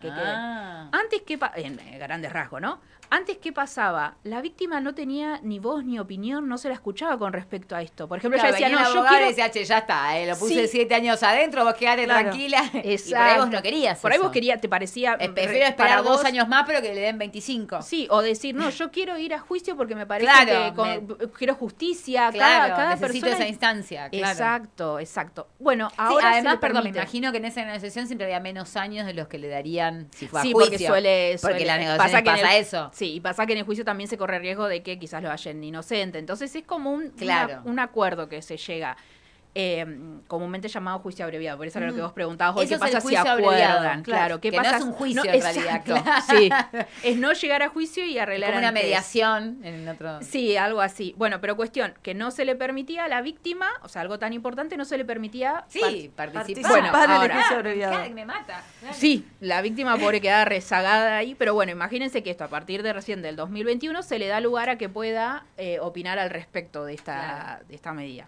Que. 0.00 0.08
Ah. 0.10 0.88
Antes, 0.90 1.20
¿qué 1.26 1.36
pa- 1.36 1.52
en 1.54 1.78
eh, 1.78 1.98
grandes 1.98 2.32
rasgos, 2.32 2.60
¿no? 2.62 2.80
Antes, 3.14 3.36
¿qué 3.36 3.52
pasaba? 3.52 4.14
La 4.24 4.40
víctima 4.40 4.80
no 4.80 4.94
tenía 4.94 5.38
ni 5.42 5.58
voz 5.58 5.84
ni 5.84 5.98
opinión, 5.98 6.48
no 6.48 6.56
se 6.56 6.68
la 6.68 6.74
escuchaba 6.74 7.18
con 7.18 7.34
respecto 7.34 7.76
a 7.76 7.82
esto. 7.82 8.08
Por 8.08 8.16
ejemplo, 8.16 8.40
Claro, 8.40 8.56
ella 8.56 8.68
decía, 8.70 8.82
no, 8.82 8.94
yo 8.94 9.04
quiero... 9.06 9.26
decía, 9.26 9.50
che, 9.50 9.64
ya 9.66 9.78
está, 9.78 10.16
eh, 10.18 10.26
lo 10.26 10.34
puse 10.38 10.62
Sí. 10.62 10.68
siete 10.68 10.94
años 10.94 11.22
adentro, 11.22 11.62
vos 11.62 11.74
quedate 11.74 12.04
Claro. 12.04 12.30
tranquila. 12.30 12.62
Y 12.68 12.70
por 12.70 12.86
ahí 12.86 12.92
Exacto. 12.94 13.40
vos 13.42 13.50
no 13.50 13.60
querías 13.60 13.98
Por 13.98 14.12
ahí 14.12 14.16
eso. 14.16 14.22
vos 14.24 14.32
querías, 14.32 14.60
te 14.62 14.68
parecía... 14.70 15.18
Eh, 15.20 15.28
prefiero 15.28 15.58
re- 15.66 15.68
esperar 15.68 16.02
dos 16.02 16.24
años 16.24 16.48
más, 16.48 16.64
pero 16.66 16.80
que 16.80 16.94
le 16.94 17.02
den 17.02 17.18
25. 17.18 17.82
Sí, 17.82 18.06
o 18.08 18.22
decir, 18.22 18.54
no, 18.54 18.70
yo 18.70 18.90
quiero 18.90 19.18
ir 19.18 19.34
a 19.34 19.40
juicio 19.40 19.76
porque 19.76 19.94
me 19.94 20.06
parece 20.06 20.30
Claro, 20.32 20.70
que 20.70 20.74
con- 20.74 21.30
quiero 21.32 21.54
justicia. 21.54 22.30
Claro, 22.32 22.74
cada, 22.74 22.76
cada 22.76 22.94
necesito 22.96 23.26
persona... 23.26 23.44
esa 23.44 23.48
instancia. 23.48 24.08
Exacto, 24.10 24.98
exacto. 24.98 25.48
Bueno, 25.58 25.90
Sí, 25.90 25.96
ahora 25.98 26.28
se 26.30 26.34
además, 26.38 26.56
perdón, 26.62 26.84
me 26.84 26.90
imagino 26.90 27.30
que 27.30 27.36
en 27.38 27.44
esa 27.44 27.62
negociación 27.62 28.06
siempre 28.06 28.24
había 28.24 28.40
menos 28.40 28.74
años 28.76 29.04
de 29.04 29.12
los 29.12 29.28
que 29.28 29.36
le 29.38 29.48
darían 29.48 30.08
si 30.14 30.28
fue 30.28 30.40
a 30.40 30.42
Sí, 30.42 30.52
juicio. 30.52 30.70
porque 30.70 30.86
suele, 30.86 31.36
Porque 31.42 31.56
suele- 31.58 31.66
la 31.66 31.76
negociación 31.76 32.22
que 32.24 32.30
pasa 32.30 32.56
el- 32.56 32.62
eso. 32.62 32.90
Sí, 33.02 33.14
y 33.14 33.20
pasa 33.20 33.46
que 33.46 33.52
en 33.54 33.58
el 33.58 33.64
juicio 33.64 33.84
también 33.84 34.06
se 34.08 34.16
corre 34.16 34.38
riesgo 34.38 34.68
de 34.68 34.84
que 34.84 34.96
quizás 34.96 35.22
lo 35.24 35.28
hallen 35.30 35.64
inocente. 35.64 36.18
Entonces 36.20 36.54
es 36.54 36.62
como 36.64 36.92
un, 36.92 37.12
una- 37.24 37.62
un 37.64 37.78
acuerdo 37.80 38.28
que 38.28 38.42
se 38.42 38.56
llega. 38.56 38.96
Eh, 39.54 39.84
comúnmente 40.28 40.68
llamado 40.68 40.98
juicio 41.00 41.24
abreviado. 41.24 41.58
Por 41.58 41.66
eso 41.66 41.78
era 41.78 41.88
lo 41.88 41.94
que 41.94 42.00
vos 42.00 42.12
preguntabas 42.12 42.56
hoy, 42.56 42.64
Eso 42.64 42.74
¿qué 42.74 42.78
pasa 42.80 43.00
si 43.00 43.06
juicio 43.08 43.20
acuerdan? 43.20 43.42
abreviado, 43.44 43.80
Claro, 43.82 44.02
claro, 44.02 44.40
¿qué 44.40 44.50
que 44.50 44.56
no 44.56 44.62
pasa? 44.62 44.76
es 44.78 44.82
un 44.82 44.92
juicio 44.92 45.24
en 45.24 45.42
realidad, 45.42 45.76
exacto. 45.86 46.04
Sí, 46.30 46.50
es 47.02 47.16
no 47.18 47.32
llegar 47.32 47.62
a 47.62 47.68
juicio 47.68 48.04
y 48.04 48.18
arreglar 48.18 48.50
Como 48.50 48.58
una 48.60 48.68
antes. 48.68 48.82
mediación 48.84 49.58
en 49.62 49.86
otro. 49.88 50.20
Sí, 50.22 50.56
algo 50.56 50.80
así. 50.80 51.14
Bueno, 51.18 51.40
pero 51.40 51.56
cuestión, 51.56 51.92
que 52.02 52.14
no 52.14 52.30
se 52.30 52.44
le 52.44 52.56
permitía 52.56 53.04
a 53.04 53.08
la 53.08 53.20
víctima, 53.20 53.66
o 53.82 53.88
sea, 53.88 54.02
algo 54.02 54.18
tan 54.18 54.32
importante, 54.32 54.76
no 54.76 54.84
se 54.86 54.96
le 54.96 55.04
permitía... 55.04 55.64
Sí, 55.68 56.10
part- 56.16 56.32
participar. 56.32 56.70
Bueno, 56.70 56.92
Participar 56.92 57.04
en 57.04 57.10
el 57.10 57.16
ahora- 57.20 57.34
juicio 57.34 57.56
abreviado. 57.56 57.94
Claro, 57.94 58.14
me 58.14 58.24
mata. 58.24 58.62
claro. 58.80 58.94
Sí, 58.98 59.26
la 59.40 59.60
víctima 59.62 59.96
pobre 59.98 60.20
queda 60.20 60.44
rezagada 60.44 61.16
ahí, 61.18 61.34
pero 61.34 61.52
bueno, 61.54 61.72
imagínense 61.72 62.22
que 62.22 62.30
esto 62.30 62.44
a 62.44 62.48
partir 62.48 62.82
de 62.82 62.92
recién 62.92 63.20
del 63.22 63.36
2021 63.36 64.02
se 64.02 64.18
le 64.18 64.28
da 64.28 64.40
lugar 64.40 64.70
a 64.70 64.78
que 64.78 64.88
pueda 64.88 65.44
eh, 65.58 65.78
opinar 65.80 66.18
al 66.18 66.30
respecto 66.30 66.84
de 66.84 66.94
esta, 66.94 67.12
Claro. 67.12 67.64
de 67.68 67.74
esta 67.74 67.92
medida. 67.92 68.26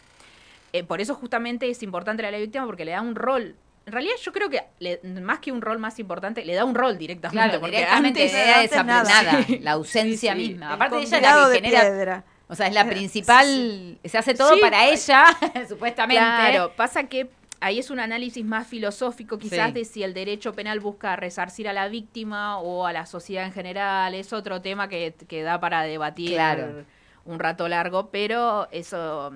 Eh, 0.74 0.82
por 0.84 1.00
eso 1.00 1.14
justamente 1.14 1.70
es 1.70 1.82
importante 1.84 2.22
la 2.22 2.30
ley 2.32 2.40
víctima 2.42 2.66
porque 2.66 2.84
le 2.84 2.90
da 2.90 3.00
un 3.00 3.14
rol. 3.14 3.54
En 3.86 3.92
realidad 3.92 4.14
yo 4.20 4.32
creo 4.32 4.50
que 4.50 4.60
le- 4.80 4.98
más 5.20 5.38
que 5.38 5.52
un 5.52 5.62
rol 5.62 5.78
más 5.78 5.98
importante, 6.00 6.44
le 6.44 6.54
da 6.54 6.64
un 6.64 6.74
rol 6.74 6.98
directamente. 6.98 7.36
Claro, 7.48 7.60
porque 7.60 7.76
directamente 7.76 8.22
antes, 8.52 8.72
esa 8.72 8.82
nada. 8.82 9.42
Sí. 9.44 9.58
la 9.60 9.72
ausencia 9.72 10.34
Sí, 10.34 10.40
sí. 10.42 10.48
misma. 10.48 10.66
El 10.68 10.72
Aparte 10.72 10.96
ella 10.96 11.04
es 11.04 11.10
compilado 11.12 11.40
la 11.40 11.46
que 11.46 11.52
de 11.52 11.68
genera, 11.68 11.80
piedra. 11.82 12.24
o 12.48 12.54
sea, 12.56 12.66
es 12.66 12.74
la 12.74 12.84
principal, 12.86 13.98
se 14.04 14.18
hace 14.18 14.34
todo 14.34 14.58
para 14.60 14.88
ella, 14.88 15.24
supuestamente. 15.68 16.20
Claro, 16.22 16.72
pasa 16.76 17.04
que 17.04 17.28
ahí 17.60 17.78
es 17.78 17.90
un 17.90 18.00
análisis 18.00 18.44
más 18.44 18.66
filosófico 18.66 19.38
quizás 19.38 19.72
de 19.72 19.84
si 19.84 20.02
el 20.02 20.12
derecho 20.12 20.54
penal 20.54 20.80
busca 20.80 21.14
resarcir 21.14 21.68
a 21.68 21.72
la 21.72 21.86
víctima 21.88 22.58
o 22.58 22.86
a 22.86 22.92
la 22.92 23.06
sociedad 23.06 23.44
en 23.44 23.52
general. 23.52 24.14
Es 24.14 24.32
otro 24.32 24.60
tema 24.60 24.88
que, 24.88 25.14
que 25.28 25.42
da 25.42 25.60
para 25.60 25.82
debatir 25.82 26.30
Claro. 26.32 26.84
un 27.26 27.38
rato 27.38 27.68
largo, 27.68 28.10
pero 28.10 28.66
eso... 28.72 29.32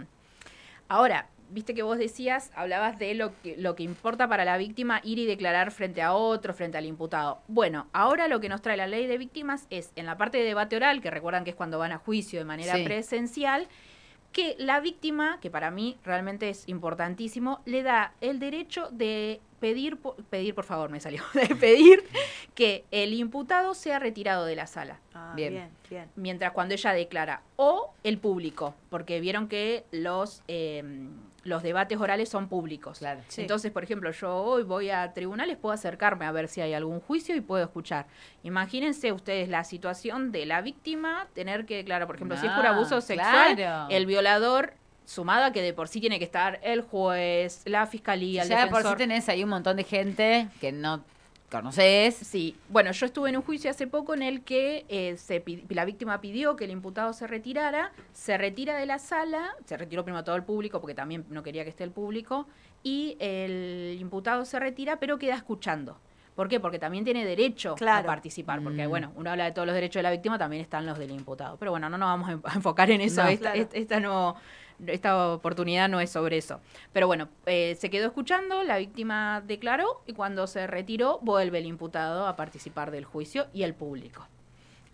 Ahora, 0.89 1.29
viste 1.51 1.75
que 1.75 1.83
vos 1.83 1.99
decías, 1.99 2.51
hablabas 2.55 2.99
de 2.99 3.15
lo 3.15 3.33
que, 3.43 3.57
lo 3.57 3.75
que 3.75 3.83
importa 3.83 4.29
para 4.29 4.45
la 4.45 4.57
víctima 4.57 5.01
ir 5.05 5.19
y 5.19 5.27
declarar 5.27 5.71
frente 5.71 6.03
a 6.03 6.13
otro, 6.13 6.55
frente 6.55 6.79
al 6.79 6.87
imputado. 6.87 7.41
Bueno, 7.49 7.89
ahora 7.93 8.29
lo 8.29 8.41
que 8.41 8.49
nos 8.49 8.63
trae 8.63 8.77
la 8.77 8.87
ley 8.87 9.07
de 9.07 9.19
víctimas 9.19 9.67
es 9.71 9.93
en 9.97 10.07
la 10.07 10.17
parte 10.17 10.39
de 10.39 10.45
debate 10.45 10.77
oral, 10.77 11.01
que 11.01 11.11
recuerdan 11.11 11.45
que 11.45 11.51
es 11.51 11.57
cuando 11.57 11.79
van 11.79 11.93
a 11.93 11.99
juicio 11.99 12.39
de 12.39 12.45
manera 12.45 12.75
Sí. 12.75 12.85
presencial, 12.85 13.69
que 14.33 14.57
la 14.59 14.81
víctima, 14.81 15.39
que 15.41 15.51
para 15.51 15.71
mí 15.71 15.97
realmente 16.05 16.51
es 16.51 16.69
importantísimo, 16.69 17.61
le 17.65 17.83
da 17.83 18.13
el 18.21 18.39
derecho 18.39 18.89
de 18.91 19.41
pedir, 19.61 19.99
pedir 20.31 20.55
por 20.55 20.65
favor, 20.65 20.91
me 20.91 21.01
salió, 21.01 21.23
de 21.35 21.55
pedir 21.57 22.05
que 22.55 22.85
el 22.91 23.13
imputado 23.15 23.75
sea 23.75 23.99
retirado 23.99 24.45
de 24.45 24.57
la 24.57 24.67
sala 24.67 25.01
Ah, 25.15 25.33
Bien. 25.37 25.53
bien, 25.53 25.71
bien. 25.91 26.11
mientras 26.17 26.53
cuando 26.53 26.75
ella 26.75 26.93
declara, 26.93 27.43
o 27.57 27.93
el 28.05 28.19
público, 28.19 28.75
porque 28.91 29.21
vieron 29.21 29.49
que 29.49 29.85
los, 29.91 30.43
eh, 30.49 30.83
los 31.45 31.63
debates 31.63 31.99
orales 31.99 32.29
son 32.29 32.49
públicos. 32.49 32.99
Claro. 32.99 33.21
Sí. 33.29 33.41
Entonces, 33.43 33.73
por 33.73 33.83
ejemplo, 33.85 34.11
yo 34.11 34.35
hoy 34.37 34.63
voy 34.65 34.91
a 34.91 35.13
tribunales, 35.15 35.57
puedo 35.57 35.73
acercarme 35.73 36.25
a 36.27 36.33
ver 36.33 36.49
si 36.49 36.61
hay 36.61 36.75
algún 36.75 37.01
juicio 37.01 37.35
y 37.35 37.41
puedo 37.41 37.65
escuchar. 37.65 38.07
Imagínense 38.43 39.13
ustedes 39.13 39.49
la 39.49 39.65
situación 39.65 40.31
de 40.33 40.47
la 40.47 40.61
víctima, 40.61 41.27
tener 41.35 41.67
que 41.67 41.77
declarar, 41.77 42.07
por 42.07 42.17
ejemplo, 42.17 42.37
si 42.37 42.47
es 42.47 42.53
por 42.53 42.67
Ah, 42.67 42.71
abuso 42.71 43.01
sexual, 43.01 43.57
claro. 43.57 43.87
el 43.91 44.07
violador, 44.07 44.75
sumado 45.09 45.45
a 45.47 45.53
que 45.53 45.63
de 45.63 45.73
por 45.73 45.89
sí 45.89 46.01
tiene 46.01 46.19
que 46.19 46.25
estar 46.27 46.61
el 46.63 46.83
juez, 46.83 47.63
la 47.65 47.87
fiscalía, 47.87 48.43
el 48.43 48.49
ya 48.51 48.57
de 48.65 48.67
por 48.67 48.79
sí 48.83 48.83
defensor. 48.85 48.99
tenés 48.99 49.29
ahí 49.31 49.43
un 49.43 49.49
montón 49.49 49.77
de 49.79 49.85
gente 49.85 50.49
que 50.61 50.71
no 50.71 51.03
conoces. 51.51 52.15
Sí, 52.15 52.57
bueno, 52.69 52.93
yo 52.93 53.07
estuve 53.07 53.31
en 53.31 53.37
un 53.37 53.43
juicio 53.43 53.71
hace 53.71 53.87
poco 53.87 54.13
en 54.13 54.21
el 54.23 54.43
que 54.43 54.85
eh, 54.91 55.17
se 55.17 55.43
la 55.71 55.87
víctima 55.87 56.21
pidió 56.21 56.57
que 56.57 56.65
el 56.67 56.71
imputado 56.73 57.15
se 57.15 57.27
retirara, 57.27 57.91
se 58.13 58.37
retira 58.37 58.77
de 58.77 58.85
la 58.85 58.99
sala, 58.99 59.55
se 59.65 59.79
retiró 59.79 60.05
primero 60.05 60.25
todo 60.25 60.37
el 60.37 60.43
público 60.45 60.79
porque 60.81 60.95
también 60.95 61.25
no 61.31 61.43
quería 61.43 61.65
que 61.65 61.71
esté 61.71 61.85
el 61.85 61.91
público, 61.91 62.47
y 62.83 63.17
el 63.19 63.97
imputado 63.99 64.45
se 64.45 64.61
retira 64.61 64.97
pero 65.01 65.19
queda 65.19 65.37
escuchando. 65.37 65.99
¿Por 66.37 66.49
qué? 66.49 66.61
Porque 66.61 66.79
también 66.79 67.03
tiene 67.05 67.25
derecho 67.25 67.75
Claro. 67.75 68.03
a 68.05 68.07
participar, 68.13 68.61
porque 68.63 68.87
Mm. 68.87 68.91
bueno, 68.91 69.13
uno 69.17 69.31
habla 69.31 69.45
de 69.47 69.53
todos 69.53 69.67
los 69.67 69.75
derechos 69.75 69.99
de 70.01 70.03
la 70.05 70.11
víctima, 70.13 70.39
también 70.39 70.63
están 70.63 70.87
los 70.87 70.97
del 70.99 71.11
imputado. 71.11 71.57
Pero 71.57 71.73
bueno, 71.73 71.89
no 71.91 71.99
nos 71.99 72.07
vamos 72.09 72.29
a 72.29 72.33
en- 72.33 72.43
a 72.45 72.55
enfocar 72.55 72.91
en 72.93 73.01
eso, 73.01 73.23
No. 73.25 73.29
esta, 73.29 73.41
Claro. 73.53 73.61
esta- 73.63 73.77
esta 73.77 73.99
no, 74.01 74.37
esta 74.87 75.33
oportunidad 75.33 75.89
no 75.89 76.01
es 76.01 76.11
sobre 76.11 76.39
eso. 76.39 76.61
Pero 76.93 77.07
bueno, 77.07 77.29
eh, 77.47 77.77
se 77.79 77.91
quedó 77.91 78.07
escuchando, 78.07 78.63
la 78.63 78.79
víctima 78.79 79.43
declaró 79.47 80.03
y 80.07 80.13
cuando 80.13 80.47
se 80.47 80.67
retiró 80.67 81.19
vuelve 81.23 81.59
el 81.59 81.67
imputado 81.67 82.27
a 82.27 82.37
participar 82.37 82.91
del 82.91 83.05
juicio 83.05 83.47
y 83.53 83.63
el 83.63 83.75
público. 83.75 84.27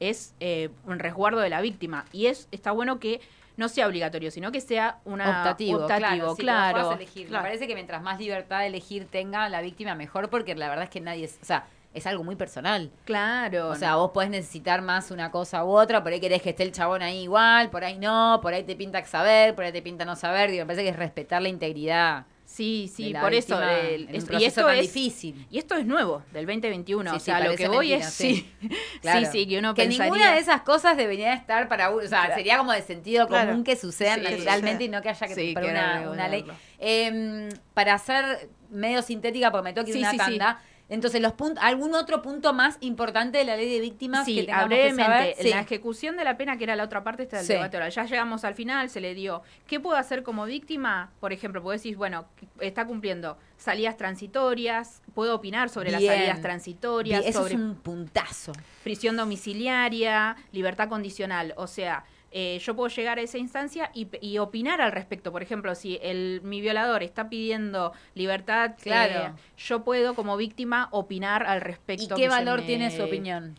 Es 0.00 0.34
eh, 0.40 0.70
un 0.86 0.98
resguardo 0.98 1.40
de 1.40 1.50
la 1.50 1.60
víctima 1.60 2.04
y 2.12 2.26
es 2.26 2.48
está 2.50 2.72
bueno 2.72 2.98
que 2.98 3.20
no 3.56 3.68
sea 3.68 3.86
obligatorio, 3.86 4.30
sino 4.30 4.50
que 4.50 4.60
sea 4.60 4.98
una 5.04 5.38
optativo, 5.38 5.82
optativo, 5.82 6.34
claro. 6.36 6.80
puedas 6.80 6.96
elegir. 6.96 7.28
Claro. 7.28 7.44
Me 7.44 7.50
parece 7.50 7.66
que 7.66 7.74
mientras 7.74 8.02
más 8.02 8.18
libertad 8.18 8.60
de 8.60 8.66
elegir 8.66 9.06
tenga 9.06 9.48
la 9.48 9.60
víctima, 9.60 9.94
mejor, 9.94 10.28
porque 10.28 10.54
la 10.54 10.68
verdad 10.68 10.84
es 10.84 10.90
que 10.90 11.00
nadie 11.00 11.26
es, 11.26 11.38
o 11.40 11.44
sea, 11.44 11.66
es 11.94 12.06
algo 12.06 12.24
muy 12.24 12.36
personal. 12.36 12.90
Claro. 13.04 13.68
O 13.70 13.74
sea, 13.76 13.96
vos 13.96 14.10
podés 14.12 14.28
necesitar 14.30 14.82
más 14.82 15.10
una 15.10 15.30
cosa 15.30 15.64
u 15.64 15.68
otra, 15.70 16.02
por 16.02 16.12
ahí 16.12 16.20
querés 16.20 16.42
que 16.42 16.50
esté 16.50 16.62
el 16.64 16.72
chabón 16.72 17.02
ahí 17.02 17.22
igual, 17.22 17.70
por 17.70 17.84
ahí 17.84 17.96
no, 17.98 18.40
por 18.42 18.52
ahí 18.52 18.64
te 18.64 18.76
pinta 18.76 19.02
saber, 19.06 19.54
por 19.54 19.64
ahí 19.64 19.72
te 19.72 19.80
pinta 19.80 20.04
no 20.04 20.16
saber. 20.16 20.50
Digo, 20.50 20.64
me 20.64 20.66
parece 20.66 20.82
que 20.82 20.90
es 20.90 20.96
respetar 20.96 21.40
la 21.40 21.48
integridad. 21.48 22.26
sí, 22.44 22.88
sí, 22.94 23.12
por 23.20 23.32
eso. 23.34 23.60
el- 23.60 24.08
es- 24.14 24.22
y 24.22 24.26
proceso 24.26 24.46
esto 24.60 24.68
es 24.68 24.80
difícil. 24.82 25.46
y 25.50 25.58
esto 25.58 25.74
es 25.76 25.86
nuevo, 25.86 26.22
del 26.32 26.46
2021. 26.46 27.10
Sí, 27.10 27.16
o 27.16 27.18
sí, 27.18 27.24
sea, 27.24 27.40
lo 27.40 27.56
que 27.56 27.66
voy 27.68 27.88
mentira, 27.90 28.08
es 28.08 28.14
sí. 28.14 28.46
sí. 28.60 28.68
Claro. 29.00 29.20
Sí, 29.20 29.26
sí, 29.32 29.46
que 29.48 29.58
uno 29.58 29.74
que 29.74 29.82
pensaría. 29.82 30.12
ninguna 30.12 30.32
de 30.34 30.38
esas 30.40 30.60
cosas 30.60 30.96
debería 30.96 31.32
estar 31.32 31.68
para. 31.68 31.90
O 31.90 32.00
sea, 32.02 32.08
Claro. 32.08 32.34
sería 32.34 32.58
como 32.58 32.72
de 32.72 32.82
sentido 32.82 33.26
Claro. 33.26 33.48
común 33.48 33.64
que 33.64 33.74
sucedan 33.76 34.22
naturalmente 34.22 34.84
y 34.84 34.88
no 34.88 35.00
que 35.02 35.08
haya 35.08 35.26
que 35.26 35.52
para 35.54 35.66
una, 35.68 36.10
una 36.10 36.28
ley. 36.28 36.44
Em, 36.78 37.48
para 37.72 37.94
hacer 37.94 38.48
medio 38.70 39.02
sintética, 39.02 39.50
porque 39.50 39.64
me 39.64 39.72
toca 39.72 39.90
ir 39.90 39.96
una 39.98 40.16
tanda. 40.16 40.60
Entonces, 40.90 41.22
los 41.22 41.32
puntos, 41.32 41.64
¿algún 41.64 41.94
otro 41.94 42.20
punto 42.20 42.52
más 42.52 42.76
importante 42.80 43.38
de 43.38 43.44
la 43.44 43.56
ley 43.56 43.72
de 43.72 43.80
víctimas 43.80 44.26
que 44.26 44.32
Sí, 44.32 44.40
tengamos 44.44 44.66
brevemente, 44.68 45.02
que 45.02 45.06
saber? 45.08 45.34
Sí. 45.40 45.48
la 45.48 45.60
ejecución 45.60 46.16
de 46.18 46.24
la 46.24 46.36
pena, 46.36 46.58
que 46.58 46.64
era 46.64 46.76
la 46.76 46.84
otra 46.84 47.02
parte, 47.02 47.22
está 47.22 47.38
del 47.38 47.46
Sí. 47.46 47.52
debate 47.54 47.78
oral. 47.78 47.90
Ya 47.90 48.04
llegamos 48.04 48.44
al 48.44 48.54
final, 48.54 48.90
se 48.90 49.00
le 49.00 49.14
dio. 49.14 49.42
¿Qué 49.66 49.80
puedo 49.80 49.96
hacer 49.96 50.22
como 50.22 50.44
víctima? 50.44 51.10
Por 51.20 51.32
ejemplo, 51.32 51.62
puedo 51.62 51.72
decir, 51.72 51.96
bueno, 51.96 52.26
está 52.60 52.86
cumpliendo 52.86 53.38
salidas 53.56 53.96
transitorias, 53.96 55.00
puedo 55.14 55.34
opinar 55.34 55.70
sobre 55.70 55.90
las 55.90 56.04
salidas 56.04 56.42
transitorias, 56.42 57.20
Bien, 57.20 57.30
Eso 57.30 57.40
sobre 57.42 57.54
es 57.54 57.60
un 57.60 57.76
puntazo. 57.76 58.52
prisión 58.82 59.16
domiciliaria, 59.16 60.36
libertad 60.52 60.88
condicional. 60.88 61.54
O 61.56 61.66
sea, 61.66 62.04
eh, 62.36 62.58
yo 62.60 62.74
puedo 62.74 62.88
llegar 62.88 63.18
a 63.18 63.22
esa 63.22 63.38
instancia 63.38 63.90
y, 63.94 64.08
y 64.20 64.38
opinar 64.38 64.80
al 64.80 64.90
respecto. 64.90 65.30
Por 65.30 65.40
ejemplo, 65.42 65.74
si 65.76 66.00
el, 66.02 66.40
mi 66.42 66.60
violador 66.60 67.04
está 67.04 67.28
pidiendo 67.30 67.92
libertad, 68.14 68.72
Claro. 68.82 69.28
eh, 69.36 69.40
yo 69.56 69.84
puedo 69.84 70.14
como 70.14 70.36
víctima 70.36 70.88
opinar 70.90 71.46
al 71.46 71.58
¿Y 71.58 71.60
respecto. 71.62 72.16
qué 72.16 72.22
que 72.22 72.28
se 72.28 72.34
valor 72.36 72.60
me- 72.60 72.66
tiene 72.66 72.90
su 72.90 73.04
opinión? 73.04 73.54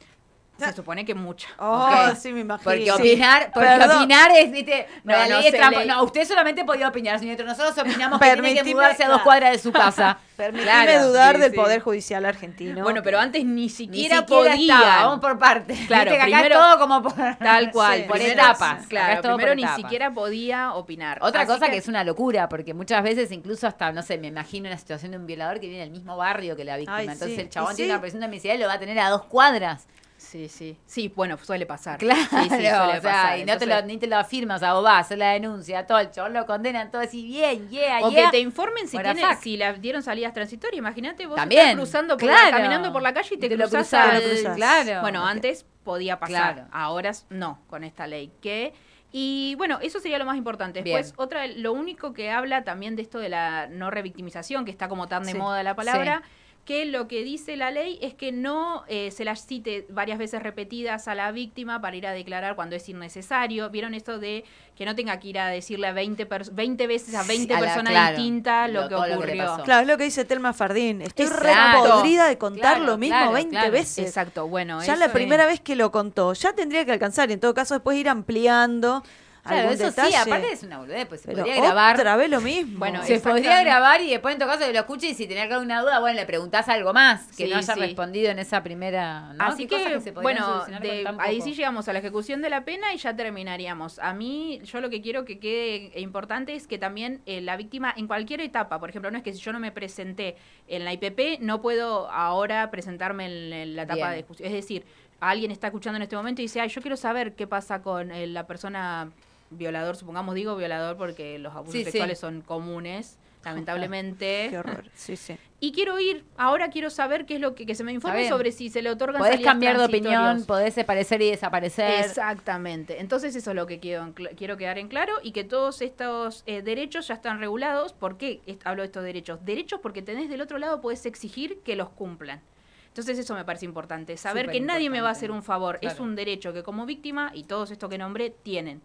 Se 0.57 0.71
supone 0.73 1.03
que 1.03 1.13
mucha. 1.13 1.49
Oh, 1.59 1.89
sí, 2.17 2.31
me 2.31 2.39
imagino. 2.41 2.63
Porque 2.63 2.83
Sí. 2.85 2.89
opinar, 2.89 3.51
porque 3.53 3.67
Perdón. 3.67 3.97
opinar 3.97 4.31
es, 4.35 4.51
viste, 4.51 4.87
No, 5.03 5.11
la 5.13 5.27
no 5.27 5.37
ley 5.39 5.47
es 5.47 5.53
le- 5.53 5.85
No, 5.85 6.03
usted 6.03 6.25
solamente 6.25 6.63
podía 6.63 6.87
opinar, 6.87 7.19
señor. 7.19 7.43
Nosotros 7.43 7.77
opinamos 7.77 8.19
que 8.21 8.31
tiene 8.33 8.63
que 8.63 8.73
mudarse 8.73 9.03
a 9.03 9.09
dos 9.09 9.21
cuadras 9.21 9.51
de 9.51 9.59
su 9.59 9.71
casa. 9.73 10.17
Permitime 10.37 10.63
Claro, 10.69 11.07
dudar 11.07 11.35
sí, 11.35 11.41
del 11.41 11.51
sí. 11.51 11.57
Poder 11.57 11.79
Judicial 11.81 12.25
argentino. 12.25 12.83
Bueno, 12.83 13.01
pero 13.03 13.19
antes 13.19 13.43
ni 13.45 13.63
Ni 13.63 13.69
siquiera, 13.69 14.17
siquiera 14.17 14.53
podían. 14.53 14.59
estaba, 14.79 15.03
vamos 15.05 15.19
por 15.19 15.39
partes. 15.39 15.79
Claro, 15.87 16.11
Viste 16.11 16.25
que 16.25 16.33
acá 16.33 16.41
primero- 16.43 16.59
todo 16.61 16.79
como 16.79 17.01
por... 17.03 17.13
Tal 17.39 17.71
cual, 17.71 18.03
por 18.05 18.17
etapas. 18.21 18.87
Claro, 18.87 19.21
primero 19.21 19.55
ni 19.55 19.67
siquiera 19.75 20.13
podía 20.13 20.73
opinar. 20.73 21.19
Otra 21.21 21.41
Así 21.41 21.51
cosa 21.51 21.69
que... 21.69 21.77
es 21.77 21.87
una 21.87 22.03
locura, 22.03 22.47
porque 22.49 22.73
muchas 22.73 23.01
veces 23.03 23.31
incluso 23.31 23.65
hasta, 23.67 23.91
no 23.91 24.01
sé, 24.01 24.17
me 24.17 24.27
imagino 24.27 24.67
una 24.67 24.77
situación 24.77 25.11
de 25.11 25.17
un 25.17 25.25
violador 25.25 25.59
que 25.59 25.67
viene 25.67 25.81
del 25.83 25.91
mismo 25.91 26.17
barrio 26.17 26.55
que 26.55 26.63
la 26.65 26.75
víctima. 26.77 27.01
Entonces 27.03 27.37
el 27.39 27.49
chabón 27.49 27.75
tiene 27.75 27.91
una 27.91 28.01
presión 28.01 28.19
de 28.21 28.27
homicidio 28.27 28.55
y 28.55 28.59
lo 28.59 28.67
va 28.67 28.73
a 28.73 28.79
tener 28.79 28.99
a 28.99 29.09
dos 29.09 29.23
cuadras. 29.25 29.87
Sí, 30.35 30.49
sí. 30.49 30.77
Sí, 30.85 31.13
bueno, 31.15 31.37
suele 31.37 31.65
pasar. 31.65 31.97
Claro, 31.97 32.19
Sí, 32.29 32.37
sí, 32.43 32.49
suele 32.49 32.67
o 32.69 32.91
sea, 32.91 33.01
pasar. 33.01 33.39
y 33.39 33.45
no 33.45 33.57
te 33.57 33.65
lo, 33.65 33.81
ni 33.83 33.97
te 33.97 34.05
lo 34.07 34.17
afirmas, 34.17 34.57
o 34.57 34.59
sea, 34.59 34.73
vos 34.73 34.83
vas 34.83 35.09
la 35.11 35.29
denuncia, 35.31 35.85
todo 35.85 35.97
el 35.99 36.11
chabón 36.11 36.33
lo 36.33 36.45
condenan, 36.45 36.91
todo 36.91 37.01
así, 37.01 37.25
bien, 37.25 37.69
yeah, 37.69 37.99
O 38.01 38.09
yeah. 38.11 38.25
que 38.25 38.31
te 38.31 38.39
informen 38.39 38.85
si, 38.89 38.97
tiene, 38.97 39.23
si 39.41 39.55
le 39.55 39.71
dieron 39.75 40.03
salidas 40.03 40.33
transitorias. 40.33 40.77
Imagínate 40.79 41.25
vos 41.25 41.37
También, 41.37 41.61
estás 41.61 41.75
cruzando 41.77 42.17
por 42.17 42.27
claro. 42.27 42.51
la, 42.51 42.57
caminando 42.57 42.91
por 42.91 43.01
la 43.01 43.13
calle 43.13 43.35
y 43.35 43.37
te, 43.37 43.47
te 43.47 43.55
lo 43.55 43.63
cruzás 43.69 43.87
cruzás, 43.87 44.09
al- 44.09 44.19
te 44.21 44.27
lo 44.27 44.33
cruzás. 44.33 44.55
claro. 44.57 45.01
Bueno, 45.01 45.25
antes 45.25 45.65
podía 45.85 46.19
pasar. 46.19 46.53
Claro. 46.55 46.67
Ahora 46.73 47.11
no, 47.29 47.61
con 47.67 47.85
esta 47.85 48.05
ley. 48.05 48.29
Que 48.41 48.73
y 49.13 49.55
bueno, 49.55 49.79
eso 49.81 50.01
sería 50.01 50.17
lo 50.19 50.25
más 50.25 50.35
importante. 50.35 50.83
Después, 50.83 51.11
Bien. 51.13 51.15
otra, 51.17 51.47
lo 51.47 51.71
único 51.71 52.11
que 52.11 52.29
habla 52.31 52.65
también 52.65 52.97
de 52.97 53.03
esto 53.03 53.19
de 53.19 53.29
la 53.29 53.67
no 53.67 53.89
revictimización, 53.89 54.65
que 54.65 54.71
está 54.71 54.89
como 54.89 55.07
tan 55.07 55.23
de 55.23 55.31
Sí. 55.31 55.37
moda 55.37 55.63
la 55.63 55.75
palabra, 55.77 56.23
que 56.65 56.85
lo 56.85 57.07
que 57.07 57.23
dice 57.23 57.55
la 57.57 57.69
ley 57.69 57.99
es 58.01 58.15
que 58.15 58.31
no 58.31 58.83
eh, 58.87 59.11
se 59.11 59.23
las 59.23 59.45
cite 59.45 59.85
varias 59.89 60.17
veces 60.17 60.41
repetidas 60.41 61.07
a 61.07 61.13
la 61.13 61.31
víctima 61.31 61.79
para 61.79 61.95
ir 61.95 62.07
a 62.07 62.11
declarar 62.11 62.55
cuando 62.55 62.75
es 62.75 62.89
innecesario. 62.89 63.69
¿Vieron 63.69 63.93
esto 63.93 64.17
de 64.17 64.43
que 64.75 64.83
no 64.83 64.95
tenga 64.95 65.19
que 65.19 65.27
ir 65.27 65.37
a 65.37 65.47
decirle 65.47 65.85
a 65.85 65.93
20, 65.93 66.27
pers- 66.27 66.49
20 66.51 66.87
veces 66.87 67.13
a 67.13 67.21
20 67.21 67.53
a 67.53 67.59
la- 67.59 67.65
personas 67.67 67.91
claro, 67.91 68.17
distintas 68.17 68.71
lo, 68.71 68.81
lo- 68.81 68.87
que 68.89 68.95
lo 68.95 69.15
ocurrió? 69.15 69.57
Claro, 69.63 69.81
es 69.83 69.87
lo 69.87 69.97
que 69.97 70.05
dice 70.05 70.25
Telma 70.25 70.53
Fardín. 70.53 71.03
Estoy 71.03 71.27
re 71.27 71.49
Exacto. 71.51 71.97
podrida 71.97 72.27
de 72.27 72.37
contar 72.39 72.77
Claro, 72.77 72.85
lo 72.91 72.97
mismo 72.97 73.15
claro, 73.15 73.31
20 73.33 73.49
claro. 73.51 73.71
veces. 73.71 74.07
Exacto, 74.07 74.47
bueno. 74.47 74.79
Ya 74.79 74.93
eso 74.93 74.99
la 74.99 75.05
es- 75.05 75.11
primera 75.11 75.45
vez 75.45 75.59
que 75.61 75.75
lo 75.75 75.91
contó, 75.91 76.33
ya 76.33 76.53
tendría 76.53 76.83
que 76.83 76.91
alcanzar. 76.91 77.29
Y 77.29 77.33
en 77.33 77.39
todo 77.41 77.53
caso, 77.53 77.75
después 77.75 77.95
ir 77.95 78.09
ampliando 78.09 79.03
Claro, 79.45 79.59
algún 79.69 79.73
eso 79.75 79.85
detalle. 79.85 80.11
sí, 80.11 80.15
aparte 80.17 80.51
es 80.51 80.63
una 80.63 80.77
boludez, 80.79 81.05
pues 81.07 81.21
se 81.21 81.27
pero 81.27 81.39
podría 81.43 81.61
grabar. 81.61 81.95
otra 81.95 82.15
vez 82.15 82.29
lo 82.29 82.41
mismo. 82.41 82.79
Bueno, 82.79 83.03
Se 83.03 83.19
podría 83.19 83.61
grabar 83.63 84.01
y 84.01 84.09
después 84.09 84.33
en 84.33 84.41
tu 84.41 84.45
caso 84.47 84.65
que 84.65 84.73
lo 84.73 84.79
escuches 84.79 85.11
y 85.11 85.13
si 85.13 85.27
tenés 85.27 85.51
alguna 85.51 85.81
duda, 85.81 85.99
bueno, 85.99 86.15
le 86.19 86.25
preguntás 86.25 86.67
algo 86.69 86.93
más 86.93 87.27
que 87.37 87.45
Sí, 87.45 87.49
no 87.51 87.57
haya 87.57 87.73
sí. 87.73 87.79
respondido 87.79 88.31
en 88.31 88.39
esa 88.39 88.63
primera. 88.63 89.33
¿no? 89.33 89.43
Así 89.43 89.67
¿Qué 89.67 89.75
cosas 89.77 89.93
que, 89.93 89.99
se 90.01 90.11
bueno, 90.11 90.65
de- 90.81 91.05
ahí 91.19 91.41
sí 91.41 91.53
llegamos 91.53 91.87
a 91.87 91.93
la 91.93 91.99
ejecución 91.99 92.41
de 92.41 92.49
la 92.49 92.65
pena 92.65 92.93
y 92.93 92.97
ya 92.97 93.15
terminaríamos. 93.15 93.99
A 93.99 94.13
mí, 94.13 94.61
yo 94.63 94.81
lo 94.81 94.89
que 94.89 95.01
quiero 95.01 95.25
que 95.25 95.39
quede 95.39 95.91
importante 95.99 96.55
es 96.55 96.67
que 96.67 96.77
también 96.77 97.21
eh, 97.25 97.41
la 97.41 97.55
víctima 97.57 97.93
en 97.95 98.07
cualquier 98.07 98.41
etapa, 98.41 98.79
por 98.79 98.89
ejemplo, 98.89 99.11
no 99.11 99.17
es 99.17 99.23
que 99.23 99.33
si 99.33 99.39
yo 99.39 99.53
no 99.53 99.59
me 99.59 99.71
presenté 99.71 100.35
en 100.67 100.83
la 100.85 100.93
IPP, 100.93 101.39
no 101.41 101.61
puedo 101.61 102.09
ahora 102.09 102.71
presentarme 102.71 103.25
en, 103.25 103.53
en 103.53 103.75
la 103.75 103.83
etapa 103.83 103.95
Bien. 103.97 104.09
de 104.11 104.15
discusión. 104.17 104.47
Es 104.47 104.53
decir, 104.53 104.83
alguien 105.19 105.51
está 105.51 105.67
escuchando 105.67 105.97
en 105.97 106.03
este 106.03 106.15
momento 106.15 106.41
y 106.41 106.45
dice, 106.45 106.59
ay, 106.61 106.69
yo 106.69 106.81
quiero 106.81 106.97
saber 106.97 107.33
qué 107.33 107.47
pasa 107.47 107.81
con 107.81 108.11
eh, 108.11 108.27
la 108.27 108.45
persona 108.47 109.09
violador, 109.49 109.95
supongamos 109.95 110.35
digo 110.35 110.55
violador 110.55 110.97
porque 110.97 111.39
los 111.39 111.53
abusos 111.53 111.73
Sí, 111.73 111.79
sí. 111.79 111.91
sexuales 111.91 112.19
son 112.19 112.41
comunes, 112.41 113.17
lamentablemente. 113.45 114.47
Qué 114.49 114.57
horror. 114.57 114.85
Sí, 114.93 115.15
sí. 115.15 115.37
Y 115.59 115.71
quiero 115.71 115.99
ir, 115.99 116.25
ahora 116.37 116.69
quiero 116.69 116.89
saber 116.89 117.25
qué 117.25 117.35
es 117.35 117.39
lo 117.41 117.55
que, 117.55 117.65
que 117.65 117.75
se 117.75 117.83
me 117.83 117.91
informe 117.93 118.27
sobre 118.27 118.51
si 118.51 118.69
se 118.69 118.81
le 118.81 118.89
otorgan 118.91 119.19
Podés 119.19 119.39
cambiar 119.39 119.77
de 119.77 119.85
opinión, 119.85 120.43
podés 120.45 120.77
aparecer 120.77 121.21
y 121.21 121.29
desaparecer. 121.31 122.05
Exactamente. 122.05 122.99
Entonces 122.99 123.35
eso 123.35 123.51
es 123.51 123.55
lo 123.55 123.65
que 123.65 123.79
quiero, 123.79 124.13
quiero 124.35 124.57
quedar 124.57 124.77
en 124.77 124.87
claro 124.89 125.13
y 125.23 125.31
que 125.31 125.43
todos 125.43 125.81
estos 125.81 126.43
eh, 126.45 126.61
derechos 126.61 127.07
ya 127.07 127.13
están 127.15 127.39
regulados. 127.39 127.93
¿Por 127.93 128.17
qué 128.17 128.41
hablo 128.63 128.81
de 128.83 128.87
estos 128.87 129.03
derechos? 129.03 129.43
Derechos 129.45 129.79
porque 129.81 130.01
tenés 130.01 130.29
del 130.29 130.41
otro 130.41 130.57
lado, 130.57 130.81
podés 130.81 131.05
exigir 131.05 131.59
que 131.59 131.75
los 131.75 131.89
cumplan. 131.89 132.41
Entonces 132.87 133.17
eso 133.19 133.33
me 133.35 133.43
parece 133.43 133.65
importante, 133.65 134.15
saber 134.15 134.49
que 134.49 134.61
nadie 134.61 134.89
me 134.89 135.01
va 135.01 135.09
a 135.09 135.11
hacer 135.11 135.29
un 135.29 135.43
favor. 135.43 135.79
Es 135.81 135.99
un 135.99 136.15
derecho 136.15 136.53
que 136.53 136.63
como 136.63 136.85
víctima 136.85 137.31
y 137.33 137.43
todos 137.43 137.71
estos 137.71 137.89
que 137.89 137.97
nombré 137.97 138.29
tienen. 138.29 138.81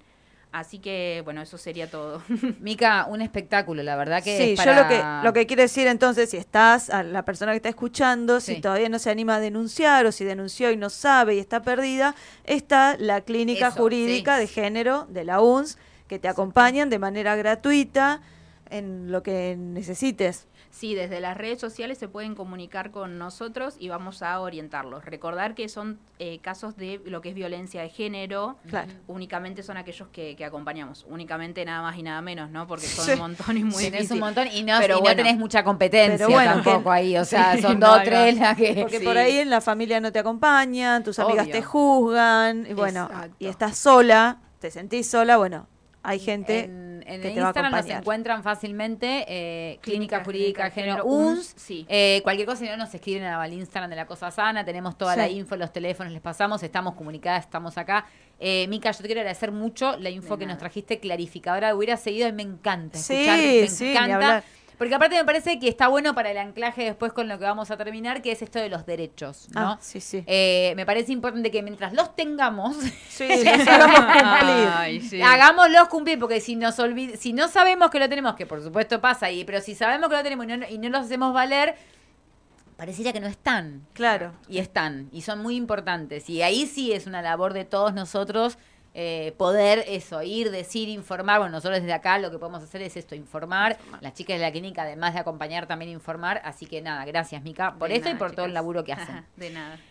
Así 0.52 0.80
que, 0.80 1.22
bueno, 1.24 1.40
eso 1.42 1.58
sería 1.58 1.88
todo. 1.88 2.22
Mica, 2.60 3.06
un 3.08 3.22
espectáculo, 3.22 3.84
la 3.84 3.94
verdad 3.94 4.20
que 4.22 4.36
Sí, 4.36 4.50
es 4.58 4.64
yo 4.64 4.72
lo 4.74 4.88
que, 4.88 5.00
lo 5.22 5.32
que 5.32 5.46
quiero 5.46 5.62
decir 5.62 5.86
entonces, 5.86 6.30
si 6.30 6.38
estás, 6.38 6.90
a 6.90 7.04
la 7.04 7.24
persona 7.24 7.52
que 7.52 7.56
está 7.56 7.68
escuchando, 7.68 8.40
Sí. 8.40 8.56
si 8.56 8.60
todavía 8.60 8.88
no 8.88 8.98
se 8.98 9.10
anima 9.10 9.36
a 9.36 9.40
denunciar 9.40 10.06
o 10.06 10.12
si 10.12 10.24
denunció 10.24 10.72
y 10.72 10.76
no 10.76 10.90
sabe 10.90 11.36
y 11.36 11.38
está 11.38 11.62
perdida, 11.62 12.16
está 12.42 12.96
la 12.98 13.20
clínica 13.20 13.68
Eso, 13.68 13.76
jurídica 13.78 14.34
sí. 14.36 14.40
de 14.40 14.46
género 14.48 15.06
de 15.08 15.24
la 15.24 15.40
UNS, 15.40 15.78
que 16.08 16.18
te 16.18 16.26
acompañan 16.26 16.90
de 16.90 16.98
manera 16.98 17.36
gratuita 17.36 18.20
en 18.70 19.12
lo 19.12 19.22
que 19.22 19.54
necesites. 19.56 20.48
Sí, 20.72 20.94
desde 20.94 21.18
las 21.20 21.36
redes 21.36 21.58
sociales 21.58 21.98
se 21.98 22.06
pueden 22.06 22.36
comunicar 22.36 22.92
con 22.92 23.18
nosotros 23.18 23.74
y 23.80 23.88
vamos 23.88 24.22
a 24.22 24.38
orientarlos. 24.40 25.04
Recordar 25.04 25.56
que 25.56 25.68
son 25.68 25.98
eh, 26.20 26.38
casos 26.38 26.76
de 26.76 27.00
lo 27.06 27.20
que 27.20 27.30
es 27.30 27.34
violencia 27.34 27.82
de 27.82 27.88
género. 27.88 28.56
Claro. 28.68 28.92
Únicamente 29.08 29.64
son 29.64 29.76
aquellos 29.76 30.06
que, 30.12 30.36
que 30.36 30.44
acompañamos. 30.44 31.04
Únicamente 31.08 31.64
nada 31.64 31.82
más 31.82 31.98
y 31.98 32.04
nada 32.04 32.22
menos, 32.22 32.50
¿no? 32.50 32.68
Porque 32.68 32.86
son 32.86 33.04
Sí. 33.04 33.12
un 33.12 33.18
montón 33.18 33.56
y 33.56 33.64
muy 33.64 33.72
Tenés 33.82 33.92
difícil. 33.92 34.14
un 34.14 34.20
montón 34.20 34.46
y 34.46 34.62
no, 34.62 34.78
Pero 34.78 34.98
y 34.98 35.02
no 35.02 35.16
tenés 35.16 35.36
mucha 35.38 35.64
competencia 35.64 36.18
Pero 36.26 36.30
bueno, 36.30 36.52
tampoco 36.52 36.84
que- 36.84 36.90
ahí. 36.96 37.16
O 37.18 37.24
sea, 37.24 37.52
Sí, 37.56 37.62
son 37.62 37.80
no, 37.80 37.88
dos 37.88 38.02
tres 38.04 38.36
las 38.38 38.56
que. 38.56 38.74
Porque 38.80 39.00
Sí. 39.00 39.04
por 39.04 39.18
ahí 39.18 39.38
en 39.38 39.50
la 39.50 39.60
familia 39.60 39.98
no 40.00 40.12
te 40.12 40.20
acompañan, 40.20 41.02
tus 41.02 41.18
amigas 41.18 41.48
te 41.50 41.62
juzgan, 41.62 42.66
y 42.70 42.74
bueno, 42.74 43.06
Exacto. 43.10 43.36
y 43.40 43.46
estás 43.46 43.76
sola, 43.76 44.38
te 44.60 44.70
sentís 44.70 45.10
sola, 45.10 45.36
bueno, 45.36 45.66
hay 46.02 46.18
gente 46.20 46.60
En, 46.64 46.89
en 47.14 47.26
a 47.26 47.30
Instagram 47.30 47.72
nos 47.72 47.86
encuentran 47.86 48.42
fácilmente 48.42 49.24
eh, 49.28 49.78
Clínica 49.80 50.22
Clínica 50.22 50.24
Jurídica 50.24 50.70
Género 50.70 51.04
UNS. 51.04 51.54
Sí. 51.56 51.86
Eh, 51.88 52.20
cualquier 52.22 52.46
cosa, 52.46 52.60
si 52.60 52.70
no, 52.70 52.76
nos 52.76 52.94
escriben 52.94 53.24
al 53.24 53.52
Instagram 53.52 53.90
de 53.90 53.96
La 53.96 54.06
Cosa 54.06 54.30
Sana. 54.30 54.64
Tenemos 54.64 54.96
toda 54.96 55.16
la 55.16 55.28
info, 55.28 55.56
los 55.56 55.72
teléfonos 55.72 56.12
les 56.12 56.22
pasamos. 56.22 56.62
Estamos 56.62 56.94
comunicadas, 56.94 57.44
estamos 57.44 57.76
acá. 57.78 58.06
Eh, 58.38 58.66
Mica, 58.68 58.90
yo 58.90 58.98
te 58.98 59.04
quiero 59.04 59.20
agradecer 59.20 59.52
mucho 59.52 59.98
la 59.98 60.08
info 60.08 60.36
De 60.36 60.40
que 60.40 60.46
nos 60.46 60.58
trajiste, 60.58 60.98
clarificadora. 60.98 61.74
Hubiera 61.74 61.96
seguido 61.96 62.26
y 62.28 62.32
me 62.32 62.42
encanta 62.42 62.98
Sí, 62.98 63.14
escucharte, 63.14 63.60
me 63.60 63.68
sí, 63.68 63.90
encanta. 63.90 64.44
Porque 64.80 64.94
aparte 64.94 65.14
me 65.14 65.26
parece 65.26 65.58
que 65.58 65.68
está 65.68 65.88
bueno 65.88 66.14
para 66.14 66.30
el 66.30 66.38
anclaje 66.38 66.84
después 66.84 67.12
con 67.12 67.28
lo 67.28 67.38
que 67.38 67.44
vamos 67.44 67.70
a 67.70 67.76
terminar, 67.76 68.22
que 68.22 68.32
es 68.32 68.40
esto 68.40 68.58
de 68.58 68.70
los 68.70 68.86
derechos, 68.86 69.48
¿no? 69.50 69.72
Ah, 69.72 69.78
sí, 69.78 70.00
sí. 70.00 70.24
Eh, 70.26 70.72
me 70.74 70.86
parece 70.86 71.12
importante 71.12 71.50
que 71.50 71.62
mientras 71.62 71.92
los 71.92 72.16
tengamos, 72.16 72.76
Sí, 73.10 73.28
los 73.44 73.68
hagamos 73.68 74.00
cumplir. 74.00 74.68
Ay, 74.72 75.02
sí. 75.02 75.20
hagámoslos 75.20 75.86
cumplir, 75.88 76.18
porque 76.18 76.40
si 76.40 76.56
nos 76.56 76.78
olvid 76.78 77.16
si 77.16 77.34
no 77.34 77.48
sabemos 77.48 77.90
que 77.90 77.98
lo 77.98 78.08
tenemos, 78.08 78.36
que 78.36 78.46
por 78.46 78.62
supuesto 78.62 79.02
pasa, 79.02 79.30
y, 79.30 79.44
pero 79.44 79.60
si 79.60 79.74
sabemos 79.74 80.08
que 80.08 80.16
lo 80.16 80.22
tenemos 80.22 80.46
y 80.46 80.48
no, 80.48 80.66
y 80.66 80.78
no 80.78 80.88
los 80.88 81.04
hacemos 81.04 81.34
valer, 81.34 81.74
pareciera 82.78 83.12
que 83.12 83.20
no 83.20 83.26
están. 83.26 83.86
Claro. 83.92 84.32
Y 84.48 84.60
están, 84.60 85.10
y 85.12 85.20
son 85.20 85.42
muy 85.42 85.56
importantes. 85.56 86.30
Y 86.30 86.40
ahí 86.40 86.64
sí 86.64 86.92
es 86.92 87.06
una 87.06 87.20
labor 87.20 87.52
de 87.52 87.66
todos 87.66 87.92
nosotros 87.92 88.56
eh, 88.94 89.34
poder 89.36 89.84
eso, 89.88 90.22
ir, 90.22 90.50
decir, 90.50 90.88
informar. 90.88 91.38
Bueno, 91.38 91.52
nosotros 91.52 91.80
desde 91.80 91.92
acá 91.92 92.18
lo 92.18 92.30
que 92.30 92.38
podemos 92.38 92.62
hacer 92.62 92.82
es 92.82 92.96
esto, 92.96 93.14
informar. 93.14 93.78
Las 94.00 94.14
chicas 94.14 94.36
de 94.36 94.42
la 94.42 94.50
clínica, 94.52 94.82
además 94.82 95.14
de 95.14 95.20
acompañar, 95.20 95.66
también 95.66 95.90
informar. 95.90 96.40
Así 96.44 96.66
que 96.66 96.80
nada, 96.82 97.04
gracias 97.04 97.42
Mica 97.42 97.74
por 97.74 97.88
De 97.88 97.96
esto 97.96 98.10
y 98.10 98.14
por 98.14 98.32
todo 98.32 98.46
el 98.46 98.54
laburo 98.54 98.84
que 98.84 98.92
hacen. 98.94 99.24
De 99.36 99.50
nada. 99.50 99.80